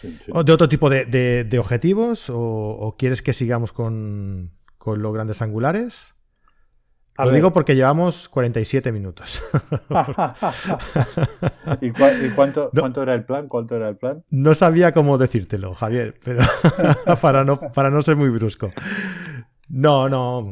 ¿De 0.00 0.52
otro 0.52 0.68
tipo 0.68 0.88
de, 0.88 1.58
objetivos? 1.58 2.30
O, 2.30 2.94
quieres 2.96 3.20
que 3.20 3.32
sigamos 3.32 3.72
con, 3.72 4.52
con 4.78 5.02
los 5.02 5.12
grandes 5.12 5.42
angulares? 5.42 6.17
Lo 7.24 7.32
digo 7.32 7.52
porque 7.52 7.74
llevamos 7.74 8.28
47 8.28 8.92
minutos. 8.92 9.42
¿Y, 11.80 11.90
cuánto, 11.90 12.70
era 13.02 13.14
el 13.14 13.24
plan? 13.24 13.48
¿Cuánto 13.48 13.74
era 13.74 13.88
el 13.88 13.96
plan? 13.96 14.22
No 14.30 14.54
sabía 14.54 14.92
cómo 14.92 15.18
decírtelo, 15.18 15.74
Javier, 15.74 16.14
pero 16.22 16.42
para, 17.20 17.44
no, 17.44 17.58
para 17.58 17.90
no 17.90 18.02
ser 18.02 18.14
muy 18.14 18.28
brusco. 18.28 18.70
No, 19.70 20.08
no. 20.08 20.50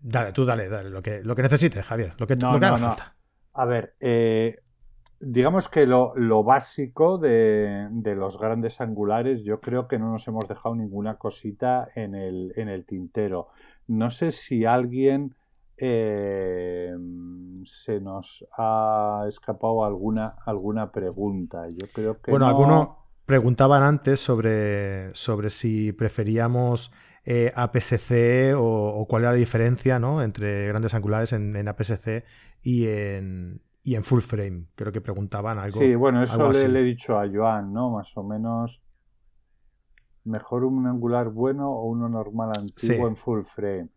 Dale, 0.00 0.32
tú 0.32 0.44
dale, 0.44 0.68
dale, 0.68 0.90
lo 0.90 1.00
que, 1.00 1.22
lo 1.22 1.36
que 1.36 1.42
necesites, 1.42 1.86
Javier, 1.86 2.14
lo 2.18 2.26
que, 2.26 2.34
no, 2.34 2.50
haga 2.50 2.76
falta. 2.76 3.14
A 3.52 3.64
ver, 3.66 3.94
eh, 4.00 4.56
digamos 5.20 5.68
que 5.68 5.86
lo, 5.86 6.42
básico 6.42 7.18
de, 7.18 7.86
de, 7.90 8.16
los 8.16 8.38
grandes 8.38 8.80
angulares, 8.80 9.44
yo 9.44 9.60
creo 9.60 9.86
que 9.86 9.98
no 9.98 10.10
nos 10.10 10.26
hemos 10.26 10.48
dejado 10.48 10.74
ninguna 10.74 11.18
cosita 11.18 11.88
en 11.94 12.14
el, 12.14 12.52
en 12.56 12.68
el 12.68 12.84
tintero. 12.84 13.48
No 13.86 14.10
sé 14.10 14.30
si 14.30 14.64
alguien 14.64 15.36
eh, 15.80 16.94
se 17.64 18.00
nos 18.00 18.44
ha 18.56 19.24
escapado 19.28 19.84
alguna, 19.84 20.36
alguna 20.44 20.90
pregunta. 20.90 21.68
Yo 21.68 21.86
creo 21.92 22.20
que. 22.20 22.30
Bueno, 22.30 22.46
algunos 22.46 22.88
preguntaban 23.26 23.82
antes 23.82 24.18
sobre, 24.20 25.14
sobre 25.14 25.50
si 25.50 25.92
preferíamos 25.92 26.90
eh, 27.24 27.52
APS-C 27.54 28.54
o, 28.56 29.06
cuál 29.08 29.22
era 29.22 29.32
la 29.32 29.38
diferencia 29.38 29.98
¿no? 29.98 30.22
entre 30.22 30.66
grandes 30.66 30.94
angulares 30.94 31.32
en, 31.32 31.54
en 31.54 31.68
APS-C 31.68 32.24
y 32.62 32.86
en, 32.88 33.62
y 33.82 33.94
en 33.94 34.04
full 34.04 34.20
frame. 34.20 34.66
Creo 34.74 34.92
que 34.92 35.00
preguntaban 35.00 35.58
algo. 35.58 35.78
Sí, 35.78 35.94
bueno, 35.94 36.22
eso 36.22 36.52
le, 36.52 36.80
he 36.80 36.82
dicho 36.82 37.18
a 37.18 37.28
Joan, 37.32 37.72
¿no? 37.72 37.90
Más 37.90 38.16
o 38.16 38.22
menos. 38.22 38.82
Mejor 40.24 40.64
un 40.64 40.86
angular 40.86 41.30
bueno 41.30 41.70
o 41.70 41.84
uno 41.86 42.08
normal 42.08 42.50
antiguo 42.56 43.08
en 43.08 43.16
full 43.16 43.42
frame. 43.42 43.88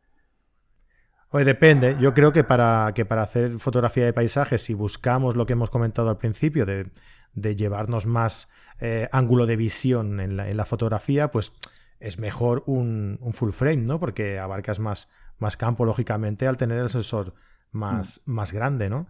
Pues 1.33 1.47
depende. 1.47 1.97
Yo 1.99 2.13
creo 2.13 2.31
que 2.31 2.43
para, 2.43 2.91
que 2.93 3.05
para 3.05 3.23
hacer 3.23 3.57
fotografía 3.57 4.05
de 4.05 4.13
paisajes, 4.13 4.61
si 4.61 4.75
buscamos 4.75 5.35
lo 5.35 5.47
que 5.47 5.53
hemos 5.53 5.71
comentado 5.71 6.11
al 6.11 6.19
principio, 6.19 6.63
de, 6.63 7.55
llevarnos 7.55 8.05
más 8.05 8.53
eh, 8.79 9.09
ángulo 9.11 9.47
de 9.47 9.55
visión 9.55 10.19
en 10.19 10.37
la, 10.37 10.65
fotografía, 10.65 11.31
pues 11.31 11.51
es 11.99 12.19
mejor 12.19 12.61
un, 12.67 13.17
full 13.33 13.49
frame, 13.49 13.77
¿no? 13.77 13.99
Porque 13.99 14.37
abarcas 14.37 14.77
más, 14.77 15.09
más 15.39 15.57
campo, 15.57 15.85
lógicamente, 15.85 16.45
al 16.45 16.57
tener 16.57 16.77
el 16.77 16.91
sensor 16.91 17.33
más, 17.71 18.21
mm. 18.27 18.31
más 18.31 18.53
grande, 18.53 18.91
¿no? 18.91 19.07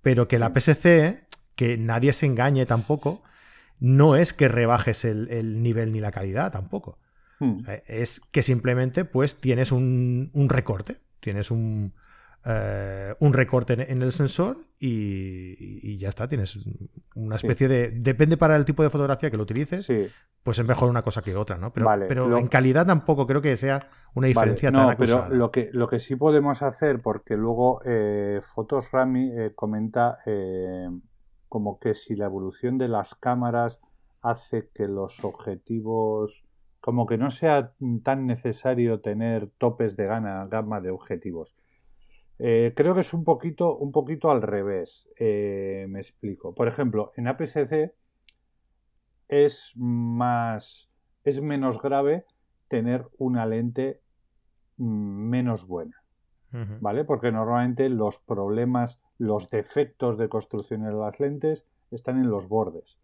Pero 0.00 0.28
que 0.28 0.38
la 0.38 0.54
PSC, 0.58 1.26
que 1.56 1.76
nadie 1.76 2.14
se 2.14 2.24
engañe 2.24 2.64
tampoco, 2.64 3.22
no 3.80 4.16
es 4.16 4.32
que 4.32 4.48
rebajes 4.48 5.04
el, 5.04 5.62
nivel 5.62 5.92
ni 5.92 6.00
la 6.00 6.10
calidad 6.10 6.50
tampoco. 6.50 6.98
Mm. 7.38 7.64
Es 7.86 8.20
que 8.20 8.42
simplemente 8.42 9.04
pues 9.04 9.36
tienes 9.36 9.72
un 9.72 10.46
recorte, 10.48 11.04
tienes 11.20 11.50
un, 11.50 11.92
eh, 12.48 13.12
un 13.18 13.32
recorte 13.32 13.72
en, 13.72 14.02
el 14.02 14.12
sensor 14.12 14.58
y, 14.78 15.98
ya 15.98 16.08
está. 16.08 16.28
Tienes 16.28 16.64
una 17.16 17.34
especie 17.34 17.66
de. 17.66 17.90
Depende 17.90 18.36
para 18.36 18.54
el 18.54 18.64
tipo 18.64 18.84
de 18.84 18.90
fotografía 18.90 19.32
que 19.32 19.36
lo 19.36 19.42
utilices, 19.42 19.90
pues 20.44 20.58
es 20.60 20.66
mejor 20.66 20.88
una 20.88 21.02
cosa 21.02 21.22
que 21.22 21.34
otra, 21.34 21.58
¿no? 21.58 21.72
Pero, 21.72 21.90
pero 22.06 22.38
en 22.38 22.46
calidad 22.46 22.86
tampoco 22.86 23.26
creo 23.26 23.42
que 23.42 23.56
sea 23.56 23.80
una 24.14 24.28
diferencia 24.28 24.70
tan 24.70 24.90
no, 24.90 24.96
Pero 24.96 25.28
lo 25.28 25.50
que, 25.50 25.70
lo 25.72 25.88
que 25.88 25.98
sí 25.98 26.14
podemos 26.14 26.62
hacer, 26.62 27.00
porque 27.00 27.36
luego 27.36 27.80
eh, 27.84 28.40
Fotos 28.42 28.92
Rami 28.92 29.32
eh, 29.36 29.52
comenta 29.56 30.18
como 31.48 31.80
que 31.80 31.94
si 31.94 32.14
la 32.14 32.26
evolución 32.26 32.78
de 32.78 32.86
las 32.86 33.16
cámaras 33.16 33.80
hace 34.22 34.70
que 34.72 34.86
los 34.86 35.24
objetivos 35.24 36.45
como 36.86 37.04
que 37.04 37.18
no 37.18 37.32
sea 37.32 37.72
tan 38.04 38.28
necesario 38.28 39.00
tener 39.00 39.48
topes 39.58 39.96
de 39.96 40.06
gana, 40.06 40.46
gama 40.46 40.80
de 40.80 40.90
objetivos. 40.90 41.56
Eh, 42.38 42.74
creo 42.76 42.94
que 42.94 43.00
es 43.00 43.12
un 43.12 43.24
poquito, 43.24 43.76
un 43.76 43.90
poquito 43.90 44.30
al 44.30 44.40
revés. 44.40 45.08
Eh, 45.18 45.86
me 45.88 45.98
explico. 45.98 46.54
Por 46.54 46.68
ejemplo, 46.68 47.10
en 47.16 47.26
APS-C 47.26 47.92
es 49.26 49.72
más. 49.74 50.88
es 51.24 51.40
menos 51.42 51.82
grave 51.82 52.24
tener 52.68 53.08
una 53.18 53.46
lente 53.46 54.00
mm, 54.76 55.28
menos 55.28 55.66
buena. 55.66 56.04
¿Vale? 56.52 57.04
Porque 57.04 57.32
normalmente 57.32 57.88
los 57.88 58.20
problemas, 58.20 59.00
los 59.18 59.50
defectos 59.50 60.18
de 60.18 60.28
construcción 60.28 60.84
de 60.84 60.92
las 60.92 61.18
lentes 61.18 61.66
están 61.90 62.18
en 62.18 62.30
los 62.30 62.46
bordes. 62.46 62.96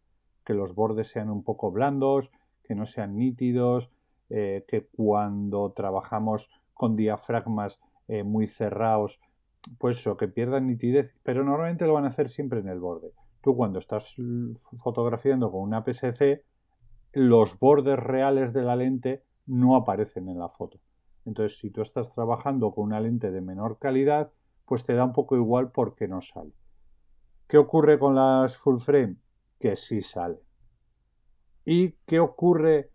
Que 0.44 0.54
los 0.54 0.76
bordes 0.76 1.08
sean 1.08 1.28
un 1.28 1.42
poco 1.42 1.72
blandos, 1.72 2.30
que 2.64 2.74
no 2.74 2.86
sean 2.86 3.16
nítidos, 3.16 3.90
eh, 4.30 4.64
que 4.66 4.86
cuando 4.86 5.72
trabajamos 5.72 6.50
con 6.74 6.96
diafragmas 6.96 7.80
eh, 8.08 8.22
muy 8.22 8.46
cerrados, 8.46 9.20
pues 9.78 9.98
eso, 9.98 10.16
que 10.16 10.28
pierdan 10.28 10.66
nitidez, 10.66 11.14
pero 11.22 11.44
normalmente 11.44 11.86
lo 11.86 11.94
van 11.94 12.04
a 12.04 12.08
hacer 12.08 12.28
siempre 12.28 12.60
en 12.60 12.68
el 12.68 12.80
borde. 12.80 13.12
Tú 13.42 13.56
cuando 13.56 13.78
estás 13.78 14.16
fotografiando 14.82 15.50
con 15.50 15.62
una 15.62 15.84
PSC, 15.84 16.44
los 17.12 17.58
bordes 17.58 17.98
reales 17.98 18.52
de 18.52 18.62
la 18.62 18.76
lente 18.76 19.24
no 19.46 19.76
aparecen 19.76 20.28
en 20.28 20.38
la 20.38 20.48
foto. 20.48 20.78
Entonces, 21.24 21.58
si 21.58 21.70
tú 21.70 21.82
estás 21.82 22.12
trabajando 22.12 22.72
con 22.72 22.84
una 22.84 23.00
lente 23.00 23.30
de 23.30 23.40
menor 23.40 23.78
calidad, 23.78 24.32
pues 24.64 24.84
te 24.84 24.94
da 24.94 25.04
un 25.04 25.12
poco 25.12 25.36
igual 25.36 25.70
porque 25.70 26.08
no 26.08 26.20
sale. 26.20 26.52
¿Qué 27.46 27.58
ocurre 27.58 27.98
con 27.98 28.14
las 28.14 28.56
full 28.56 28.78
frame? 28.78 29.16
Que 29.58 29.76
sí 29.76 30.00
sale. 30.00 30.38
¿Y 31.64 31.92
qué 32.06 32.20
ocurre 32.20 32.90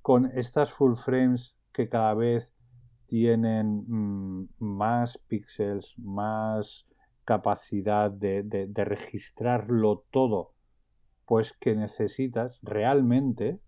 con 0.00 0.26
estas 0.36 0.72
full 0.72 0.94
frames 0.94 1.56
que 1.72 1.88
cada 1.88 2.14
vez 2.14 2.52
tienen 3.06 3.84
mm, 3.86 4.48
más 4.58 5.18
píxeles, 5.18 5.94
más 5.98 6.86
capacidad 7.24 8.10
de, 8.10 8.70
registrarlo 8.74 10.04
todo, 10.10 10.54
pues 11.26 11.52
que 11.52 11.74
necesitas 11.74 12.58
realmente 12.62 13.60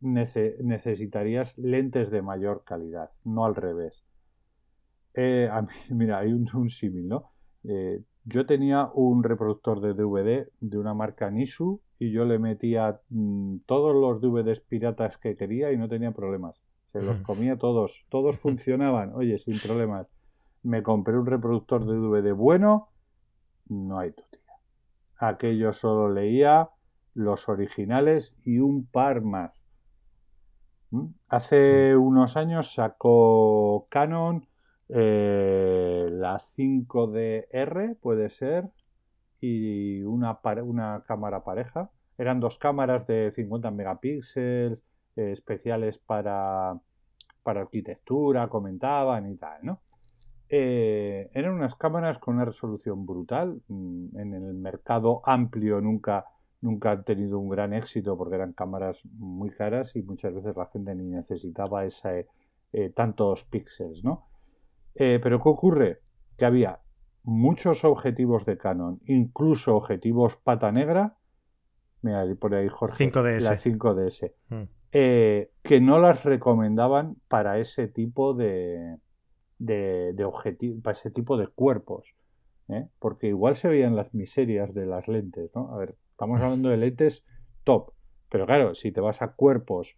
necesitarías 0.00 1.56
lentes 1.56 2.10
de 2.10 2.20
mayor 2.20 2.64
calidad, 2.64 3.10
no 3.24 3.46
al 3.46 3.54
revés. 3.54 4.04
Eh, 5.14 5.48
mira, 5.90 6.18
hay 6.18 6.32
un, 6.32 6.46
un 6.54 6.68
símil, 6.68 7.08
¿no? 7.08 7.32
Eh, 7.64 8.02
yo 8.24 8.44
tenía 8.44 8.90
un 8.92 9.22
reproductor 9.22 9.80
de 9.80 9.94
DVD 9.94 10.48
de 10.60 10.78
una 10.78 10.94
marca 10.94 11.30
Nisu 11.30 11.80
y 12.04 12.12
yo 12.12 12.24
le 12.24 12.38
metía 12.38 13.00
mm, 13.08 13.60
todos 13.66 13.94
los 13.94 14.20
DVDs 14.20 14.60
piratas 14.60 15.16
que 15.16 15.36
quería 15.36 15.72
y 15.72 15.78
no 15.78 15.88
tenía 15.88 16.12
problemas. 16.12 16.60
Se 16.92 17.02
los 17.02 17.20
comía 17.20 17.56
todos, 17.56 18.04
todos 18.10 18.36
funcionaban, 18.40 19.14
oye, 19.14 19.38
sin 19.38 19.58
problemas. 19.58 20.06
Me 20.62 20.82
compré 20.82 21.16
un 21.16 21.26
reproductor 21.26 21.86
de 21.86 21.94
DVD 21.94 22.34
bueno, 22.34 22.90
no 23.68 23.98
hay 23.98 24.12
tutía. 24.12 24.40
Aquello 25.16 25.72
solo 25.72 26.12
leía 26.12 26.68
los 27.14 27.48
originales 27.48 28.34
y 28.44 28.58
un 28.58 28.86
par 28.86 29.22
más. 29.22 29.52
¿Mm? 30.90 31.06
Hace 31.28 31.96
unos 31.96 32.36
años 32.36 32.74
sacó 32.74 33.86
Canon 33.88 34.46
eh, 34.90 36.08
la 36.10 36.38
5DR, 36.38 37.96
puede 37.98 38.28
ser, 38.28 38.70
y 39.40 40.02
una, 40.02 40.40
una 40.62 41.04
cámara 41.06 41.44
pareja. 41.44 41.90
Eran 42.18 42.40
dos 42.40 42.58
cámaras 42.58 43.06
de 43.06 43.30
50 43.32 43.70
megapíxeles 43.70 44.78
eh, 45.16 45.32
especiales 45.32 45.98
para, 45.98 46.78
para 47.42 47.62
arquitectura, 47.62 48.48
comentaban 48.48 49.30
y 49.30 49.36
tal, 49.36 49.58
¿no? 49.62 49.80
Eh, 50.48 51.30
eran 51.34 51.54
unas 51.54 51.74
cámaras 51.74 52.18
con 52.18 52.34
una 52.34 52.44
resolución 52.44 53.06
brutal. 53.06 53.62
Mm, 53.68 54.18
en 54.18 54.34
el 54.34 54.54
mercado 54.54 55.22
amplio 55.24 55.80
nunca, 55.80 56.26
nunca 56.60 56.92
han 56.92 57.04
tenido 57.04 57.38
un 57.38 57.48
gran 57.48 57.72
éxito 57.72 58.16
porque 58.16 58.36
eran 58.36 58.52
cámaras 58.52 59.04
muy 59.04 59.50
caras 59.50 59.96
y 59.96 60.02
muchas 60.02 60.34
veces 60.34 60.56
la 60.56 60.66
gente 60.66 60.94
ni 60.94 61.04
necesitaba 61.04 61.84
esa, 61.84 62.12
eh, 62.18 62.90
tantos 62.94 63.44
píxeles, 63.44 64.04
¿no? 64.04 64.26
pero 64.96 65.40
¿qué 65.40 65.48
ocurre? 65.48 66.00
Que 66.36 66.44
había 66.44 66.78
muchos 67.24 67.84
objetivos 67.84 68.44
de 68.44 68.58
Canon, 68.58 69.00
incluso 69.06 69.74
objetivos 69.74 70.36
pata 70.36 70.70
negra. 70.70 71.16
Mira, 72.04 72.22
por 72.38 72.54
ahí 72.54 72.68
Jorge. 72.68 73.10
5DS. 73.10 73.40
La 73.40 73.56
5DS. 73.56 74.32
Eh, 74.92 75.50
que 75.62 75.80
no 75.80 75.98
las 75.98 76.24
recomendaban 76.24 77.16
para 77.28 77.58
ese 77.58 77.88
tipo 77.88 78.34
de, 78.34 78.98
de, 79.58 80.14
para 80.82 80.92
ese 80.92 81.10
tipo 81.10 81.38
de 81.38 81.48
cuerpos. 81.48 82.14
¿eh? 82.68 82.86
Porque 82.98 83.28
igual 83.28 83.56
se 83.56 83.68
veían 83.68 83.96
las 83.96 84.12
miserias 84.12 84.74
de 84.74 84.84
las 84.84 85.08
lentes, 85.08 85.50
¿no? 85.54 85.72
A 85.74 85.78
ver, 85.78 85.96
estamos 86.10 86.40
hablando 86.42 86.68
de 86.68 86.76
lentes 86.76 87.24
top. 87.64 87.92
Pero 88.28 88.44
claro, 88.44 88.74
si 88.74 88.92
te 88.92 89.00
vas 89.00 89.22
a 89.22 89.32
cuerpos 89.32 89.96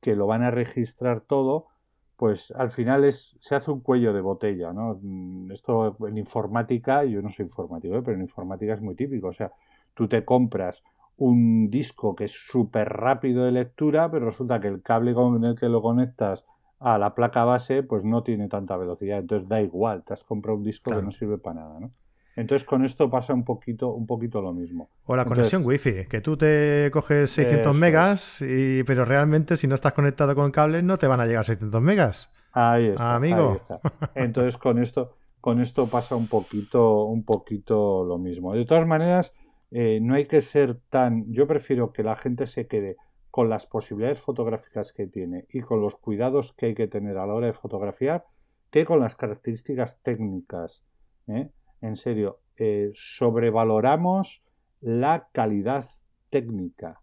que 0.00 0.14
lo 0.14 0.26
van 0.26 0.42
a 0.42 0.50
registrar 0.50 1.22
todo, 1.22 1.68
pues 2.16 2.50
al 2.50 2.70
final 2.70 3.04
es, 3.04 3.34
se 3.40 3.54
hace 3.54 3.70
un 3.70 3.80
cuello 3.80 4.12
de 4.12 4.20
botella, 4.20 4.74
¿no? 4.74 4.98
Mm, 5.00 5.52
esto 5.52 5.96
en 6.06 6.18
informática, 6.18 7.02
yo 7.04 7.22
no 7.22 7.30
soy 7.30 7.46
informático, 7.46 7.96
¿eh? 7.96 8.02
pero 8.04 8.14
en 8.14 8.20
informática 8.20 8.74
es 8.74 8.82
muy 8.82 8.94
típico. 8.94 9.28
O 9.28 9.32
sea, 9.32 9.50
tú 9.94 10.06
te 10.06 10.22
compras 10.22 10.82
un 11.16 11.70
disco 11.70 12.14
que 12.14 12.24
es 12.24 12.32
súper 12.32 12.88
rápido 12.88 13.44
de 13.44 13.52
lectura, 13.52 14.10
pero 14.10 14.26
resulta 14.26 14.60
que 14.60 14.68
el 14.68 14.82
cable 14.82 15.14
con 15.14 15.44
el 15.44 15.58
que 15.58 15.68
lo 15.68 15.80
conectas 15.82 16.44
a 16.80 16.98
la 16.98 17.14
placa 17.14 17.44
base 17.44 17.82
pues 17.82 18.04
no 18.04 18.22
tiene 18.22 18.48
tanta 18.48 18.76
velocidad, 18.76 19.18
entonces 19.18 19.48
da 19.48 19.60
igual, 19.60 20.02
te 20.04 20.12
has 20.12 20.24
comprado 20.24 20.58
un 20.58 20.64
disco 20.64 20.90
que 20.90 21.02
no 21.02 21.10
sirve 21.10 21.38
para 21.38 21.60
nada, 21.60 21.80
¿no? 21.80 21.90
Entonces 22.36 22.66
con 22.66 22.84
esto 22.84 23.08
pasa 23.08 23.32
un 23.32 23.44
poquito, 23.44 23.92
un 23.92 24.06
poquito 24.06 24.42
lo 24.42 24.52
mismo. 24.52 24.90
O 25.06 25.14
la 25.14 25.24
conexión 25.24 25.64
wifi, 25.64 26.06
que 26.06 26.20
tú 26.20 26.36
te 26.36 26.90
coges 26.92 27.30
600 27.30 27.76
megas, 27.76 28.42
y, 28.42 28.82
pero 28.82 29.04
realmente 29.04 29.56
si 29.56 29.68
no 29.68 29.76
estás 29.76 29.92
conectado 29.92 30.34
con 30.34 30.50
cable 30.50 30.82
no 30.82 30.98
te 30.98 31.06
van 31.06 31.20
a 31.20 31.26
llegar 31.26 31.44
600 31.44 31.80
megas. 31.80 32.28
Ahí 32.52 32.88
está, 32.88 33.14
amigo. 33.14 33.50
Ahí 33.50 33.56
está. 33.56 33.80
Entonces 34.14 34.58
con 34.58 34.78
esto, 34.78 35.16
con 35.40 35.60
esto 35.60 35.86
pasa 35.86 36.16
un 36.16 36.26
poquito, 36.26 37.04
un 37.04 37.24
poquito 37.24 38.04
lo 38.04 38.18
mismo. 38.18 38.52
De 38.52 38.64
todas 38.64 38.86
maneras, 38.86 39.32
eh, 39.70 39.98
no 40.00 40.14
hay 40.14 40.26
que 40.26 40.40
ser 40.40 40.80
tan... 40.88 41.32
Yo 41.32 41.46
prefiero 41.46 41.92
que 41.92 42.02
la 42.02 42.16
gente 42.16 42.46
se 42.46 42.66
quede 42.66 42.96
con 43.30 43.48
las 43.48 43.66
posibilidades 43.66 44.20
fotográficas 44.20 44.92
que 44.92 45.06
tiene 45.06 45.46
y 45.48 45.60
con 45.60 45.80
los 45.80 45.96
cuidados 45.96 46.52
que 46.52 46.66
hay 46.66 46.74
que 46.74 46.86
tener 46.86 47.18
a 47.18 47.26
la 47.26 47.34
hora 47.34 47.48
de 47.48 47.52
fotografiar 47.52 48.24
que 48.70 48.84
con 48.84 49.00
las 49.00 49.16
características 49.16 50.00
técnicas. 50.02 50.84
¿eh? 51.26 51.50
En 51.80 51.96
serio, 51.96 52.40
eh, 52.56 52.90
sobrevaloramos 52.94 54.44
la 54.80 55.28
calidad 55.32 55.84
técnica. 56.30 57.00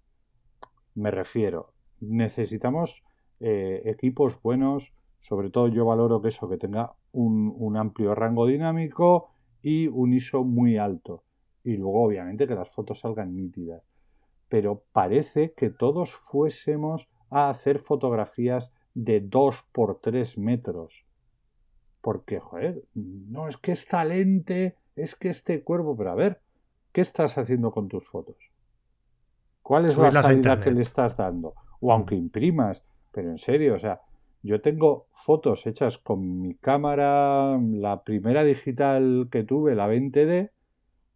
Me 0.96 1.12
refiero, 1.12 1.74
necesitamos 2.00 3.04
equipos 3.44 4.40
buenos, 4.44 4.94
sobre 5.20 5.50
todo 5.50 5.68
yo 5.68 5.84
valoro 5.84 6.22
que 6.22 6.28
eso, 6.28 6.48
que 6.48 6.58
tenga 6.58 6.94
un 7.12 7.76
amplio 7.76 8.14
rango 8.14 8.46
dinámico 8.46 9.32
y 9.64 9.88
un 9.88 10.14
ISO 10.14 10.44
muy 10.44 10.78
alto 10.78 11.24
y 11.64 11.78
luego 11.78 12.04
obviamente 12.04 12.48
que 12.48 12.56
las 12.56 12.70
fotos 12.70 13.00
salgan 13.00 13.36
nítidas. 13.36 13.84
Pero 14.50 14.84
parece 14.92 15.54
que 15.54 15.70
todos 15.70 16.14
fuésemos 16.14 17.10
a 17.30 17.50
hacer 17.50 17.80
fotografías 17.80 18.74
de 18.94 19.22
2 19.22 19.70
por 19.72 20.00
3 20.02 20.38
metros. 20.38 21.06
Porque, 22.02 22.40
joder, 22.40 22.84
no 22.94 23.48
es 23.48 23.58
que 23.58 23.72
esta 23.72 24.04
lente, 24.04 24.78
es 24.96 25.16
que 25.16 25.30
este 25.30 25.64
cuerpo, 25.64 25.96
pero 25.96 26.12
a 26.12 26.16
ver, 26.16 26.42
¿qué 26.92 27.02
estás 27.02 27.38
haciendo 27.38 27.72
con 27.72 27.88
tus 27.88 28.08
fotos? 28.08 28.52
¿Cuál 29.62 29.86
es 29.86 29.98
la 29.98 30.12
salida 30.12 30.60
que 30.60 30.72
le 30.72 30.82
estás 30.82 31.16
dando? 31.16 31.54
O 31.80 31.94
aunque 31.94 32.16
imprimas, 32.16 32.84
pero 33.12 33.30
en 33.30 33.38
serio, 33.38 33.76
o 33.76 33.80
sea, 33.80 34.02
yo 34.44 34.60
tengo 34.62 35.08
fotos 35.12 35.68
hechas 35.68 35.98
con 36.00 36.42
mi 36.42 36.56
cámara, 36.56 37.58
la 37.60 38.04
primera 38.04 38.44
digital 38.44 39.28
que 39.32 39.44
tuve, 39.44 39.76
la 39.76 39.88
20D, 39.88 40.52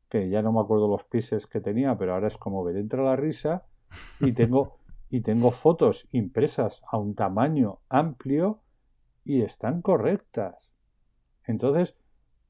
que 0.10 0.30
ya 0.30 0.41
no 0.41 0.51
me 0.51 0.60
acuerdo 0.60 0.88
los 0.88 1.03
pises 1.03 1.47
que 1.47 1.62
tenía, 1.62 1.97
pero 1.97 2.14
ahora 2.14 2.28
es 2.28 2.38
como 2.38 2.64
ver 2.64 2.78
entra 2.78 3.03
la 3.03 3.16
risa, 3.16 3.66
y 4.20 4.34
tengo, 4.34 4.80
y 5.10 5.22
tengo 5.22 5.51
fotos 5.51 6.08
impresas 6.12 6.82
a 6.89 6.97
un 6.97 7.16
tamaño 7.16 7.80
amplio 7.89 8.62
y 9.24 9.41
están 9.41 9.82
correctas. 9.82 10.72
Entonces, 11.45 11.95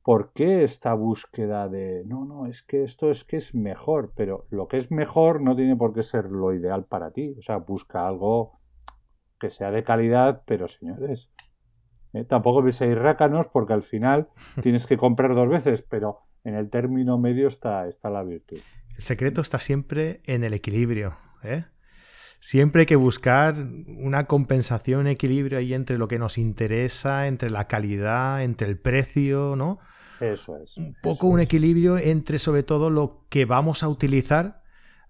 ¿por 0.03 0.33
qué 0.33 0.63
esta 0.63 0.93
búsqueda 0.93 1.67
de 1.67 2.03
no, 2.05 2.25
no, 2.25 2.45
es 2.45 2.63
que 2.63 2.83
esto 2.83 3.09
es 3.09 3.23
que 3.23 3.37
es 3.37 3.55
mejor, 3.55 4.13
pero 4.15 4.45
lo 4.49 4.67
que 4.67 4.77
es 4.77 4.91
mejor 4.91 5.41
no 5.41 5.55
tiene 5.55 5.75
por 5.75 5.93
qué 5.93 6.03
ser 6.03 6.25
lo 6.25 6.53
ideal 6.53 6.85
para 6.85 7.11
ti? 7.11 7.35
O 7.37 7.41
sea, 7.41 7.57
busca 7.57 8.07
algo 8.07 8.59
que 9.39 9.49
sea 9.49 9.71
de 9.71 9.83
calidad, 9.83 10.43
pero 10.45 10.67
señores, 10.67 11.29
¿eh? 12.13 12.23
tampoco 12.23 12.69
seáis 12.71 12.97
rácanos 12.97 13.47
porque 13.49 13.73
al 13.73 13.81
final 13.81 14.29
tienes 14.61 14.85
que 14.87 14.97
comprar 14.97 15.35
dos 15.35 15.49
veces, 15.49 15.81
pero 15.81 16.21
en 16.45 16.55
el 16.55 16.69
término 16.69 17.17
medio 17.17 17.47
está, 17.47 17.87
está 17.87 18.09
la 18.09 18.23
virtud. 18.23 18.59
El 18.95 19.03
secreto 19.03 19.41
está 19.41 19.59
siempre 19.59 20.21
en 20.25 20.43
el 20.43 20.53
equilibrio. 20.53 21.17
¿eh? 21.43 21.65
Siempre 22.39 22.81
hay 22.81 22.85
que 22.85 22.95
buscar 22.95 23.55
una 23.87 24.25
compensación, 24.25 25.01
un 25.01 25.07
equilibrio 25.07 25.57
ahí 25.57 25.73
entre 25.73 25.97
lo 25.97 26.07
que 26.07 26.19
nos 26.19 26.37
interesa, 26.37 27.27
entre 27.27 27.49
la 27.49 27.67
calidad, 27.67 28.43
entre 28.43 28.69
el 28.69 28.77
precio, 28.77 29.55
¿no? 29.55 29.79
Eso 30.21 30.57
es. 30.59 30.77
Un 30.77 30.95
poco 31.01 31.27
un 31.27 31.41
equilibrio 31.41 31.97
entre 31.97 32.37
sobre 32.37 32.63
todo 32.63 32.89
lo 32.89 33.25
que 33.29 33.45
vamos 33.45 33.83
a 33.83 33.89
utilizar 33.89 34.61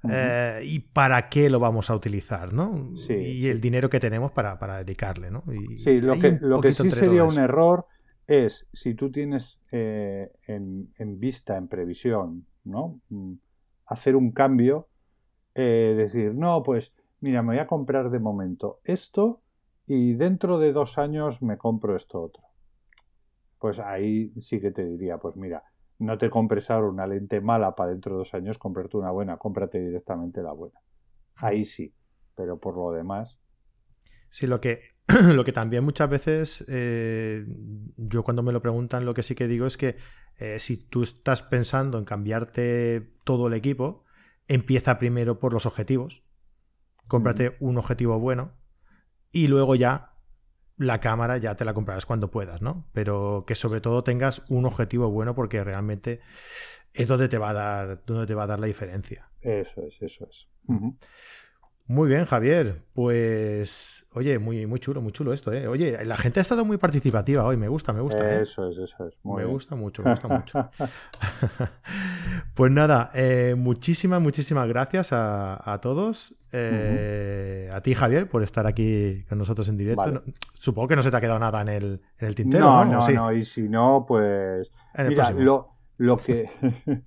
eh, 0.09 0.61
y 0.63 0.79
para 0.79 1.29
qué 1.29 1.49
lo 1.49 1.59
vamos 1.59 1.89
a 1.89 1.95
utilizar, 1.95 2.53
¿no? 2.53 2.91
y 3.09 3.47
el 3.47 3.59
dinero 3.59 3.89
que 3.89 3.99
tenemos 3.99 4.31
para, 4.31 4.55
dedicarle, 4.77 5.31
¿no? 5.31 5.43
sí, 5.77 5.99
lo 5.99 6.19
que, 6.19 6.37
lo 6.41 6.61
que 6.61 6.73
sí 6.73 6.91
sería 6.91 7.23
un 7.23 7.39
error 7.39 7.87
es 8.27 8.67
si 8.73 8.95
tú 8.95 9.11
tienes 9.11 9.59
eh, 9.71 10.31
en, 10.47 11.19
vista, 11.19 11.57
en 11.57 11.67
previsión, 11.67 12.47
¿no? 12.63 13.01
Mm, 13.09 13.33
hacer 13.85 14.15
un 14.15 14.31
cambio, 14.31 14.87
eh, 15.53 15.93
decir, 15.95 16.33
no, 16.33 16.63
pues 16.63 16.93
mira, 17.21 17.41
me 17.41 17.53
voy 17.53 17.59
a 17.59 17.67
comprar 17.67 18.09
de 18.09 18.19
momento 18.19 18.79
esto 18.83 19.41
y 19.85 20.13
dentro 20.13 20.59
de 20.59 20.73
dos 20.73 20.97
años 20.97 21.41
me 21.41 21.57
compro 21.57 21.95
esto 21.95 22.21
otro. 22.21 22.43
Pues 23.59 23.79
ahí 23.79 24.33
sí 24.41 24.59
que 24.59 24.71
te 24.71 24.85
diría, 24.85 25.17
pues 25.17 25.35
mira, 25.35 25.63
no 25.99 26.17
te 26.17 26.29
compres 26.29 26.69
ahora 26.69 26.89
una 26.89 27.07
lente 27.07 27.41
mala 27.41 27.75
para 27.75 27.91
dentro 27.91 28.13
de 28.13 28.17
dos 28.19 28.33
años 28.33 28.57
comprarte 28.57 28.97
una 28.97 29.11
buena, 29.11 29.37
cómprate 29.37 29.79
directamente 29.79 30.41
la 30.41 30.51
buena. 30.51 30.79
Ahí 31.35 31.63
sí, 31.63 31.93
pero 32.35 32.59
por 32.59 32.75
lo 32.75 32.91
demás. 32.91 33.39
Sí, 34.29 34.47
lo 34.47 34.59
que, 34.59 34.94
lo 35.33 35.43
que 35.43 35.51
también 35.51 35.83
muchas 35.83 36.09
veces 36.09 36.65
eh, 36.67 37.45
yo 37.97 38.23
cuando 38.23 38.43
me 38.43 38.51
lo 38.51 38.61
preguntan 38.61 39.05
lo 39.05 39.13
que 39.13 39.23
sí 39.23 39.35
que 39.35 39.47
digo 39.47 39.65
es 39.65 39.77
que 39.77 39.97
eh, 40.37 40.59
si 40.59 40.87
tú 40.87 41.03
estás 41.03 41.43
pensando 41.43 41.97
en 41.97 42.05
cambiarte 42.05 43.13
todo 43.23 43.47
el 43.47 43.53
equipo, 43.53 44.03
empieza 44.47 44.99
primero 44.99 45.39
por 45.39 45.53
los 45.53 45.65
objetivos, 45.65 46.23
cómprate 47.07 47.55
un 47.59 47.77
objetivo 47.77 48.19
bueno 48.19 48.53
y 49.31 49.47
luego 49.47 49.75
ya 49.75 50.13
la 50.77 50.99
cámara 50.99 51.37
ya 51.37 51.55
te 51.55 51.65
la 51.65 51.73
comprarás 51.73 52.05
cuando 52.05 52.31
puedas, 52.31 52.61
¿no? 52.61 52.85
Pero 52.91 53.45
que 53.47 53.55
sobre 53.55 53.79
todo 53.79 54.03
tengas 54.03 54.43
un 54.49 54.65
objetivo 54.65 55.09
bueno 55.09 55.35
porque 55.35 55.63
realmente 55.63 56.19
es 56.93 57.07
donde 57.07 57.29
te 57.29 57.37
va 57.37 57.49
a 57.49 57.53
dar, 57.53 58.03
donde 58.05 58.25
te 58.25 58.33
va 58.33 58.43
a 58.43 58.47
dar 58.47 58.59
la 58.59 58.67
diferencia. 58.67 59.29
Eso 59.41 59.83
es, 59.83 60.01
eso 60.01 60.27
es. 60.29 60.47
Muy 61.87 62.09
bien, 62.09 62.25
Javier. 62.25 62.81
Pues, 62.93 64.07
oye, 64.13 64.39
muy, 64.39 64.65
muy 64.65 64.79
chulo, 64.79 65.01
muy 65.03 65.11
chulo 65.11 65.33
esto, 65.33 65.53
¿eh? 65.53 65.67
Oye, 65.67 66.03
la 66.03 66.17
gente 66.17 66.39
ha 66.39 66.41
estado 66.41 66.65
muy 66.65 66.77
participativa 66.77 67.45
hoy, 67.45 67.57
me 67.57 67.67
gusta, 67.67 67.93
me 67.93 68.01
gusta. 68.01 68.27
¿eh? 68.27 68.41
Eso 68.41 68.67
es, 68.69 68.77
eso 68.79 69.07
es. 69.07 69.13
me 69.23 69.45
gusta 69.45 69.75
mucho, 69.75 70.01
me 70.01 70.09
gusta 70.09 70.27
mucho. 70.27 70.71
pues 72.55 72.71
nada, 72.71 73.11
eh, 73.13 73.53
muchísimas, 73.55 74.19
muchísimas 74.19 74.67
gracias 74.67 75.09
a, 75.11 75.79
todos. 75.79 76.35
Eh, 76.51 77.69
a 77.71 77.81
ti, 77.81 77.93
Javier, 77.93 78.27
por 78.27 78.41
estar 78.41 78.65
aquí 78.65 79.23
con 79.29 79.37
nosotros 79.37 79.69
en 79.69 79.77
directo. 79.77 80.23
supongo 80.55 80.87
que 80.87 80.95
no 80.95 81.03
se 81.03 81.11
te 81.11 81.17
ha 81.17 81.21
quedado 81.21 81.37
nada 81.37 81.61
en 81.61 81.67
el, 81.67 82.01
en 82.17 82.27
el 82.27 82.33
tintero. 82.33 82.65
No, 82.65 82.85
no, 82.85 83.07
no, 83.07 83.31
y 83.31 83.43
si 83.43 83.69
no, 83.69 84.05
pues. 84.07 84.71
Mira, 85.07 85.29
lo, 85.29 85.75
lo 85.97 86.17
que. 86.17 86.49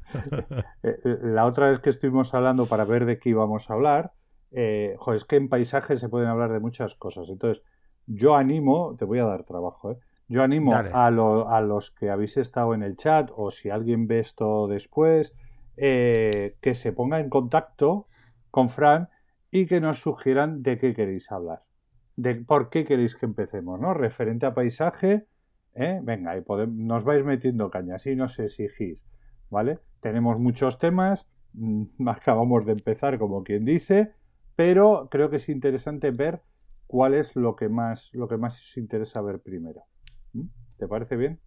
la 1.22 1.46
otra 1.46 1.70
vez 1.70 1.80
que 1.80 1.90
estuvimos 1.90 2.32
hablando 2.32 2.66
para 2.66 2.84
ver 2.84 3.06
de 3.06 3.18
qué 3.18 3.30
íbamos 3.30 3.68
a 3.70 3.72
hablar 3.74 4.12
eh, 4.50 4.96
es 5.14 5.24
que 5.24 5.36
en 5.36 5.48
paisaje 5.48 5.96
se 5.96 6.08
pueden 6.08 6.28
hablar 6.28 6.52
de 6.52 6.60
muchas 6.60 6.94
cosas. 6.94 7.28
Entonces, 7.28 7.62
yo 8.06 8.34
animo, 8.36 8.96
te 8.98 9.04
voy 9.04 9.18
a 9.18 9.24
dar 9.24 9.44
trabajo, 9.44 9.92
¿eh? 9.92 9.98
yo 10.28 10.42
animo 10.42 10.74
a, 10.74 11.06
a, 11.06 11.60
los 11.60 11.90
que 11.90 12.10
habéis 12.10 12.36
estado 12.36 12.74
en 12.74 12.82
el 12.82 12.96
chat 12.96 13.30
o 13.34 13.50
si 13.50 13.70
alguien 13.70 14.06
ve 14.06 14.18
esto 14.18 14.66
después, 14.68 15.34
eh, 15.76 16.56
que 16.60 16.74
se 16.74 16.92
ponga 16.92 17.20
en 17.20 17.30
contacto 17.30 18.08
con 18.50 18.68
Fran 18.68 19.08
y 19.50 19.66
que 19.66 19.80
nos 19.80 20.00
sugieran 20.00 20.62
de 20.62 20.76
qué 20.76 20.92
queréis 20.92 21.30
hablar. 21.30 21.62
De 22.16 22.34
por 22.34 22.68
qué 22.68 22.84
queréis 22.84 23.14
que 23.14 23.26
empecemos, 23.26 23.80
¿no? 23.80 23.94
Referente 23.94 24.44
a 24.44 24.54
paisaje, 24.54 25.28
¿eh? 25.74 26.00
venga, 26.02 26.36
y 26.36 26.42
nos 26.68 27.04
vais 27.04 27.24
metiendo 27.24 27.70
caña, 27.70 27.94
así 27.94 28.16
nos 28.16 28.38
exigís, 28.38 29.06
¿vale? 29.50 29.78
Tenemos 30.00 30.38
muchos 30.38 30.78
temas, 30.78 31.26
mm, 31.52 31.84
acabamos 32.08 32.66
de 32.66 32.72
empezar, 32.72 33.18
como 33.18 33.44
quien 33.44 33.64
dice, 33.64 34.12
pero 34.58 35.06
creo 35.08 35.30
que 35.30 35.36
es 35.36 35.48
interesante 35.48 36.10
ver 36.10 36.42
cuál 36.88 37.14
es 37.14 37.36
lo 37.36 37.54
que 37.54 37.68
más, 37.68 38.10
lo 38.12 38.26
que 38.26 38.36
más 38.36 38.58
os 38.58 38.76
interesa 38.76 39.22
ver 39.22 39.38
primero. 39.38 39.84
¿Mm? 40.32 40.46
¿Te 40.76 40.88
parece 40.88 41.14
bien? 41.14 41.38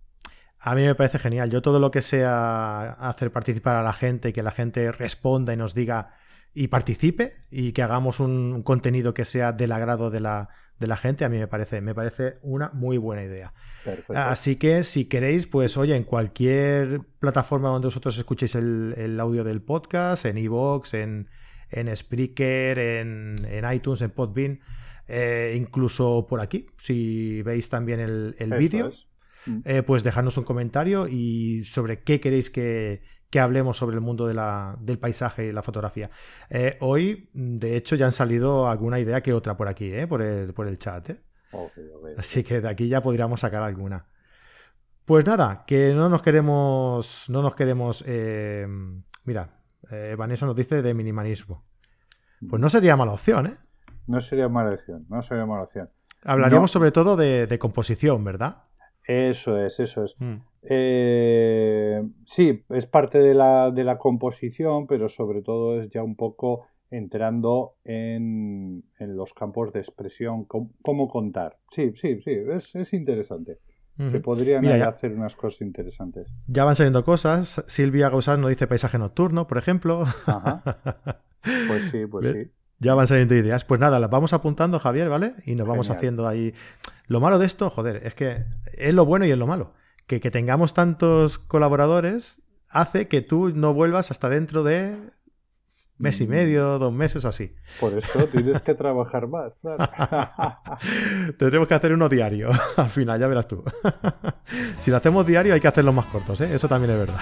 A 0.59 0.76
mí 0.76 0.86
me 0.86 0.95
parece 0.95 1.20
genial. 1.20 1.49
Yo 1.49 1.62
todo 1.62 1.82
lo 1.82 1.91
que 1.91 2.01
sea 2.01 2.93
hacer 2.93 3.30
participar 3.30 3.76
a 3.76 3.84
la 3.84 3.91
gente, 3.91 4.30
y 4.30 4.34
que 4.34 4.43
la 4.43 4.51
gente 4.51 4.93
responda 4.93 5.53
y 5.53 5.57
nos 5.57 5.76
diga 5.76 6.14
y 6.53 6.70
participe 6.70 7.36
y 7.49 7.74
que 7.74 7.84
hagamos 7.84 8.22
un 8.22 8.64
contenido 8.64 9.14
que 9.14 9.26
sea 9.26 9.51
del 9.51 9.74
agrado 9.74 10.09
de 10.09 10.22
la, 10.22 10.47
de 10.80 10.88
la 10.88 10.95
gente, 10.95 11.26
a 11.26 11.30
mí 11.30 11.38
me 11.38 11.47
parece, 11.47 11.82
me 11.82 11.93
parece 11.93 12.38
una 12.43 12.70
muy 12.70 12.97
buena 12.97 13.24
idea. 13.26 13.53
Así 14.16 14.55
que 14.55 14.86
si 14.86 15.09
queréis, 15.09 15.47
pues 15.47 15.76
oye, 15.76 15.97
en 15.97 16.05
cualquier 16.05 17.01
plataforma 17.20 17.68
donde 17.68 17.88
vosotros 17.88 18.18
escuchéis 18.18 18.55
el, 18.55 18.93
el 18.95 19.20
audio 19.20 19.43
del 19.43 19.62
podcast, 19.62 20.24
en 20.24 20.38
iVoox, 20.38 20.93
en, 20.93 21.28
en 21.72 21.95
Spreaker, 21.95 22.80
en, 22.80 23.38
iTunes, 23.74 24.01
en 24.01 24.11
Podbean, 24.11 24.59
eh, 25.07 25.55
incluso 25.57 26.28
por 26.30 26.41
aquí, 26.41 26.67
si 26.78 27.41
veis 27.41 27.69
también 27.69 27.99
el, 27.99 28.53
vídeo, 28.57 28.91
mm. 29.45 29.59
eh, 29.65 29.84
pues 29.84 30.03
dejadnos 30.03 30.38
un 30.38 30.43
comentario 30.43 31.07
y 31.07 31.63
sobre 31.63 32.03
qué 32.03 32.19
queréis 32.19 32.49
que, 32.49 33.01
hablemos 33.39 33.78
sobre 33.78 33.95
el 33.95 34.01
mundo 34.01 34.28
del 34.28 34.99
paisaje 34.99 35.47
y 35.47 35.51
la 35.51 35.63
fotografía. 35.63 36.09
Eh, 36.49 36.78
hoy, 36.82 37.30
de 37.34 37.78
hecho, 37.78 37.95
ya 37.95 38.05
han 38.05 38.11
salido 38.11 38.69
alguna 38.69 38.99
idea 38.99 39.22
que 39.22 39.34
otra 39.34 39.55
por 39.55 39.69
aquí, 39.69 39.91
por, 40.07 40.22
el, 40.22 40.53
por 40.53 40.67
el 40.67 40.78
chat. 40.78 41.11
Así 42.17 42.43
que 42.43 42.61
de 42.61 42.69
aquí 42.69 42.88
ya 42.88 43.01
podríamos 43.01 43.39
sacar 43.41 43.63
alguna. 43.63 44.05
Pues 45.05 45.26
nada, 45.26 45.63
que 45.65 45.93
no 45.93 46.09
nos 46.09 46.22
queremos. 46.22 47.26
No 47.30 47.41
nos 47.41 47.55
queremos. 47.55 48.05
mira, 49.26 49.61
eh, 49.89 50.15
Vanessa 50.17 50.45
nos 50.45 50.55
dice 50.55 50.82
de 50.82 50.93
minimalismo. 50.93 51.63
Pues 52.49 52.59
no 52.59 52.69
sería 52.69 52.95
mala 52.95 53.13
opción, 53.13 53.47
¿eh? 53.47 53.57
No 54.07 54.19
sería 54.19 54.49
mala 54.49 54.71
opción, 54.71 55.05
no 55.09 55.21
sería 55.21 55.45
mala 55.45 55.63
opción. 55.63 55.89
Hablaríamos 56.23 56.71
sobre 56.71 56.91
todo 56.91 57.15
de, 57.15 57.57
composición, 57.59 58.23
¿verdad? 58.23 58.63
Eso 59.03 59.57
es, 59.57 59.79
eso 59.79 60.03
es. 60.03 60.15
Mm. 60.19 60.36
Eh, 60.63 62.03
sí, 62.25 62.63
es 62.69 62.86
parte 62.86 63.19
de 63.19 63.34
la, 63.34 63.71
de 63.71 63.84
la, 63.84 63.97
composición, 63.97 64.86
pero 64.86 65.09
sobre 65.09 65.41
todo 65.41 65.82
es 65.82 65.89
ya 65.89 66.03
un 66.03 66.15
poco 66.15 66.67
entrando 66.91 67.75
en, 67.84 68.84
los 68.99 69.34
campos 69.34 69.71
de 69.73 69.79
expresión, 69.79 70.45
cómo, 70.45 71.07
contar. 71.07 71.57
Sí, 71.71 71.93
sí, 71.95 72.21
sí, 72.21 72.32
es, 72.32 72.75
es 72.75 72.93
interesante. 72.93 73.59
Se 74.10 74.20
podrían 74.20 74.66
hacer 74.66 75.14
unas 75.14 75.36
cosas 75.36 75.62
interesantes. 75.62 76.28
Ya 76.47 76.66
van 76.66 76.76
saliendo 76.76 77.04
cosas. 77.04 77.64
Silvia 77.68 78.10
Gausán 78.10 78.41
nos 78.41 78.49
dice 78.49 78.68
paisaje 78.68 78.97
nocturno, 78.97 79.47
por 79.47 79.58
ejemplo. 79.58 80.06
Pues 81.68 81.86
sí, 81.89 82.06
pues 82.06 82.32
sí. 82.32 82.52
Ya 82.78 82.93
van 82.93 83.08
saliendo 83.08 83.34
ideas. 83.34 83.66
Pues 83.66 83.80
nada, 83.80 83.99
las 83.99 84.12
vamos 84.12 84.32
apuntando, 84.32 84.78
Javier, 84.78 85.10
¿vale? 85.10 85.34
Y 85.45 85.56
nos 85.56 85.68
vamos 85.68 85.89
haciendo 85.89 86.28
ahí. 86.28 86.54
Lo 87.08 87.20
malo 87.20 87.39
de 87.39 87.47
esto, 87.47 87.72
joder, 87.72 88.06
es 88.06 88.14
que 88.14 88.45
es 88.74 88.93
lo 88.93 89.06
bueno 89.06 89.26
y 89.26 89.32
es 89.32 89.38
lo 89.39 89.47
malo. 89.47 89.74
Que, 90.06 90.20
que 90.20 90.30
tengamos 90.30 90.76
tantos 90.76 91.39
colaboradores 91.39 92.43
hace 92.70 93.08
que 93.08 93.22
tú 93.22 93.49
no 93.49 93.74
vuelvas 93.74 94.12
hasta 94.12 94.30
dentro 94.30 94.64
de 94.64 94.95
mes 96.02 96.20
y 96.20 96.28
medio, 96.28 96.80
dos 96.80 96.91
meses 96.91 97.24
o 97.26 97.30
así. 97.30 97.54
Por 97.80 97.93
eso 97.93 98.26
tienes 98.26 98.62
que 98.62 98.74
trabajar 98.74 99.28
más. 99.28 99.54
Tendremos 101.38 101.68
que 101.68 101.74
hacer 101.76 101.93
uno 101.93 102.10
diario. 102.10 102.49
Al 102.76 102.89
final, 102.89 103.20
ya 103.20 103.28
verás 103.28 103.47
tú. 103.47 103.64
si 104.80 104.89
lo 104.89 104.97
hacemos 104.97 105.26
diario, 105.26 105.54
hay 105.54 105.62
que 105.62 105.68
hacerlo 105.68 105.93
más 105.93 106.06
cortos, 106.08 106.41
¿eh? 106.41 106.54
Eso 106.54 106.68
también 106.68 106.93
es 106.93 106.99
verdad. 106.99 107.22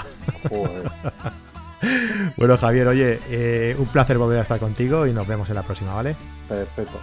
bueno, 2.37 2.57
Javier, 2.57 2.87
oye, 2.87 3.19
eh, 3.29 3.75
un 3.77 3.87
placer 3.87 4.17
volver 4.17 4.39
a 4.39 4.43
estar 4.43 4.59
contigo 4.59 5.05
y 5.05 5.13
nos 5.13 5.27
vemos 5.27 5.49
en 5.49 5.55
la 5.55 5.63
próxima, 5.63 5.93
¿vale? 5.93 6.15
Perfecto. 6.47 6.99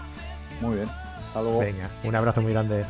Muy 0.63 0.77
bien. 0.77 0.89
Hasta 0.89 1.43
luego. 1.43 1.59
Venga, 1.59 1.91
un 2.05 2.15
abrazo 2.15 2.41
muy 2.41 2.53
grande. 2.53 2.85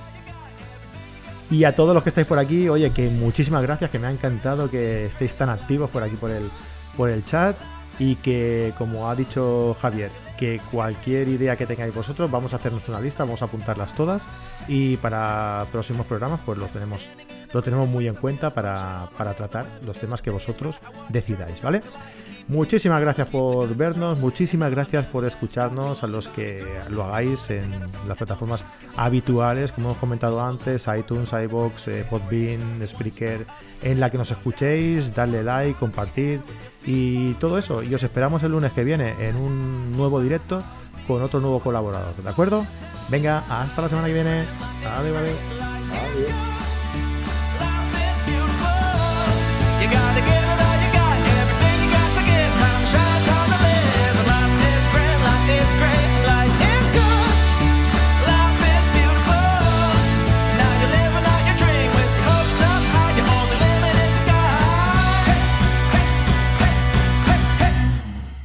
Y 1.51 1.65
a 1.65 1.75
todos 1.75 1.93
los 1.93 2.05
que 2.05 2.11
estáis 2.11 2.27
por 2.27 2.39
aquí, 2.39 2.69
oye, 2.69 2.91
que 2.91 3.09
muchísimas 3.09 3.63
gracias, 3.63 3.91
que 3.91 3.99
me 3.99 4.07
ha 4.07 4.11
encantado 4.11 4.71
que 4.71 5.07
estéis 5.07 5.35
tan 5.35 5.49
activos 5.49 5.91
por 5.91 6.03
aquí 6.05 6.17
por 6.17 6.31
el, 6.31 6.49
por 6.97 7.11
el 7.11 7.25
chat 7.25 7.57
y 7.99 8.17
que, 8.17 8.73
como 8.77 9.09
ha 9.09 9.15
dicho 9.15 9.77
Javier, 9.81 10.11
que 10.39 10.61
cualquier 10.71 11.29
idea 11.29 11.57
que 11.57 11.67
tengáis 11.67 11.95
vosotros, 11.95 12.31
vamos 12.31 12.53
a 12.53 12.57
hacernos 12.57 12.89
una 12.89 13.01
lista, 13.01 13.25
vamos 13.25 13.43
a 13.43 13.47
apuntarlas 13.47 13.95
todas 13.95 14.23
y 14.69 14.97
para 14.99 15.67
próximos 15.73 16.07
programas 16.07 16.41
pues 16.45 16.59
lo 16.59 16.67
tenemos, 16.67 17.07
lo 17.53 17.63
tenemos 17.63 17.89
muy 17.89 18.07
en 18.07 18.15
cuenta 18.15 18.51
para, 18.51 19.09
para 19.17 19.35
tratar 19.35 19.67
los 19.85 19.99
temas 19.99 20.23
que 20.23 20.31
vosotros 20.31 20.79
decidáis, 21.09 21.61
¿vale? 21.63 21.81
Muchísimas 22.49 23.01
gracias 23.01 23.29
por 23.29 23.75
vernos, 23.77 24.21
muchísimas 24.21 24.71
gracias 24.71 25.05
por 25.07 25.25
escucharnos 25.25 26.05
a 26.05 26.07
los 26.07 26.29
que 26.29 26.65
lo 26.91 27.03
hagáis 27.03 27.51
en 27.51 27.69
las 28.07 28.17
plataformas 28.17 28.63
habituales, 28.97 29.73
como 29.73 29.89
hemos 29.89 29.99
comentado 29.99 30.41
antes, 30.41 30.87
iTunes, 30.97 31.33
iBox, 31.33 31.89
eh, 31.89 32.07
Podbean, 32.09 32.87
Spreaker, 32.87 33.45
en 33.83 34.01
la 34.01 34.11
que 34.11 34.19
nos 34.19 34.31
escuchéis, 34.31 35.15
darle 35.15 35.43
like, 35.43 35.79
compartir 35.79 36.41
y 36.85 37.35
todo 37.35 37.59
eso. 37.59 37.83
Y 37.83 37.95
os 37.95 38.03
esperamos 38.03 38.43
el 38.43 38.53
lunes 38.53 38.73
que 38.73 38.85
viene 38.85 39.15
en 39.21 39.37
un 39.37 39.97
nuevo 39.97 40.21
directo 40.21 40.63
con 41.07 41.23
otro 41.23 41.41
nuevo 41.41 41.61
colaborador, 41.61 42.15
¿de 42.15 42.29
acuerdo? 42.29 42.67
Venga, 43.09 43.45
hasta 43.49 43.83
la 43.83 43.89
semana 43.89 44.09
que 44.09 44.15
viene. 44.15 44.45
Adiós, 44.99 45.17
adiós. 45.17 45.37